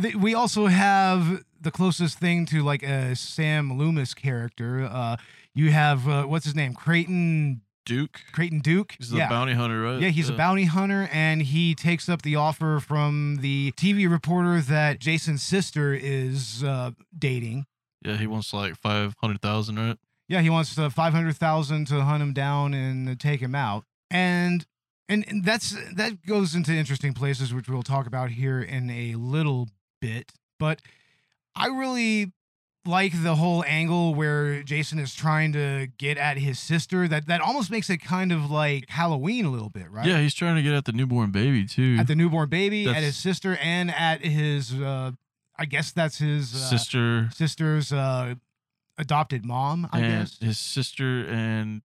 th- 0.00 0.16
we 0.16 0.34
also 0.34 0.66
have 0.66 1.44
the 1.60 1.70
closest 1.70 2.18
thing 2.18 2.46
to 2.46 2.62
like 2.64 2.82
a 2.82 3.14
Sam 3.14 3.78
Loomis 3.78 4.14
character. 4.14 4.82
Uh, 4.90 5.16
you 5.54 5.70
have 5.70 6.08
uh, 6.08 6.24
what's 6.24 6.44
his 6.44 6.54
name, 6.54 6.74
Creighton 6.74 7.62
Duke. 7.84 8.20
Creighton 8.32 8.60
Duke. 8.60 8.94
He's 8.98 9.12
yeah. 9.12 9.28
bounty 9.28 9.54
hunter, 9.54 9.82
right? 9.82 10.00
Yeah, 10.00 10.10
he's 10.10 10.28
a 10.28 10.32
bounty 10.32 10.64
hunter, 10.64 11.08
and 11.12 11.42
he 11.42 11.74
takes 11.74 12.08
up 12.08 12.22
the 12.22 12.36
offer 12.36 12.78
from 12.80 13.38
the 13.40 13.72
TV 13.72 14.08
reporter 14.10 14.60
that 14.60 15.00
Jason's 15.00 15.42
sister 15.42 15.92
is 15.94 16.62
uh, 16.62 16.92
dating. 17.16 17.66
Yeah, 18.04 18.16
he 18.16 18.26
wants 18.26 18.52
like 18.52 18.76
five 18.76 19.14
hundred 19.20 19.42
thousand, 19.42 19.76
right? 19.76 19.98
Yeah, 20.28 20.40
he 20.40 20.50
wants 20.50 20.78
uh, 20.78 20.88
five 20.88 21.12
hundred 21.12 21.36
thousand 21.36 21.86
to 21.88 22.02
hunt 22.02 22.22
him 22.22 22.32
down 22.32 22.74
and 22.74 23.18
take 23.18 23.40
him 23.40 23.54
out, 23.54 23.84
and, 24.10 24.64
and 25.08 25.24
and 25.26 25.44
that's 25.44 25.76
that 25.94 26.24
goes 26.24 26.54
into 26.54 26.72
interesting 26.72 27.12
places, 27.12 27.52
which 27.52 27.68
we'll 27.68 27.82
talk 27.82 28.06
about 28.06 28.30
here 28.30 28.62
in 28.62 28.88
a 28.90 29.16
little 29.16 29.68
bit. 30.00 30.32
But 30.58 30.80
I 31.56 31.66
really 31.66 32.32
like 32.86 33.22
the 33.22 33.34
whole 33.34 33.64
angle 33.66 34.14
where 34.14 34.62
Jason 34.62 34.98
is 34.98 35.14
trying 35.14 35.52
to 35.52 35.88
get 35.98 36.16
at 36.16 36.38
his 36.38 36.58
sister. 36.58 37.06
That 37.06 37.26
that 37.26 37.40
almost 37.40 37.70
makes 37.70 37.90
it 37.90 37.98
kind 37.98 38.32
of 38.32 38.50
like 38.50 38.88
Halloween 38.88 39.44
a 39.44 39.50
little 39.50 39.68
bit, 39.68 39.90
right? 39.90 40.06
Yeah, 40.06 40.20
he's 40.20 40.34
trying 40.34 40.56
to 40.56 40.62
get 40.62 40.72
at 40.72 40.84
the 40.84 40.92
newborn 40.92 41.30
baby 41.30 41.66
too. 41.66 41.96
At 41.98 42.06
the 42.06 42.14
newborn 42.14 42.48
baby, 42.48 42.88
at 42.88 43.02
his 43.02 43.16
sister, 43.16 43.56
and 43.56 43.90
at 43.90 44.24
his. 44.24 44.72
Uh, 44.74 45.12
I 45.56 45.66
guess 45.66 45.92
that's 45.92 46.18
his 46.18 46.54
uh, 46.54 46.58
sister 46.58 47.28
sister's 47.34 47.92
uh, 47.92 48.34
adopted 48.96 49.44
mom. 49.44 49.88
I 49.92 50.00
and 50.00 50.22
guess. 50.22 50.38
his 50.40 50.58
sister, 50.58 51.26
and 51.26 51.82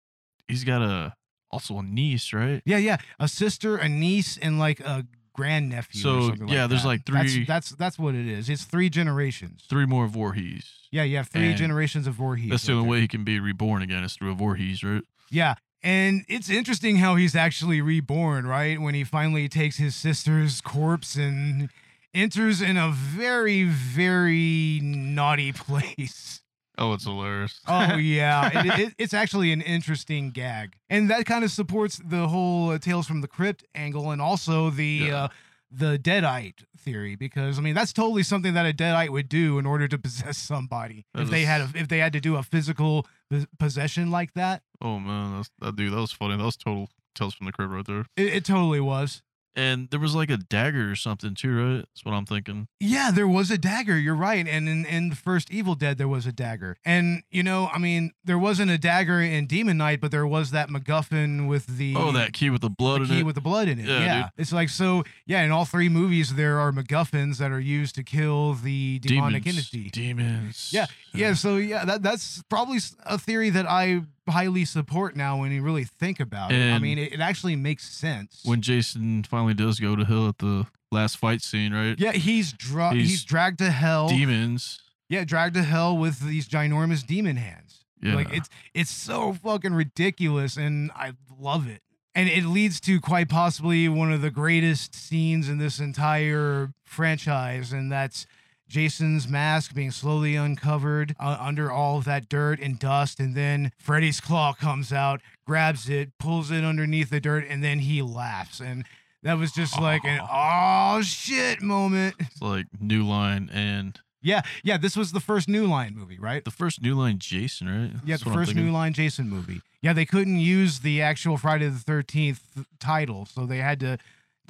he's 0.48 0.64
got 0.64 0.82
a 0.82 1.14
also 1.52 1.78
a 1.78 1.82
niece, 1.82 2.32
right? 2.32 2.62
Yeah, 2.64 2.78
yeah, 2.78 2.98
a 3.18 3.28
sister, 3.28 3.76
a 3.76 3.88
niece, 3.88 4.38
and 4.38 4.58
like 4.58 4.80
a 4.80 5.06
grandnephew. 5.40 6.00
So, 6.00 6.32
yeah, 6.46 6.62
like 6.62 6.68
there's 6.70 6.82
that. 6.82 6.88
like 6.88 7.04
That's- 7.06 7.32
three- 7.34 7.44
That's, 7.44 7.70
that's 7.70 7.98
what 7.98 8.14
it 8.14 8.26
is. 8.26 8.48
It's 8.48 8.64
three 8.64 8.88
generations. 8.90 9.64
Three 9.68 9.86
more 9.86 10.06
Voorhees. 10.06 10.70
Yeah, 10.92 11.02
you 11.04 11.16
have 11.18 11.28
three 11.28 11.48
And 11.48 11.56
generations 11.56 12.06
of 12.06 12.14
Voorhees. 12.14 12.50
That's 12.50 12.64
the 12.66 12.72
only 12.72 12.84
there. 12.84 12.90
way 12.90 13.00
he 13.02 13.08
can 13.08 13.24
be 13.24 13.38
reborn 13.40 13.80
again 13.82 14.02
is 14.04 14.14
through 14.14 14.32
a 14.32 14.34
Voorhees, 14.34 14.82
right? 14.84 15.02
Yeah. 15.30 15.54
And 15.82 16.22
it's 16.28 16.50
interesting 16.50 16.96
how 16.96 17.14
he's 17.16 17.34
actually 17.34 17.80
reborn, 17.80 18.46
right? 18.46 18.78
When 18.80 18.94
he 18.94 19.02
finally 19.04 19.48
takes 19.48 19.78
his 19.78 19.96
sister's 19.96 20.60
corpse 20.60 21.14
and 21.16 21.70
enters 22.12 22.60
in 22.60 22.76
a 22.76 22.90
very, 22.90 23.64
very 23.64 24.80
naughty 24.82 25.52
place. 25.66 26.40
Oh, 26.80 26.94
it's 26.94 27.04
hilarious. 27.04 27.60
Oh 27.68 27.96
yeah, 27.96 28.50
it, 28.64 28.80
it, 28.88 28.94
it's 28.98 29.14
actually 29.14 29.52
an 29.52 29.60
interesting 29.60 30.30
gag, 30.30 30.76
and 30.88 31.10
that 31.10 31.26
kind 31.26 31.44
of 31.44 31.50
supports 31.50 32.00
the 32.04 32.26
whole 32.28 32.70
uh, 32.70 32.78
Tales 32.78 33.06
from 33.06 33.20
the 33.20 33.28
Crypt 33.28 33.64
angle, 33.74 34.10
and 34.10 34.20
also 34.22 34.70
the 34.70 34.84
Yeah. 35.08 35.24
uh, 35.24 35.28
the 35.72 35.98
Deadite 35.98 36.64
theory, 36.78 37.14
because 37.14 37.56
I 37.58 37.62
mean 37.62 37.74
that's 37.76 37.92
totally 37.92 38.24
something 38.24 38.54
that 38.54 38.66
a 38.66 38.72
Deadite 38.72 39.10
would 39.10 39.28
do 39.28 39.58
in 39.58 39.66
order 39.66 39.86
to 39.86 39.98
possess 39.98 40.36
somebody 40.36 41.04
That 41.14 41.22
if 41.24 41.30
they 41.30 41.42
had 41.44 41.60
a, 41.60 41.70
if 41.76 41.86
they 41.86 41.98
had 41.98 42.12
to 42.14 42.20
do 42.20 42.34
a 42.36 42.42
physical 42.42 43.06
pos- 43.30 43.46
possession 43.58 44.10
like 44.10 44.32
that. 44.34 44.62
Oh 44.80 44.98
man, 44.98 45.36
that's, 45.36 45.50
that 45.60 45.76
dude, 45.76 45.92
that 45.92 46.00
was 46.00 46.10
funny. 46.12 46.36
That 46.36 46.44
was 46.44 46.56
total 46.56 46.88
Tales 47.14 47.34
from 47.34 47.46
the 47.46 47.52
Crypt 47.52 47.70
right 47.72 47.86
there. 47.86 48.06
It, 48.16 48.34
it 48.34 48.44
totally 48.44 48.80
was. 48.80 49.22
And 49.56 49.90
there 49.90 49.98
was 49.98 50.14
like 50.14 50.30
a 50.30 50.36
dagger 50.36 50.90
or 50.90 50.94
something 50.94 51.34
too, 51.34 51.56
right? 51.56 51.76
That's 51.78 52.04
what 52.04 52.12
I'm 52.12 52.24
thinking. 52.24 52.68
Yeah, 52.78 53.10
there 53.10 53.26
was 53.26 53.50
a 53.50 53.58
dagger. 53.58 53.98
You're 53.98 54.14
right. 54.14 54.46
And 54.46 54.68
in, 54.68 54.86
in 54.86 55.10
the 55.10 55.16
first 55.16 55.50
Evil 55.50 55.74
Dead, 55.74 55.98
there 55.98 56.08
was 56.08 56.24
a 56.24 56.32
dagger. 56.32 56.76
And, 56.84 57.22
you 57.30 57.42
know, 57.42 57.68
I 57.72 57.78
mean, 57.78 58.12
there 58.24 58.38
wasn't 58.38 58.70
a 58.70 58.78
dagger 58.78 59.20
in 59.20 59.46
Demon 59.46 59.78
Knight, 59.78 60.00
but 60.00 60.12
there 60.12 60.26
was 60.26 60.52
that 60.52 60.68
MacGuffin 60.68 61.48
with 61.48 61.66
oh, 61.68 61.72
the. 61.72 61.94
Oh, 61.96 62.12
that 62.12 62.32
key 62.32 62.50
with 62.50 62.60
the 62.60 62.70
blood 62.70 63.00
the 63.00 63.04
in 63.04 63.10
key 63.10 63.20
it. 63.20 63.26
with 63.26 63.34
the 63.34 63.40
blood 63.40 63.68
in 63.68 63.80
it. 63.80 63.86
Yeah, 63.86 63.98
Yeah, 64.04 64.28
it's 64.36 64.52
like 64.52 64.68
so. 64.68 65.02
Yeah, 65.26 65.42
in 65.42 65.50
all 65.50 65.64
three 65.64 65.88
movies, 65.88 66.34
there 66.34 66.60
are 66.60 66.70
MacGuffins 66.70 67.38
that 67.38 67.50
are 67.50 67.60
used 67.60 67.96
to 67.96 68.04
kill 68.04 68.54
the 68.54 69.00
demonic 69.00 69.42
Demons. 69.42 69.58
entity. 69.58 69.90
Demons. 69.90 70.70
Yeah, 70.72 70.86
yeah. 71.12 71.34
So 71.34 71.56
yeah, 71.56 71.84
that 71.84 72.02
that's 72.02 72.42
probably 72.48 72.78
a 73.04 73.18
theory 73.18 73.50
that 73.50 73.66
I 73.66 74.02
highly 74.30 74.64
support 74.64 75.16
now. 75.16 75.38
When 75.40 75.52
you 75.52 75.62
really 75.62 75.84
think 75.84 76.20
about 76.20 76.52
it, 76.52 76.72
I 76.72 76.78
mean, 76.78 76.98
it, 76.98 77.14
it 77.14 77.20
actually 77.20 77.56
makes 77.56 77.88
sense. 77.88 78.40
When 78.44 78.60
Jason 78.60 79.24
finally 79.24 79.54
does 79.54 79.78
go 79.80 79.96
to 79.96 80.04
hell 80.04 80.28
at 80.28 80.38
the 80.38 80.66
last 80.90 81.16
fight 81.18 81.42
scene, 81.42 81.72
right? 81.72 81.98
yeah, 81.98 82.12
he's 82.12 82.52
dra- 82.52 82.94
he's, 82.94 83.10
He's 83.10 83.24
dragged 83.24 83.58
to 83.58 83.70
hell. 83.70 84.08
Demons. 84.08 84.80
Yeah, 85.08 85.24
dragged 85.24 85.54
to 85.54 85.62
hell 85.62 85.96
with 85.96 86.20
these 86.20 86.48
ginormous 86.48 87.04
demon 87.06 87.36
hands. 87.36 87.84
Yeah. 88.02 88.14
Like 88.14 88.32
it's 88.32 88.48
it's 88.74 88.90
so 88.90 89.32
fucking 89.34 89.74
ridiculous 89.74 90.56
and 90.56 90.90
I 90.94 91.12
love 91.38 91.68
it. 91.68 91.82
And 92.14 92.28
it 92.28 92.44
leads 92.44 92.80
to 92.80 93.00
quite 93.00 93.28
possibly 93.28 93.88
one 93.88 94.12
of 94.12 94.20
the 94.22 94.30
greatest 94.30 94.94
scenes 94.94 95.48
in 95.48 95.58
this 95.58 95.78
entire 95.78 96.72
franchise 96.84 97.72
and 97.72 97.90
that's 97.92 98.26
Jason's 98.70 99.28
mask 99.28 99.74
being 99.74 99.90
slowly 99.90 100.36
uncovered 100.36 101.14
uh, 101.20 101.36
under 101.38 101.70
all 101.70 101.98
of 101.98 102.04
that 102.04 102.28
dirt 102.28 102.60
and 102.60 102.78
dust 102.78 103.20
and 103.20 103.34
then 103.34 103.72
Freddy's 103.78 104.20
claw 104.20 104.52
comes 104.58 104.92
out, 104.92 105.20
grabs 105.44 105.88
it, 105.90 106.16
pulls 106.18 106.50
it 106.50 106.64
underneath 106.64 107.10
the 107.10 107.20
dirt 107.20 107.44
and 107.48 107.62
then 107.62 107.80
he 107.80 108.00
laughs 108.00 108.60
and 108.60 108.84
that 109.22 109.34
was 109.36 109.52
just 109.52 109.78
like 109.78 110.02
an 110.04 110.20
oh 110.32 111.02
shit 111.02 111.60
moment. 111.60 112.14
It's 112.18 112.40
like 112.40 112.66
New 112.80 113.04
Line 113.06 113.50
and 113.52 114.00
Yeah, 114.22 114.42
yeah, 114.62 114.78
this 114.78 114.96
was 114.96 115.12
the 115.12 115.20
first 115.20 115.46
New 115.48 115.66
Line 115.66 115.94
movie, 115.94 116.18
right? 116.18 116.42
the 116.44 116.50
first 116.50 116.80
New 116.80 116.94
Line 116.94 117.18
Jason, 117.18 117.66
right? 117.68 117.90
Yeah, 118.04 118.14
That's 118.14 118.24
the 118.24 118.32
first. 118.32 118.54
New 118.54 118.70
Line 118.70 118.94
Jason 118.94 119.28
movie. 119.28 119.60
Yeah, 119.82 119.92
they 119.92 120.06
couldn't 120.06 120.38
use 120.38 120.80
the 120.80 121.02
actual 121.02 121.36
Friday 121.36 121.68
the 121.68 121.78
Thirteenth 121.78 122.64
title, 122.78 123.26
so 123.26 123.44
they 123.46 123.58
had 123.58 123.80
to 123.80 123.98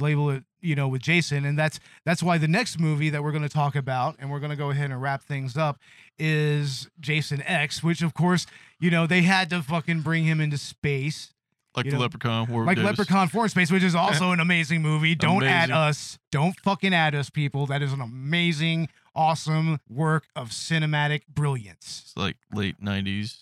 label 0.00 0.30
it, 0.30 0.44
you 0.60 0.74
know, 0.74 0.88
with 0.88 1.02
Jason, 1.02 1.44
and 1.44 1.58
that's 1.58 1.80
that's 2.04 2.22
why 2.22 2.38
the 2.38 2.48
next 2.48 2.78
movie 2.78 3.10
that 3.10 3.22
we're 3.22 3.32
going 3.32 3.42
to 3.42 3.48
talk 3.48 3.74
about, 3.76 4.16
and 4.18 4.30
we're 4.30 4.40
going 4.40 4.50
to 4.50 4.56
go 4.56 4.70
ahead 4.70 4.90
and 4.90 5.00
wrap 5.00 5.22
things 5.22 5.56
up, 5.56 5.78
is 6.18 6.88
Jason 7.00 7.42
X, 7.42 7.82
which 7.82 8.02
of 8.02 8.14
course, 8.14 8.46
you 8.78 8.90
know, 8.90 9.06
they 9.06 9.22
had 9.22 9.50
to 9.50 9.62
fucking 9.62 10.00
bring 10.02 10.24
him 10.24 10.40
into 10.40 10.58
space, 10.58 11.32
Like 11.76 11.86
the 11.86 11.92
know, 11.92 11.98
Leprechaun. 12.00 12.48
Warwick 12.48 12.66
like 12.66 12.76
Davis. 12.76 12.98
Leprechaun 12.98 13.28
Four 13.28 13.48
Space, 13.48 13.70
which 13.70 13.82
is 13.82 13.94
also 13.94 14.32
an 14.32 14.40
amazing 14.40 14.82
movie. 14.82 15.14
Don't 15.14 15.44
add 15.44 15.70
Amazing. 15.70 15.74
us, 15.74 16.18
don't 16.30 16.58
fucking 16.60 16.92
add 16.94 17.14
us, 17.14 17.30
people. 17.30 17.66
That 17.66 17.82
is 17.82 17.92
an 17.92 18.00
amazing, 18.00 18.88
awesome 19.14 19.80
work 19.88 20.24
of 20.36 20.50
cinematic 20.50 21.22
brilliance. 21.28 22.02
It's 22.04 22.16
like 22.16 22.36
late 22.52 22.82
'90s, 22.82 23.38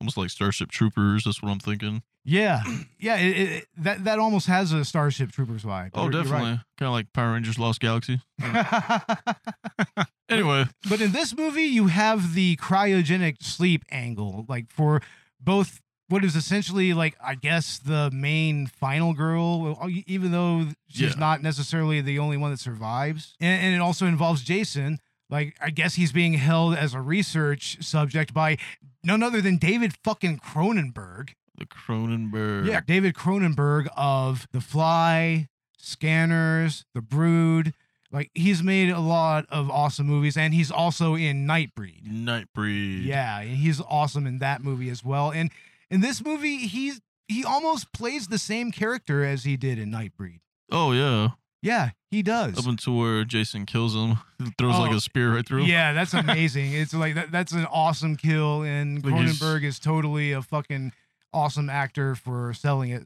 almost 0.00 0.16
like 0.16 0.30
Starship 0.30 0.70
Troopers. 0.70 1.24
That's 1.24 1.42
what 1.42 1.50
I'm 1.50 1.58
thinking. 1.60 2.02
Yeah, 2.28 2.62
yeah. 2.98 3.16
It, 3.18 3.36
it, 3.38 3.66
that 3.78 4.04
that 4.04 4.18
almost 4.18 4.48
has 4.48 4.72
a 4.72 4.84
Starship 4.84 5.30
Troopers 5.30 5.62
vibe. 5.62 5.90
Oh, 5.94 6.02
You're- 6.04 6.14
you're 6.14 6.22
definitely. 6.24 6.50
right. 6.50 6.60
Kind 6.76 6.86
of 6.88 6.92
like 6.92 7.12
Power 7.12 7.32
Rangers 7.34 7.58
Lost 7.58 7.80
Galaxy. 7.80 8.20
Anyway, 10.28 10.64
but 10.88 11.00
in 11.00 11.12
this 11.12 11.36
movie, 11.36 11.62
you 11.62 11.86
have 11.86 12.34
the 12.34 12.56
cryogenic 12.56 13.40
sleep 13.44 13.84
angle, 13.92 14.44
like 14.48 14.72
for 14.72 15.00
both 15.40 15.80
what 16.08 16.24
is 16.24 16.34
essentially 16.34 16.92
like 16.94 17.14
I 17.22 17.36
guess 17.36 17.78
the 17.78 18.10
main 18.12 18.66
final 18.66 19.14
girl, 19.14 19.78
uh, 19.80 19.86
even 20.08 20.32
though 20.32 20.66
she's 20.88 21.12
Yeah. 21.14 21.20
not 21.20 21.42
necessarily 21.42 22.00
the 22.00 22.18
only 22.18 22.36
one 22.36 22.50
that 22.50 22.58
survives, 22.58 23.36
and, 23.38 23.66
and 23.66 23.74
it 23.76 23.80
also 23.80 24.06
involves 24.06 24.42
Jason. 24.42 24.98
Like 25.30 25.54
I 25.60 25.70
guess 25.70 25.94
he's 25.94 26.10
being 26.10 26.32
held 26.34 26.74
as 26.74 26.92
a 26.92 27.00
research 27.00 27.78
subject 27.84 28.34
by 28.34 28.58
none 29.04 29.22
other 29.22 29.40
than 29.40 29.58
David 29.58 29.94
fucking 30.02 30.38
Cronenberg. 30.40 31.30
The 31.58 31.66
Cronenberg. 31.66 32.66
Yeah, 32.66 32.80
David 32.86 33.14
Cronenberg 33.14 33.88
of 33.96 34.46
The 34.52 34.60
Fly, 34.60 35.48
Scanners, 35.78 36.84
The 36.94 37.02
Brood. 37.02 37.72
Like 38.12 38.30
he's 38.34 38.62
made 38.62 38.90
a 38.90 39.00
lot 39.00 39.46
of 39.50 39.70
awesome 39.70 40.06
movies, 40.06 40.36
and 40.36 40.54
he's 40.54 40.70
also 40.70 41.14
in 41.16 41.46
Nightbreed. 41.46 42.06
Nightbreed. 42.06 43.04
Yeah, 43.04 43.40
and 43.40 43.50
he's 43.56 43.80
awesome 43.80 44.26
in 44.26 44.38
that 44.38 44.62
movie 44.62 44.88
as 44.90 45.04
well. 45.04 45.30
And 45.32 45.50
in 45.90 46.00
this 46.00 46.24
movie, 46.24 46.58
he's 46.58 47.00
he 47.28 47.44
almost 47.44 47.92
plays 47.92 48.28
the 48.28 48.38
same 48.38 48.70
character 48.70 49.24
as 49.24 49.44
he 49.44 49.56
did 49.56 49.78
in 49.78 49.90
Nightbreed. 49.90 50.38
Oh 50.70 50.92
yeah. 50.92 51.30
Yeah, 51.62 51.90
he 52.12 52.22
does. 52.22 52.58
Up 52.58 52.66
until 52.66 52.96
where 52.96 53.24
Jason 53.24 53.66
kills 53.66 53.94
him, 53.94 54.18
throws 54.58 54.78
like 54.78 54.92
Oh, 54.92 54.96
a 54.96 55.00
spear 55.00 55.34
right 55.34 55.44
through 55.46 55.62
him. 55.62 55.68
Yeah, 55.70 55.92
that's 55.94 56.14
amazing. 56.14 56.72
it's 56.74 56.94
like 56.94 57.16
that, 57.16 57.32
that's 57.32 57.50
an 57.52 57.66
awesome 57.66 58.16
kill, 58.16 58.62
and 58.62 59.04
Like 59.04 59.14
Cronenberg 59.14 59.64
is 59.64 59.80
totally 59.80 60.30
a 60.30 60.42
fucking 60.42 60.92
awesome 61.32 61.68
actor 61.70 62.14
for 62.14 62.52
selling 62.54 62.90
it 62.90 63.04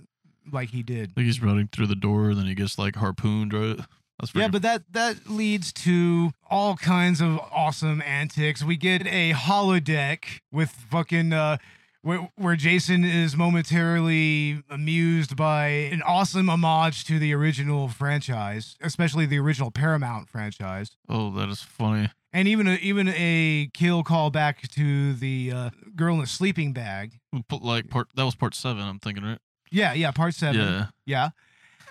like 0.53 0.71
he 0.71 0.83
did. 0.83 1.13
Like 1.17 1.27
he's 1.27 1.43
running 1.43 1.69
through 1.73 1.87
the 1.87 1.95
door, 1.97 2.31
and 2.31 2.39
then 2.39 2.47
he 2.47 2.55
gets 2.55 2.79
like 2.79 2.97
harpooned, 2.97 3.53
right? 3.53 3.79
That's 4.19 4.35
Yeah, 4.35 4.49
but 4.49 4.63
that 4.63 4.83
that 4.93 5.29
leads 5.29 5.73
to 5.73 6.33
all 6.49 6.77
kinds 6.77 7.21
of 7.21 7.39
awesome 7.53 8.03
antics. 8.03 8.63
We 8.63 8.77
get 8.77 9.07
a 9.07 9.33
holodeck 9.33 10.41
with 10.53 10.71
fucking 10.71 11.33
uh 11.33 11.57
where, 12.03 12.31
where 12.37 12.57
Jason 12.57 13.05
is 13.05 13.37
momentarily 13.37 14.63
amused 14.71 15.37
by 15.37 15.67
an 15.69 16.03
awesome 16.03 16.49
homage 16.49 17.05
to 17.05 17.19
the 17.19 17.33
original 17.35 17.89
franchise, 17.89 18.77
especially 18.81 19.27
the 19.27 19.39
original 19.39 19.71
Paramount 19.71 20.29
franchise. 20.29 20.97
oh, 21.09 21.31
that 21.33 21.49
is 21.49 21.63
funny. 21.63 22.11
And 22.33 22.47
even 22.47 22.69
a, 22.69 22.75
even 22.77 23.09
a 23.09 23.71
kill 23.75 24.05
call 24.05 24.31
back 24.31 24.69
to 24.71 25.15
the 25.15 25.53
uh, 25.53 25.71
girl 25.97 26.15
in 26.15 26.21
the 26.21 26.27
sleeping 26.29 26.73
bag. 26.73 27.19
Like 27.51 27.91
part 27.91 28.09
that 28.15 28.25
was 28.25 28.37
part 28.37 28.55
seven. 28.55 28.83
I'm 28.83 29.01
thinking, 29.01 29.25
right? 29.25 29.39
Yeah, 29.73 29.95
yeah, 29.95 30.13
part 30.13 30.35
seven. 30.35 30.61
Yeah. 30.61 30.87
Yeah. 31.07 31.29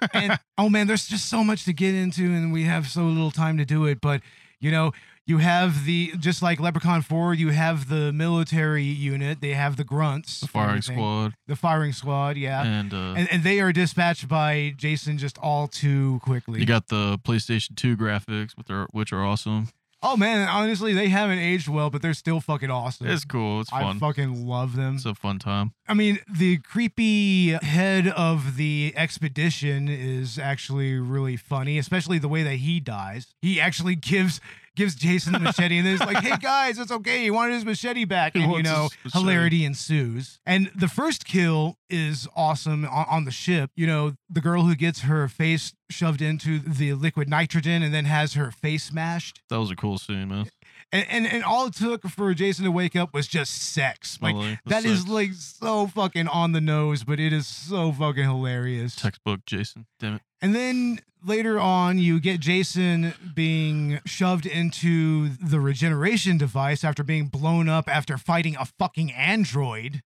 And 0.14 0.40
oh 0.58 0.70
man, 0.70 0.88
there's 0.88 1.08
just 1.10 1.28
so 1.28 1.44
much 1.44 1.66
to 1.66 1.74
get 1.74 1.94
into, 1.94 2.22
and 2.24 2.54
we 2.54 2.64
have 2.64 2.88
so 2.88 3.04
little 3.04 3.32
time 3.32 3.58
to 3.58 3.66
do 3.66 3.86
it. 3.86 4.00
But 4.00 4.22
you 4.62 4.72
know, 4.72 4.94
you 5.30 5.38
have 5.38 5.86
the 5.86 6.12
just 6.20 6.42
like 6.42 6.60
Leprechaun 6.60 7.02
4, 7.02 7.34
you 7.36 7.50
have 7.50 7.88
the 7.88 8.12
military 8.12 8.84
unit, 8.84 9.40
they 9.42 9.54
have 9.54 9.78
the 9.78 9.84
grunts, 9.84 10.42
The 10.42 10.48
firing 10.48 10.82
squad, 10.82 11.36
The 11.48 11.56
firing 11.56 11.94
squad, 11.94 12.36
yeah. 12.38 12.64
and 12.64 12.94
uh, 12.94 13.14
and, 13.16 13.32
and 13.32 13.44
they 13.44 13.60
are 13.60 13.72
dispatched 13.72 14.28
by 14.28 14.74
Jason 14.76 15.18
just 15.18 15.38
all 15.38 15.68
too 15.68 16.20
quickly. 16.24 16.60
you 16.60 16.66
got 16.66 16.88
the 16.88 17.20
PlayStation 17.24 17.76
2 17.76 17.96
graphics, 17.96 18.52
which 18.58 18.70
are 18.70 18.88
which 18.92 19.14
are 19.14 19.24
awesome. 19.24 19.70
oh 20.02 20.16
man, 20.18 20.48
honestly, 20.48 20.94
they 20.94 21.10
haven't 21.10 21.40
aged 21.40 21.68
well, 21.68 21.90
but 21.90 22.02
they're 22.02 22.14
still 22.14 22.40
fucking 22.42 22.72
awesome. 22.72 23.08
It's 23.08 23.26
cool. 23.26 23.60
It's 23.62 23.70
fun. 23.70 23.98
I 23.98 24.00
fucking 24.00 24.48
love 24.48 24.76
them. 24.78 24.96
It's 24.96 25.06
a 25.06 25.14
fun 25.14 25.40
time. 25.40 25.74
I 25.88 25.94
mean, 25.94 26.20
the 26.32 26.58
creepy 26.60 27.52
head 27.52 28.08
of 28.08 28.56
the 28.56 28.94
expedition 28.96 29.90
is 29.90 30.40
actually 30.40 30.98
really 30.98 31.36
funny, 31.36 31.78
especially 31.78 32.18
the 32.18 32.30
way 32.30 32.44
that 32.44 32.56
he 32.56 32.80
dies. 32.80 33.28
He 33.42 33.60
actually 33.60 33.96
gives 34.14 34.40
gives 34.80 34.96
Jason 34.96 35.34
the 35.34 35.40
machete 35.40 35.78
and 35.78 35.86
then 35.86 35.98
he's 35.98 36.00
like, 36.00 36.24
"Hey 36.24 36.38
guys, 36.42 36.80
it's 36.80 36.92
okay. 36.92 37.22
He 37.22 37.30
wanted 37.30 37.56
his 37.56 37.66
machete 37.66 38.06
back." 38.06 38.34
And 38.36 38.50
you 38.54 38.64
know, 38.64 38.88
hilarity 39.14 39.66
ensues. 39.66 40.40
And 40.46 40.72
the 40.74 40.88
first 40.88 41.26
kill 41.26 41.78
is 41.90 42.30
awesome 42.34 42.86
on, 42.86 43.06
on 43.10 43.26
the 43.26 43.32
ship. 43.32 43.72
You 43.76 43.88
know, 43.88 44.14
the 44.30 44.40
girl 44.40 44.64
who 44.64 44.76
gets 44.76 45.02
her 45.02 45.28
face 45.28 45.74
shoved 45.90 46.22
into 46.22 46.60
the 46.60 46.94
liquid 46.94 47.28
nitrogen 47.28 47.84
and 47.84 47.94
then 47.94 48.06
has 48.06 48.36
her 48.36 48.52
face 48.52 48.86
smashed. 48.86 49.42
That 49.50 49.60
was 49.60 49.70
a 49.70 49.76
cool 49.76 49.98
scene, 49.98 50.30
man. 50.30 50.50
And 50.92 51.06
and, 51.10 51.28
and 51.28 51.44
all 51.44 51.68
it 51.68 51.76
took 51.76 52.08
for 52.08 52.34
Jason 52.34 52.66
to 52.66 52.72
wake 52.72 52.96
up 52.96 53.14
was 53.14 53.28
just 53.28 53.54
sex. 53.54 54.18
Like 54.22 54.36
the 54.36 54.58
that 54.66 54.86
is 54.86 55.00
sex. 55.00 55.12
like 55.12 55.34
so 55.34 55.88
fucking 55.88 56.28
on 56.28 56.52
the 56.52 56.62
nose, 56.62 57.04
but 57.04 57.20
it 57.20 57.32
is 57.32 57.46
so 57.46 57.92
fucking 57.92 58.24
hilarious. 58.24 58.96
textbook 58.96 59.46
Jason. 59.46 59.86
Damn 60.00 60.16
it. 60.16 60.22
And 60.42 60.56
then 60.56 61.00
later 61.24 61.60
on, 61.60 62.00
you 62.00 62.20
get 62.20 62.40
Jason 62.40 63.14
being 63.36 64.00
shoved 64.06 64.46
into 64.46 65.30
the 65.30 65.60
regeneration 65.60 66.38
device 66.38 66.84
after 66.84 67.04
being 67.04 67.28
blown 67.28 67.70
up 67.70 67.88
after 67.88 68.18
fighting 68.18 68.56
a 68.60 68.66
fucking 68.66 69.12
android, 69.12 70.02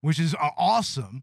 which 0.00 0.20
is 0.20 0.34
uh, 0.34 0.50
awesome. 0.56 1.22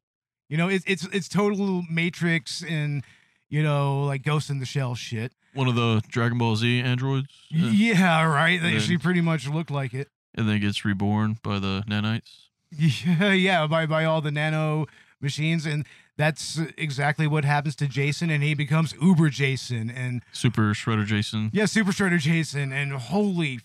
You 0.49 0.57
know, 0.57 0.67
it's 0.67 0.85
it's 0.87 1.07
it's 1.07 1.29
total 1.29 1.83
Matrix 1.89 2.63
and 2.63 3.03
you 3.49 3.63
know 3.63 4.03
like 4.03 4.23
Ghost 4.23 4.49
in 4.49 4.59
the 4.59 4.65
Shell 4.65 4.95
shit. 4.95 5.33
One 5.55 5.67
of 5.67 5.75
the 5.75 6.01
Dragon 6.09 6.37
Ball 6.37 6.55
Z 6.55 6.81
androids, 6.81 7.27
Y- 7.51 7.61
uh, 7.61 7.69
Yeah, 7.71 8.23
right. 8.25 8.61
They 8.61 8.67
And 8.69 8.77
actually 8.77 8.97
pretty 8.99 9.21
much 9.21 9.47
look 9.47 9.69
like 9.69 9.93
it. 9.93 10.09
and 10.35 10.47
then 10.49 10.59
gets 10.59 10.83
reborn 10.85 11.37
by 11.43 11.59
the 11.59 11.83
nanites. 11.87 12.49
Yeah, 12.71 13.31
yeah, 13.33 13.67
by 13.67 13.85
by 13.85 14.05
all 14.05 14.21
the 14.21 14.31
nano 14.31 14.85
machines, 15.21 15.65
and 15.65 15.85
that's 16.17 16.59
exactly 16.77 17.25
what 17.27 17.45
happens 17.45 17.75
to 17.77 17.87
Jason, 17.87 18.29
and 18.29 18.43
he 18.43 18.53
becomes 18.53 18.93
Uber 19.01 19.29
Jason, 19.29 19.89
and 19.89 20.23
Super 20.33 20.73
Shredder 20.73 21.05
Jason. 21.05 21.49
yeah, 21.53 21.65
Super 21.65 21.91
Shredder 21.91 22.19
Jason, 22.19 22.71
and 22.73 22.91
holy 22.93 23.59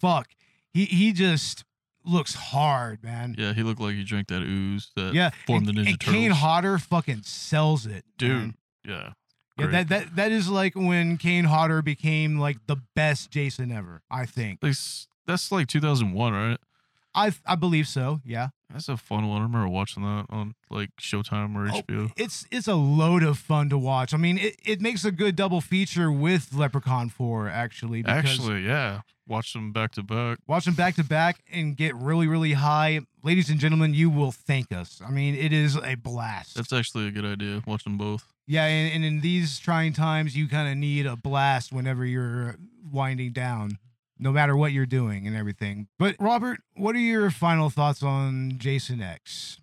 fuck, 0.00 0.28
he 0.72 0.84
he 0.84 1.12
just 1.12 1.64
looks 2.04 2.34
hard, 2.34 3.02
man. 3.02 3.34
Yeah, 3.38 3.52
he 3.52 3.62
looked 3.62 3.80
like 3.80 3.94
he 3.94 4.04
drank 4.04 4.28
that 4.28 4.42
ooze 4.42 4.90
that 4.96 5.14
Yeah, 5.14 5.30
formed 5.46 5.68
and, 5.68 5.76
the 5.78 5.82
Ninja 5.82 5.88
and 5.90 6.00
Turtles. 6.00 6.16
Kane 6.20 6.30
Hodder 6.32 6.78
fucking 6.78 7.22
sells 7.22 7.86
it, 7.86 8.04
Dude, 8.18 8.30
man. 8.30 8.54
yeah. 8.86 9.12
Yeah, 9.58 9.66
great. 9.66 9.72
that 9.72 9.88
that 9.88 10.16
that 10.16 10.32
is 10.32 10.48
like 10.48 10.74
when 10.74 11.18
Kane 11.18 11.44
Hodder 11.44 11.82
became 11.82 12.38
like 12.38 12.58
the 12.66 12.76
best 12.94 13.30
Jason 13.30 13.70
ever. 13.70 14.02
I 14.10 14.26
think. 14.26 14.60
Like, 14.62 14.70
s- 14.70 15.06
that's 15.26 15.52
like 15.52 15.66
2001, 15.68 16.32
right? 16.32 16.58
I 17.14 17.32
I 17.46 17.54
believe 17.56 17.86
so. 17.88 18.20
Yeah. 18.24 18.48
That's 18.72 18.88
a 18.88 18.96
fun 18.96 19.28
one. 19.28 19.42
I 19.42 19.44
remember 19.44 19.68
watching 19.68 20.02
that 20.02 20.24
on 20.30 20.54
like 20.70 20.88
Showtime 20.98 21.54
or 21.54 21.68
Oh, 21.68 21.82
HBO. 21.82 22.10
it's 22.16 22.46
it's 22.50 22.66
a 22.68 22.74
load 22.74 23.22
of 23.22 23.36
fun 23.36 23.68
to 23.68 23.76
watch. 23.76 24.14
I 24.14 24.16
mean, 24.16 24.38
it, 24.38 24.56
it 24.64 24.80
makes 24.80 25.04
a 25.04 25.12
good 25.12 25.36
double 25.36 25.60
feature 25.60 26.10
with 26.10 26.54
Leprechaun 26.54 27.10
4 27.10 27.50
actually. 27.50 28.00
Because 28.02 28.16
Actually, 28.24 28.62
yeah. 28.66 29.02
Watch 29.28 29.52
them 29.52 29.72
back 29.72 29.92
to 29.92 30.02
back. 30.02 30.38
watch 30.46 30.64
them 30.64 30.74
back 30.74 30.94
to 30.96 31.04
back 31.04 31.42
and 31.52 31.76
get 31.76 31.94
really 31.94 32.26
really 32.26 32.54
high. 32.54 33.00
Ladies 33.22 33.50
and 33.50 33.60
gentlemen, 33.60 33.92
you 33.92 34.08
will 34.08 34.32
thank 34.32 34.72
us. 34.72 35.00
I 35.06 35.10
mean, 35.10 35.34
it 35.34 35.52
is 35.52 35.76
a 35.76 35.94
blast. 35.96 36.54
That's 36.56 36.72
actually 36.72 37.06
a 37.08 37.10
good 37.10 37.26
idea. 37.26 37.62
Watch 37.66 37.84
them 37.84 37.98
both. 37.98 38.31
Yeah, 38.46 38.64
and, 38.66 38.94
and 38.94 39.04
in 39.04 39.20
these 39.20 39.58
trying 39.58 39.92
times, 39.92 40.36
you 40.36 40.48
kind 40.48 40.70
of 40.70 40.76
need 40.76 41.06
a 41.06 41.16
blast 41.16 41.72
whenever 41.72 42.04
you're 42.04 42.56
winding 42.90 43.32
down. 43.32 43.78
No 44.18 44.30
matter 44.30 44.56
what 44.56 44.70
you're 44.70 44.86
doing 44.86 45.26
and 45.26 45.34
everything. 45.34 45.88
But 45.98 46.14
Robert, 46.20 46.60
what 46.76 46.94
are 46.94 47.00
your 47.00 47.28
final 47.28 47.70
thoughts 47.70 48.04
on 48.04 48.54
Jason 48.58 49.02
X 49.02 49.58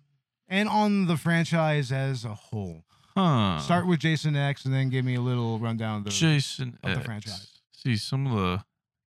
and 0.48 0.68
on 0.68 1.06
the 1.06 1.16
franchise 1.16 1.90
as 1.90 2.26
a 2.26 2.34
whole? 2.34 2.84
Huh. 3.16 3.58
Start 3.60 3.86
with 3.86 4.00
Jason 4.00 4.36
X 4.36 4.66
and 4.66 4.74
then 4.74 4.90
give 4.90 5.02
me 5.06 5.14
a 5.14 5.20
little 5.22 5.58
rundown 5.58 5.98
of 5.98 6.04
the 6.04 6.10
Jason 6.10 6.78
of 6.82 6.90
the 6.90 6.96
X. 6.98 7.06
franchise. 7.06 7.60
See 7.72 7.96
some 7.96 8.26
of 8.26 8.36
the 8.36 8.64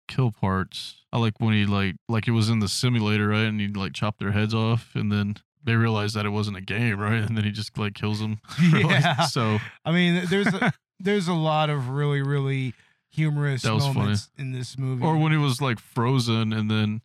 kill 0.09 0.33
parts. 0.33 1.05
I 1.13 1.19
like 1.19 1.39
when 1.39 1.53
he 1.53 1.67
like 1.67 1.97
like 2.09 2.27
it 2.29 2.33
was 2.33 2.49
in 2.49 2.61
the 2.61 2.69
simulator, 2.69 3.29
right? 3.29 3.45
And 3.45 3.61
he 3.61 3.69
like 3.69 3.93
chopped 3.93 4.21
their 4.21 4.33
heads 4.33 4.55
off, 4.55 4.93
and 4.95 5.13
then 5.13 5.37
they 5.65 5.75
realized 5.75 6.15
that 6.17 6.27
it 6.27 6.31
wasn't 6.31 6.57
a 6.57 6.61
game, 6.61 6.99
right? 6.99 7.23
And 7.23 7.37
then 7.37 7.45
he 7.45 7.51
just 7.51 7.77
like 7.79 7.95
kills 7.95 8.21
them. 8.21 8.41
Yeah. 8.73 9.23
so 9.27 9.59
I 9.85 9.93
mean, 9.93 10.25
there's 10.29 10.49
a, 10.49 10.73
there's 11.01 11.29
a 11.29 11.35
lot 11.35 11.71
of 11.71 11.89
really 11.91 12.23
really 12.23 12.75
humorous 13.11 13.65
was 13.65 13.83
funny. 13.85 13.99
moments 13.99 14.31
in 14.39 14.53
this 14.53 14.79
movie. 14.79 15.05
or 15.05 15.17
when 15.17 15.33
he 15.33 15.39
was 15.39 15.61
like 15.61 15.79
frozen, 15.79 16.53
and 16.53 16.71
then 16.71 17.03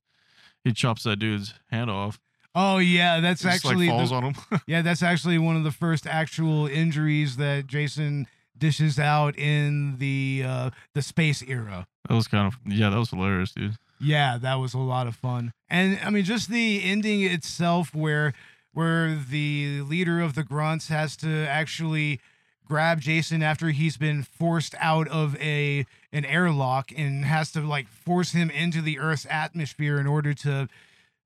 he 0.64 0.72
chops 0.74 1.04
that 1.04 1.18
dude's 1.18 1.54
hand 1.70 1.90
off. 1.90 2.20
oh 2.56 2.78
yeah, 2.78 3.20
that's 3.20 3.42
just, 3.44 3.56
actually 3.56 3.88
like 3.88 3.98
falls 3.98 4.10
the- 4.10 4.16
on 4.16 4.24
him. 4.24 4.36
yeah, 4.68 4.82
that's 4.82 5.04
actually 5.04 5.38
one 5.38 5.56
of 5.56 5.64
the 5.64 5.72
first 5.72 6.08
actual 6.08 6.68
injuries 6.68 7.38
that 7.38 7.68
Jason 7.68 8.28
dishes 8.58 8.98
out 8.98 9.38
in 9.38 9.98
the 10.00 10.44
uh, 10.46 10.70
the 10.96 11.02
space 11.02 11.44
era. 11.44 11.86
that 12.10 12.16
was 12.16 12.28
kind 12.28 12.48
of 12.48 12.60
yeah, 12.66 12.90
that 12.90 12.98
was 12.98 13.10
hilarious, 13.12 13.52
dude. 13.52 13.76
Yeah, 14.00 14.38
that 14.40 14.56
was 14.56 14.74
a 14.76 14.78
lot 14.80 15.08
of 15.08 15.16
fun. 15.16 15.54
And 15.70 16.00
I 16.04 16.10
mean 16.12 16.24
just 16.24 16.50
the 16.50 16.84
ending 16.84 17.22
itself 17.24 17.94
where 17.96 18.34
where 18.78 19.16
the 19.16 19.82
leader 19.82 20.22
of 20.22 20.36
the 20.36 20.44
grunts 20.44 20.88
has 20.90 21.18
to 21.18 21.28
actually 21.48 22.20
grab 22.64 23.02
Jason 23.02 23.42
after 23.42 23.72
he's 23.72 23.98
been 23.98 24.22
forced 24.22 24.76
out 24.78 25.08
of 25.08 25.36
a 25.38 25.84
an 26.14 26.24
airlock 26.26 26.92
and 26.96 27.26
has 27.26 27.52
to 27.54 27.62
like 27.62 27.88
force 27.88 28.34
him 28.34 28.52
into 28.52 28.80
the 28.84 29.00
earth's 29.00 29.26
atmosphere 29.32 29.98
in 30.00 30.06
order 30.06 30.32
to 30.32 30.70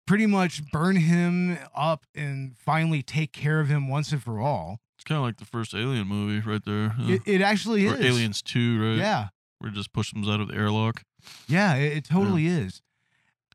pretty 0.07 0.25
much 0.25 0.71
burn 0.71 0.95
him 0.95 1.57
up 1.75 2.05
and 2.15 2.55
finally 2.57 3.03
take 3.03 3.33
care 3.33 3.59
of 3.59 3.67
him 3.67 3.89
once 3.89 4.13
and 4.13 4.23
for 4.23 4.39
all. 4.39 4.79
It's 4.95 5.03
kind 5.03 5.17
of 5.17 5.25
like 5.25 5.35
the 5.35 5.45
first 5.45 5.75
Alien 5.75 6.07
movie, 6.07 6.39
right 6.49 6.63
there. 6.63 6.95
It, 6.99 7.21
it 7.25 7.41
actually 7.41 7.85
or 7.85 7.95
is. 7.95 8.05
Aliens 8.05 8.41
Two, 8.41 8.81
right? 8.81 8.97
Yeah. 8.97 9.27
where 9.59 9.69
it 9.71 9.73
just 9.73 9.91
push 9.91 10.13
them 10.13 10.23
out 10.23 10.39
of 10.39 10.47
the 10.47 10.55
airlock. 10.55 11.03
Yeah, 11.49 11.75
it, 11.75 11.97
it 11.97 12.05
totally 12.05 12.47
is. 12.47 12.81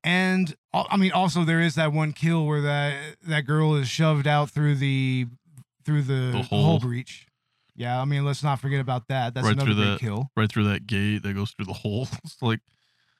And 0.06 0.54
I 0.72 0.96
mean, 0.96 1.10
also 1.12 1.44
there 1.44 1.60
is 1.60 1.74
that 1.74 1.92
one 1.92 2.12
kill 2.12 2.46
where 2.46 2.60
that 2.62 3.16
that 3.26 3.42
girl 3.44 3.74
is 3.74 3.88
shoved 3.88 4.26
out 4.28 4.48
through 4.50 4.76
the 4.76 5.26
through 5.84 6.02
the, 6.02 6.30
The 6.32 6.42
hole. 6.42 6.64
hole. 6.64 6.78
breach. 6.80 7.26
Yeah, 7.74 8.00
I 8.00 8.04
mean, 8.06 8.24
let's 8.24 8.42
not 8.42 8.60
forget 8.60 8.80
about 8.80 9.08
that. 9.08 9.34
That's 9.34 9.44
Right 9.46 9.52
another 9.54 9.74
through 9.74 9.84
that- 9.84 10.00
kill. 10.00 10.30
Right 10.36 10.50
through 10.50 10.64
that 10.68 10.86
gate 10.86 11.22
that 11.24 11.34
goes 11.34 11.50
through 11.50 11.66
the 11.66 11.72
hole. 11.74 12.08
It's 12.24 12.40
like 12.40 12.60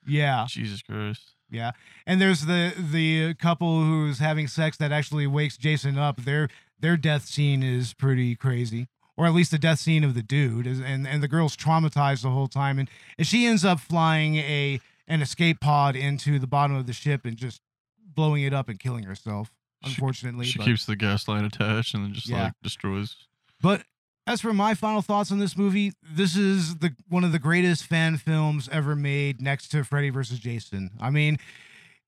Yeah, 0.07 0.45
Jesus 0.49 0.81
Christ. 0.81 1.35
yeah. 1.51 1.71
And 2.05 2.21
there's 2.21 2.45
the 2.45 2.73
the 2.77 3.33
couple 3.35 3.83
who's 3.83 4.19
having 4.19 4.47
sex 4.47 4.77
that 4.77 4.91
actually 4.93 5.27
wakes 5.27 5.57
Jason 5.57 5.97
up. 5.97 6.21
Their 6.23 6.47
their 6.79 6.95
death 6.95 7.25
scene 7.25 7.63
is 7.63 7.93
pretty 7.93 8.35
crazy. 8.35 8.87
Or 9.17 9.25
at 9.25 9.33
least 9.33 9.49
the 9.51 9.57
death 9.57 9.79
scene 9.79 10.03
of 10.03 10.13
the 10.13 10.21
dude, 10.23 10.67
and 10.67 11.07
and 11.07 11.21
the 11.23 11.27
girl's 11.27 11.57
traumatized 11.57 12.21
the 12.21 12.29
whole 12.29 12.47
time, 12.47 12.77
and, 12.79 12.87
and 13.17 13.25
she 13.27 13.45
ends 13.47 13.65
up 13.65 13.79
flying 13.79 14.35
a 14.35 14.79
an 15.07 15.21
escape 15.21 15.59
pod 15.61 15.95
into 15.95 16.39
the 16.39 16.47
bottom 16.47 16.75
of 16.75 16.85
the 16.87 16.93
ship 16.93 17.25
and 17.25 17.37
just 17.37 17.61
blowing 18.03 18.43
it 18.43 18.53
up 18.53 18.67
and 18.69 18.79
killing 18.79 19.03
herself. 19.03 19.51
She- 19.83 19.89
Unfortunately, 19.91 20.45
She 20.45 20.57
but, 20.57 20.65
keeps 20.65 20.85
the 20.85 20.95
gas 20.95 21.27
line 21.27 21.45
attached 21.45 21.93
and 21.93 22.03
then 22.05 22.13
just 22.13 22.27
Yeah. 22.27 22.45
like 22.45 22.53
destroys. 22.63 23.15
but 23.61 23.83
As 24.25 24.41
for 24.41 24.51
my 24.51 24.73
final 24.73 25.01
thoughts 25.01 25.31
on 25.31 25.39
this 25.39 25.55
movie, 25.55 25.93
this 26.03 26.35
is 26.35 26.75
the 26.79 26.93
one 27.07 27.23
of 27.23 27.31
the 27.31 27.39
greatest 27.39 27.85
fan 27.85 28.17
films 28.17 28.67
ever 28.73 28.93
made 28.93 29.41
next 29.41 29.69
to 29.69 29.85
Freddy 29.85 30.09
vs. 30.09 30.39
Jason. 30.39 30.89
I 30.99 31.09
mean, 31.11 31.39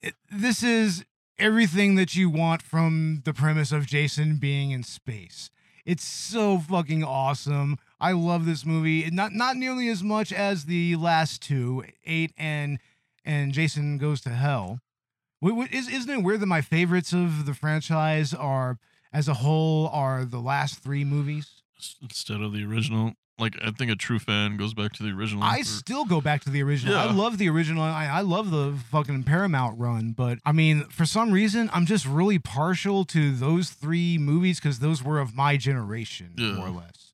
it, 0.01 0.15
this 0.29 0.61
is 0.61 1.05
everything 1.37 1.95
that 1.95 2.15
you 2.15 2.29
want 2.29 2.61
from 2.61 3.21
the 3.23 3.33
premise 3.33 3.71
of 3.71 3.85
Jason 3.87 4.35
being 4.35 4.71
in 4.71 4.83
space. 4.83 5.49
It's 5.85 6.03
so 6.03 6.59
fucking 6.59 7.05
awesome. 7.05 7.77
I 8.01 8.11
love 8.11 8.45
this 8.45 8.65
movie. 8.65 9.09
Not 9.09 9.31
not 9.31 9.55
nearly 9.55 9.87
as 9.87 10.03
much 10.03 10.33
as 10.33 10.65
the 10.65 10.97
last 10.97 11.41
two, 11.41 11.85
8 12.05 12.33
and 12.37 12.79
and 13.25 13.51
Jason 13.53 13.97
Goes 13.97 14.21
to 14.21 14.29
Hell. 14.29 14.79
Wh- 15.43 15.63
wh- 15.65 15.73
is- 15.73 15.87
Isn't 15.89 16.09
it 16.09 16.23
weird 16.23 16.39
that 16.41 16.45
my 16.47 16.61
favorites 16.61 17.13
of 17.13 17.45
the 17.45 17.53
franchise 17.53 18.33
are 18.33 18.77
as 19.13 19.27
a 19.27 19.35
whole 19.35 19.87
are 19.89 20.25
the 20.25 20.39
last 20.39 20.79
3 20.83 21.03
movies? 21.03 21.61
Instead 22.01 22.41
of 22.41 22.53
the 22.53 22.63
original. 22.65 23.13
Like 23.37 23.55
I 23.63 23.71
think 23.71 23.89
a 23.89 23.95
true 23.95 24.19
fan 24.19 24.57
goes 24.57 24.73
back 24.73 24.91
to 24.93 25.03
the 25.03 25.11
original. 25.11 25.43
I 25.43 25.61
still 25.61 26.03
go 26.03 26.19
back 26.19 26.43
to 26.43 26.49
the 26.49 26.61
original. 26.61 26.97
I 26.97 27.09
love 27.09 27.37
the 27.37 27.47
original. 27.49 27.81
I, 27.83 28.05
I 28.05 28.19
love 28.19 28.51
the 28.51 28.77
fucking 28.91 29.23
Paramount 29.23 29.79
run, 29.79 30.11
but 30.11 30.39
I 30.45 30.51
mean, 30.51 30.83
for 30.89 31.05
some 31.05 31.31
reason, 31.31 31.69
I'm 31.71 31.85
just 31.85 32.05
really 32.05 32.37
partial 32.37 33.05
to 33.05 33.31
those 33.33 33.69
three 33.69 34.17
movies 34.17 34.59
because 34.59 34.79
those 34.79 35.01
were 35.01 35.19
of 35.21 35.35
my 35.35 35.55
generation, 35.55 36.33
Yeah. 36.37 36.51
more 36.55 36.67
or 36.67 36.71
less. 36.71 37.13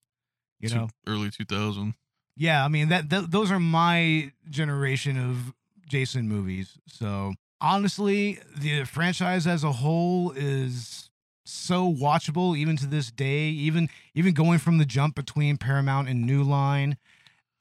You 0.60 0.70
two- 0.70 0.76
know? 0.76 0.90
early 1.06 1.30
2000. 1.30 1.94
Yeah, 2.36 2.66
I 2.66 2.70
mean 2.70 2.90
that, 2.90 3.08
th- 3.12 3.26
those 3.30 3.52
are 3.52 3.60
my 3.60 4.32
generation 4.50 5.20
of 5.20 5.54
Jason 5.86 6.28
movies. 6.28 6.78
So 6.88 7.34
honestly, 7.62 8.40
the 8.58 8.84
franchise 8.84 9.48
as 9.48 9.64
a 9.64 9.72
whole 9.72 10.32
is 10.32 11.10
so 11.46 11.92
watchable 11.92 12.58
even 12.58 12.76
to 12.78 12.88
this 12.88 13.12
day. 13.12 13.50
Even 13.50 13.90
even 14.14 14.34
going 14.34 14.60
from 14.60 14.78
the 14.78 14.86
jump 14.86 15.16
between 15.16 15.58
Paramount 15.58 16.10
and 16.10 16.26
New 16.26 16.44
Line, 16.44 16.98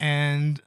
and 0.00 0.60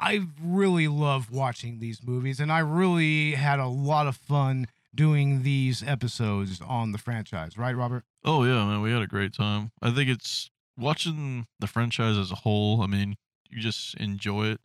I 0.00 0.26
really 0.42 0.88
love 0.88 1.30
watching 1.30 1.78
these 1.78 2.02
movies, 2.02 2.40
and 2.40 2.50
I 2.50 2.58
really 2.60 3.32
had 3.32 3.58
a 3.58 3.68
lot 3.68 4.06
of 4.06 4.16
fun 4.16 4.66
doing 4.94 5.42
these 5.42 5.82
episodes 5.82 6.60
on 6.60 6.92
the 6.92 6.98
franchise. 6.98 7.56
Right, 7.56 7.76
Robert? 7.76 8.04
Oh 8.24 8.44
yeah, 8.44 8.64
man, 8.66 8.82
we 8.82 8.92
had 8.92 9.02
a 9.02 9.06
great 9.06 9.32
time. 9.32 9.72
I 9.80 9.90
think 9.90 10.10
it's 10.10 10.50
watching 10.76 11.46
the 11.60 11.66
franchise 11.66 12.16
as 12.16 12.30
a 12.30 12.36
whole. 12.36 12.82
I 12.82 12.86
mean, 12.86 13.16
you 13.48 13.60
just 13.60 13.94
enjoy 13.96 14.46
it. 14.46 14.60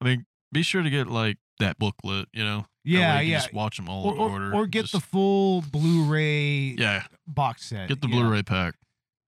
I 0.00 0.04
mean, 0.04 0.26
be 0.52 0.62
sure 0.62 0.82
to 0.82 0.90
get 0.90 1.06
like 1.08 1.38
that 1.60 1.78
booklet. 1.78 2.28
You 2.32 2.44
know, 2.44 2.56
That 2.58 2.92
way 2.92 2.98
Yeah, 2.98 3.20
you 3.20 3.30
yeah. 3.32 3.38
Just 3.38 3.52
watch 3.52 3.76
them 3.76 3.88
all 3.88 4.06
Or, 4.06 4.12
in 4.14 4.18
or, 4.20 4.30
order. 4.30 4.54
or 4.54 4.66
get 4.66 4.82
Just- 4.82 4.92
the 4.92 5.00
full 5.00 5.62
Blu-ray 5.62 6.74
yeah, 6.78 7.04
box 7.26 7.66
set. 7.66 7.88
get 7.88 8.00
the 8.00 8.08
Blu-ray 8.08 8.42
pack. 8.42 8.74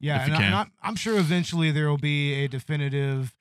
Yeah, 0.03 0.23
if 0.23 0.29
and, 0.29 0.33
I, 0.33 0.37
and 0.37 0.45
can. 0.45 0.53
I'm, 0.55 0.73
I'm 0.83 0.97
sure 0.97 1.19
eventually 1.19 1.71
there 1.71 1.89
will 1.91 1.99
be 1.99 2.33
a 2.33 2.49
definitive, 2.49 3.35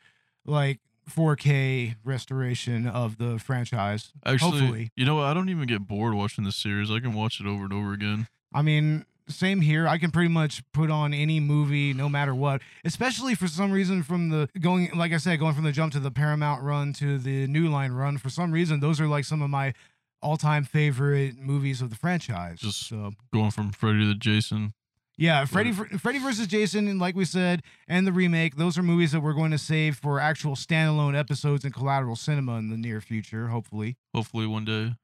like 0.45 0.79
4K 1.09 1.95
restoration 2.03 2.85
of 2.85 3.17
the 3.17 3.39
franchise. 3.39 4.11
Actually, 4.25 4.59
Hopefully, 4.59 4.91
you 4.95 5.05
know 5.05 5.15
what? 5.15 5.25
I 5.25 5.33
don't 5.33 5.49
even 5.49 5.67
get 5.67 5.87
bored 5.87 6.13
watching 6.13 6.43
this 6.43 6.55
series. 6.57 6.91
I 6.91 6.99
can 6.99 7.13
watch 7.13 7.39
it 7.39 7.45
over 7.45 7.63
and 7.63 7.73
over 7.73 7.93
again. 7.93 8.27
I 8.53 8.61
mean, 8.61 9.05
same 9.29 9.61
here. 9.61 9.87
I 9.87 9.97
can 9.97 10.11
pretty 10.11 10.29
much 10.29 10.61
put 10.73 10.89
on 10.91 11.13
any 11.13 11.39
movie, 11.39 11.93
no 11.93 12.09
matter 12.09 12.33
what. 12.35 12.61
Especially 12.83 13.35
for 13.35 13.47
some 13.47 13.71
reason, 13.71 14.03
from 14.03 14.29
the 14.29 14.49
going, 14.59 14.89
like 14.95 15.13
I 15.13 15.17
said, 15.17 15.39
going 15.39 15.53
from 15.55 15.63
the 15.63 15.71
jump 15.71 15.93
to 15.93 15.99
the 15.99 16.11
Paramount 16.11 16.63
run 16.63 16.93
to 16.93 17.17
the 17.17 17.47
New 17.47 17.69
Line 17.69 17.91
run. 17.91 18.17
For 18.17 18.29
some 18.29 18.51
reason, 18.51 18.79
those 18.79 18.99
are 18.99 19.07
like 19.07 19.25
some 19.25 19.41
of 19.41 19.49
my 19.49 19.73
all-time 20.21 20.63
favorite 20.65 21.37
movies 21.37 21.81
of 21.81 21.89
the 21.89 21.95
franchise. 21.95 22.59
Just- 22.59 22.87
so 22.87 23.11
Going 23.33 23.51
from 23.51 23.71
Freddy 23.71 24.05
to 24.11 24.15
Jason. 24.15 24.73
Yeah, 25.17 25.43
Freddy 25.43 25.73
Freddy 25.73 26.17
versus 26.19 26.47
Jason, 26.47 26.87
and 26.87 26.97
like 26.97 27.13
we 27.13 27.25
said, 27.25 27.61
and 27.89 28.07
the 28.07 28.13
remake. 28.13 28.55
Those 28.55 28.77
are 28.77 28.83
movies 28.83 29.11
that 29.11 29.19
we're 29.19 29.33
going 29.33 29.51
to 29.51 29.57
save 29.57 29.97
for 29.97 30.17
actual 30.17 30.55
standalone 30.55 31.13
episodes 31.13 31.65
in 31.65 31.73
collateral 31.73 32.15
cinema 32.15 32.55
in 32.57 32.69
the 32.69 32.77
near 32.77 33.01
future. 33.01 33.47
Hopefully, 33.49 33.97
Hopefully 34.15 34.47
one 34.47 34.63
day. 34.63 34.95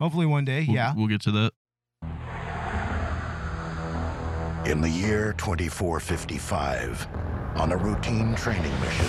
hopefully 0.00 0.26
one 0.26 0.44
day. 0.44 0.64
We'll, 0.68 0.76
yeah. 0.76 0.94
we'll 0.96 1.08
get 1.08 1.22
to 1.22 1.32
that. 1.32 1.54
In 4.66 4.80
the 4.80 4.88
year 4.88 5.34
2455, 5.34 7.06
on 7.56 7.72
a 7.72 7.76
routine 7.76 8.34
training 8.34 8.72
mission, 8.80 9.06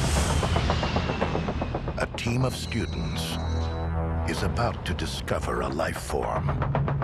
a 1.97 2.05
team 2.17 2.43
of 2.43 2.53
students 2.53 3.37
is 4.29 4.43
about 4.43 4.85
to 4.85 4.93
discover 4.93 5.61
a 5.61 5.69
life 5.69 5.95
form 5.95 6.47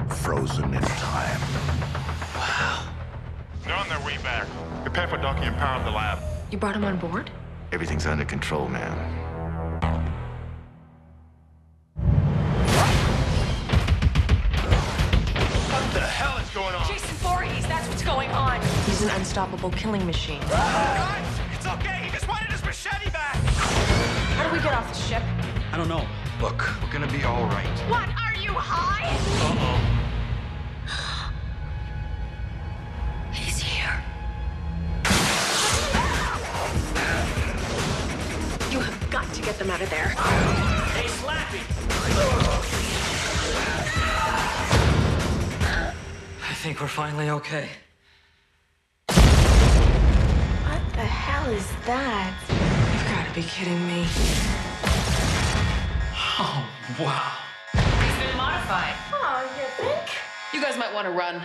frozen 0.09 0.73
in 0.73 0.81
time. 0.81 1.41
They're 3.63 3.73
on 3.73 3.87
their 3.87 4.01
way 4.01 4.17
back. 4.17 4.47
Prepare 4.83 5.07
for 5.07 5.17
docking 5.17 5.45
and 5.45 5.55
power 5.55 5.79
up 5.79 5.85
the 5.85 5.91
lab. 5.91 6.19
You 6.51 6.57
brought 6.57 6.75
him 6.75 6.83
on 6.83 6.97
board? 6.97 7.31
Everything's 7.71 8.05
under 8.05 8.25
control, 8.25 8.67
ma'am. 8.67 9.20
He's 19.01 19.09
an 19.09 19.15
unstoppable 19.15 19.71
killing 19.71 20.05
machine. 20.05 20.41
Ah, 20.43 21.17
guys, 21.17 21.57
it's 21.57 21.65
okay. 21.65 22.03
He 22.05 22.11
just 22.11 22.27
wanted 22.27 22.51
his 22.51 22.63
machete 22.63 23.09
back. 23.09 23.35
How 24.37 24.47
do 24.47 24.55
we 24.55 24.61
get 24.61 24.73
off 24.73 24.87
the 24.89 24.93
ship? 24.93 25.23
I 25.71 25.77
don't 25.77 25.87
know. 25.87 26.05
Look, 26.39 26.69
we're 26.79 26.91
gonna 26.93 27.11
be 27.11 27.23
all 27.23 27.45
right. 27.45 27.79
What? 27.89 28.07
Are 28.09 28.35
you 28.39 28.51
high? 28.53 29.09
Uh-oh. 29.41 29.79
He's 33.33 33.57
here. 33.57 34.03
You 38.69 38.81
have 38.81 39.09
got 39.09 39.33
to 39.33 39.41
get 39.41 39.57
them 39.57 39.71
out 39.71 39.81
of 39.81 39.89
there. 39.89 40.09
Hey, 40.09 41.07
Slappy. 41.07 41.63
I 46.47 46.53
think 46.53 46.79
we're 46.79 46.87
finally 46.87 47.31
okay. 47.31 47.67
The 51.01 51.07
hell 51.07 51.49
is 51.49 51.65
that? 51.87 52.31
You've 52.93 53.09
got 53.09 53.25
to 53.27 53.33
be 53.33 53.41
kidding 53.41 53.87
me. 53.87 54.05
Oh, 56.37 56.69
wow. 56.99 57.41
He's 57.73 58.27
been 58.27 58.37
modified. 58.37 58.93
Oh, 59.11 59.41
you 59.57 59.83
think? 59.83 60.09
You 60.53 60.61
guys 60.61 60.77
might 60.77 60.93
want 60.93 61.07
to 61.07 61.11
run. 61.11 61.41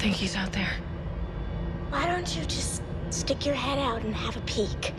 Think 0.00 0.14
he's 0.14 0.34
out 0.34 0.50
there. 0.50 0.72
Why 1.90 2.06
don't 2.06 2.34
you 2.34 2.42
just 2.46 2.80
stick 3.10 3.44
your 3.44 3.54
head 3.54 3.78
out 3.78 4.00
and 4.00 4.14
have 4.14 4.34
a 4.34 4.40
peek? 4.40 4.94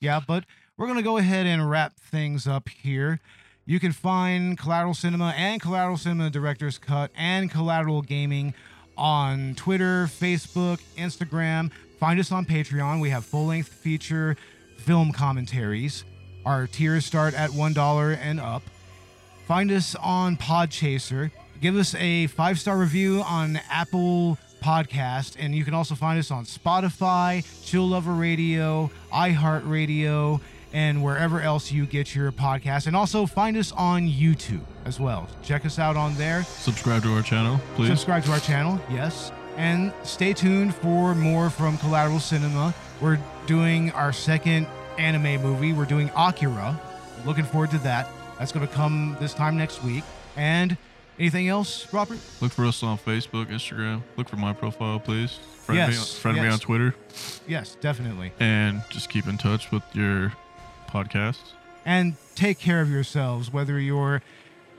Yeah, 0.00 0.20
but 0.26 0.44
we're 0.78 0.86
going 0.86 0.96
to 0.96 1.02
go 1.02 1.18
ahead 1.18 1.44
and 1.44 1.68
wrap 1.68 2.00
things 2.00 2.46
up 2.46 2.70
here. 2.70 3.20
You 3.66 3.78
can 3.78 3.92
find 3.92 4.56
Collateral 4.56 4.94
Cinema 4.94 5.34
and 5.36 5.60
Collateral 5.60 5.98
Cinema 5.98 6.30
Director's 6.30 6.78
Cut 6.78 7.10
and 7.14 7.50
Collateral 7.50 8.00
Gaming 8.00 8.54
on 8.96 9.54
Twitter, 9.56 10.06
Facebook, 10.06 10.80
Instagram. 10.96 11.70
Find 12.00 12.18
us 12.18 12.32
on 12.32 12.46
Patreon. 12.46 13.02
We 13.02 13.10
have 13.10 13.26
full 13.26 13.44
length 13.44 13.68
feature 13.68 14.38
film 14.78 15.12
commentaries. 15.12 16.04
Our 16.46 16.66
tiers 16.66 17.04
start 17.06 17.34
at 17.34 17.50
$1 17.50 18.18
and 18.20 18.40
up. 18.40 18.62
Find 19.46 19.70
us 19.70 19.94
on 19.96 20.36
Podchaser. 20.36 21.30
Give 21.60 21.76
us 21.76 21.94
a 21.94 22.26
five 22.28 22.58
star 22.58 22.76
review 22.76 23.22
on 23.22 23.60
Apple 23.70 24.38
Podcast, 24.62 25.36
and 25.38 25.54
you 25.54 25.64
can 25.64 25.74
also 25.74 25.94
find 25.94 26.18
us 26.18 26.30
on 26.30 26.44
Spotify, 26.44 27.44
Chill 27.64 27.86
Lover 27.86 28.12
Radio, 28.12 28.90
iHeartRadio, 29.12 30.40
and 30.72 31.02
wherever 31.04 31.40
else 31.40 31.70
you 31.70 31.86
get 31.86 32.14
your 32.14 32.32
podcast. 32.32 32.86
And 32.86 32.96
also 32.96 33.26
find 33.26 33.56
us 33.56 33.72
on 33.72 34.08
YouTube 34.08 34.64
as 34.84 34.98
well. 34.98 35.28
Check 35.42 35.64
us 35.64 35.78
out 35.78 35.96
on 35.96 36.14
there. 36.14 36.42
Subscribe 36.44 37.02
to 37.02 37.14
our 37.14 37.22
channel, 37.22 37.60
please. 37.76 37.88
Subscribe 37.88 38.24
to 38.24 38.32
our 38.32 38.40
channel, 38.40 38.80
yes. 38.90 39.30
And 39.56 39.92
stay 40.02 40.32
tuned 40.32 40.74
for 40.74 41.14
more 41.14 41.48
from 41.48 41.78
Collateral 41.78 42.18
Cinema. 42.18 42.74
We're 43.00 43.20
doing 43.46 43.92
our 43.92 44.12
second 44.12 44.66
anime 44.98 45.42
movie. 45.42 45.72
We're 45.72 45.84
doing 45.84 46.10
Akira. 46.16 46.80
Looking 47.24 47.44
forward 47.44 47.70
to 47.72 47.78
that. 47.78 48.08
That's 48.38 48.52
going 48.52 48.66
to 48.66 48.72
come 48.72 49.16
this 49.20 49.34
time 49.34 49.56
next 49.56 49.82
week. 49.84 50.04
And 50.36 50.76
anything 51.18 51.48
else, 51.48 51.92
Robert? 51.92 52.18
Look 52.40 52.52
for 52.52 52.64
us 52.66 52.82
on 52.82 52.98
Facebook, 52.98 53.46
Instagram. 53.46 54.02
Look 54.16 54.28
for 54.28 54.36
my 54.36 54.52
profile, 54.52 54.98
please. 55.00 55.38
Friend, 55.64 55.78
me, 55.88 55.94
Yes, 55.94 56.14
friend 56.18 56.36
me 56.36 56.46
on 56.48 56.58
Twitter. 56.58 56.94
Yes, 57.46 57.76
definitely. 57.80 58.32
And 58.40 58.82
just 58.90 59.08
keep 59.08 59.26
in 59.26 59.38
touch 59.38 59.70
with 59.70 59.82
your 59.94 60.32
Podcasts. 60.88 61.52
and 61.86 62.14
take 62.34 62.58
care 62.58 62.80
of 62.80 62.90
yourselves, 62.90 63.52
whether 63.52 63.78
you're 63.80 64.22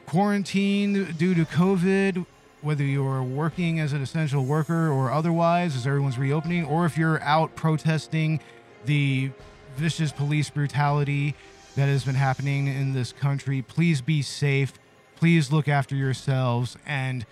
quarantined 0.06 1.18
due 1.18 1.34
to 1.36 1.46
COVID, 1.46 2.26
whether 2.62 2.84
you're 2.84 3.22
working 3.24 3.80
as 3.80 3.94
an 3.94 4.02
essential 4.02 4.46
worker 4.46 4.90
or 4.90 5.12
otherwise, 5.12 5.76
as 5.76 5.86
everyone's 5.86 6.18
reopening, 6.18 6.66
or 6.66 6.86
if 6.86 6.98
you're 6.98 7.22
out 7.22 7.56
protesting 7.56 8.40
the 8.86 9.32
vicious 9.76 10.12
police 10.12 10.50
brutality 10.50 11.36
that 11.76 11.88
has 11.88 12.04
been 12.06 12.16
happening 12.16 12.68
in 12.68 12.94
this 12.94 13.12
country. 13.12 13.62
Please 13.62 14.02
be 14.02 14.22
safe. 14.22 14.74
Please 15.16 15.52
look 15.52 15.68
after 15.68 15.96
yourselves. 15.96 16.78
And 16.86 17.26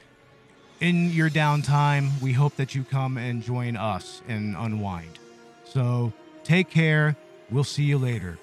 in 0.79 1.11
your 1.11 1.29
downtime, 1.29 2.21
we 2.21 2.33
hope 2.33 2.55
that 2.57 2.75
you 2.75 2.83
come 2.83 3.17
and 3.17 3.41
join 3.41 3.77
us 3.77 4.21
and 4.27 4.55
unwind. 4.57 5.19
So 5.63 6.13
take 6.43 6.69
care. 6.69 7.15
We'll 7.49 7.63
see 7.63 7.83
you 7.83 7.97
later. 7.97 8.37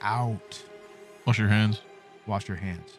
Out. 0.00 0.62
Wash 1.26 1.38
your 1.38 1.48
hands. 1.48 1.80
Wash 2.26 2.48
your 2.48 2.56
hands. 2.56 2.98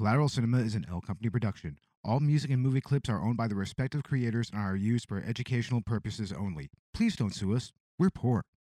Collateral 0.00 0.30
Cinema 0.30 0.60
is 0.60 0.74
an 0.74 0.86
L 0.88 1.02
Company 1.02 1.28
production. 1.28 1.76
All 2.02 2.20
music 2.20 2.50
and 2.50 2.62
movie 2.62 2.80
clips 2.80 3.10
are 3.10 3.22
owned 3.22 3.36
by 3.36 3.46
the 3.48 3.54
respective 3.54 4.02
creators 4.02 4.48
and 4.50 4.58
are 4.58 4.74
used 4.74 5.06
for 5.06 5.22
educational 5.22 5.82
purposes 5.82 6.32
only. 6.32 6.70
Please 6.94 7.16
don't 7.16 7.34
sue 7.34 7.54
us. 7.54 7.70
We're 7.98 8.08
poor. 8.08 8.42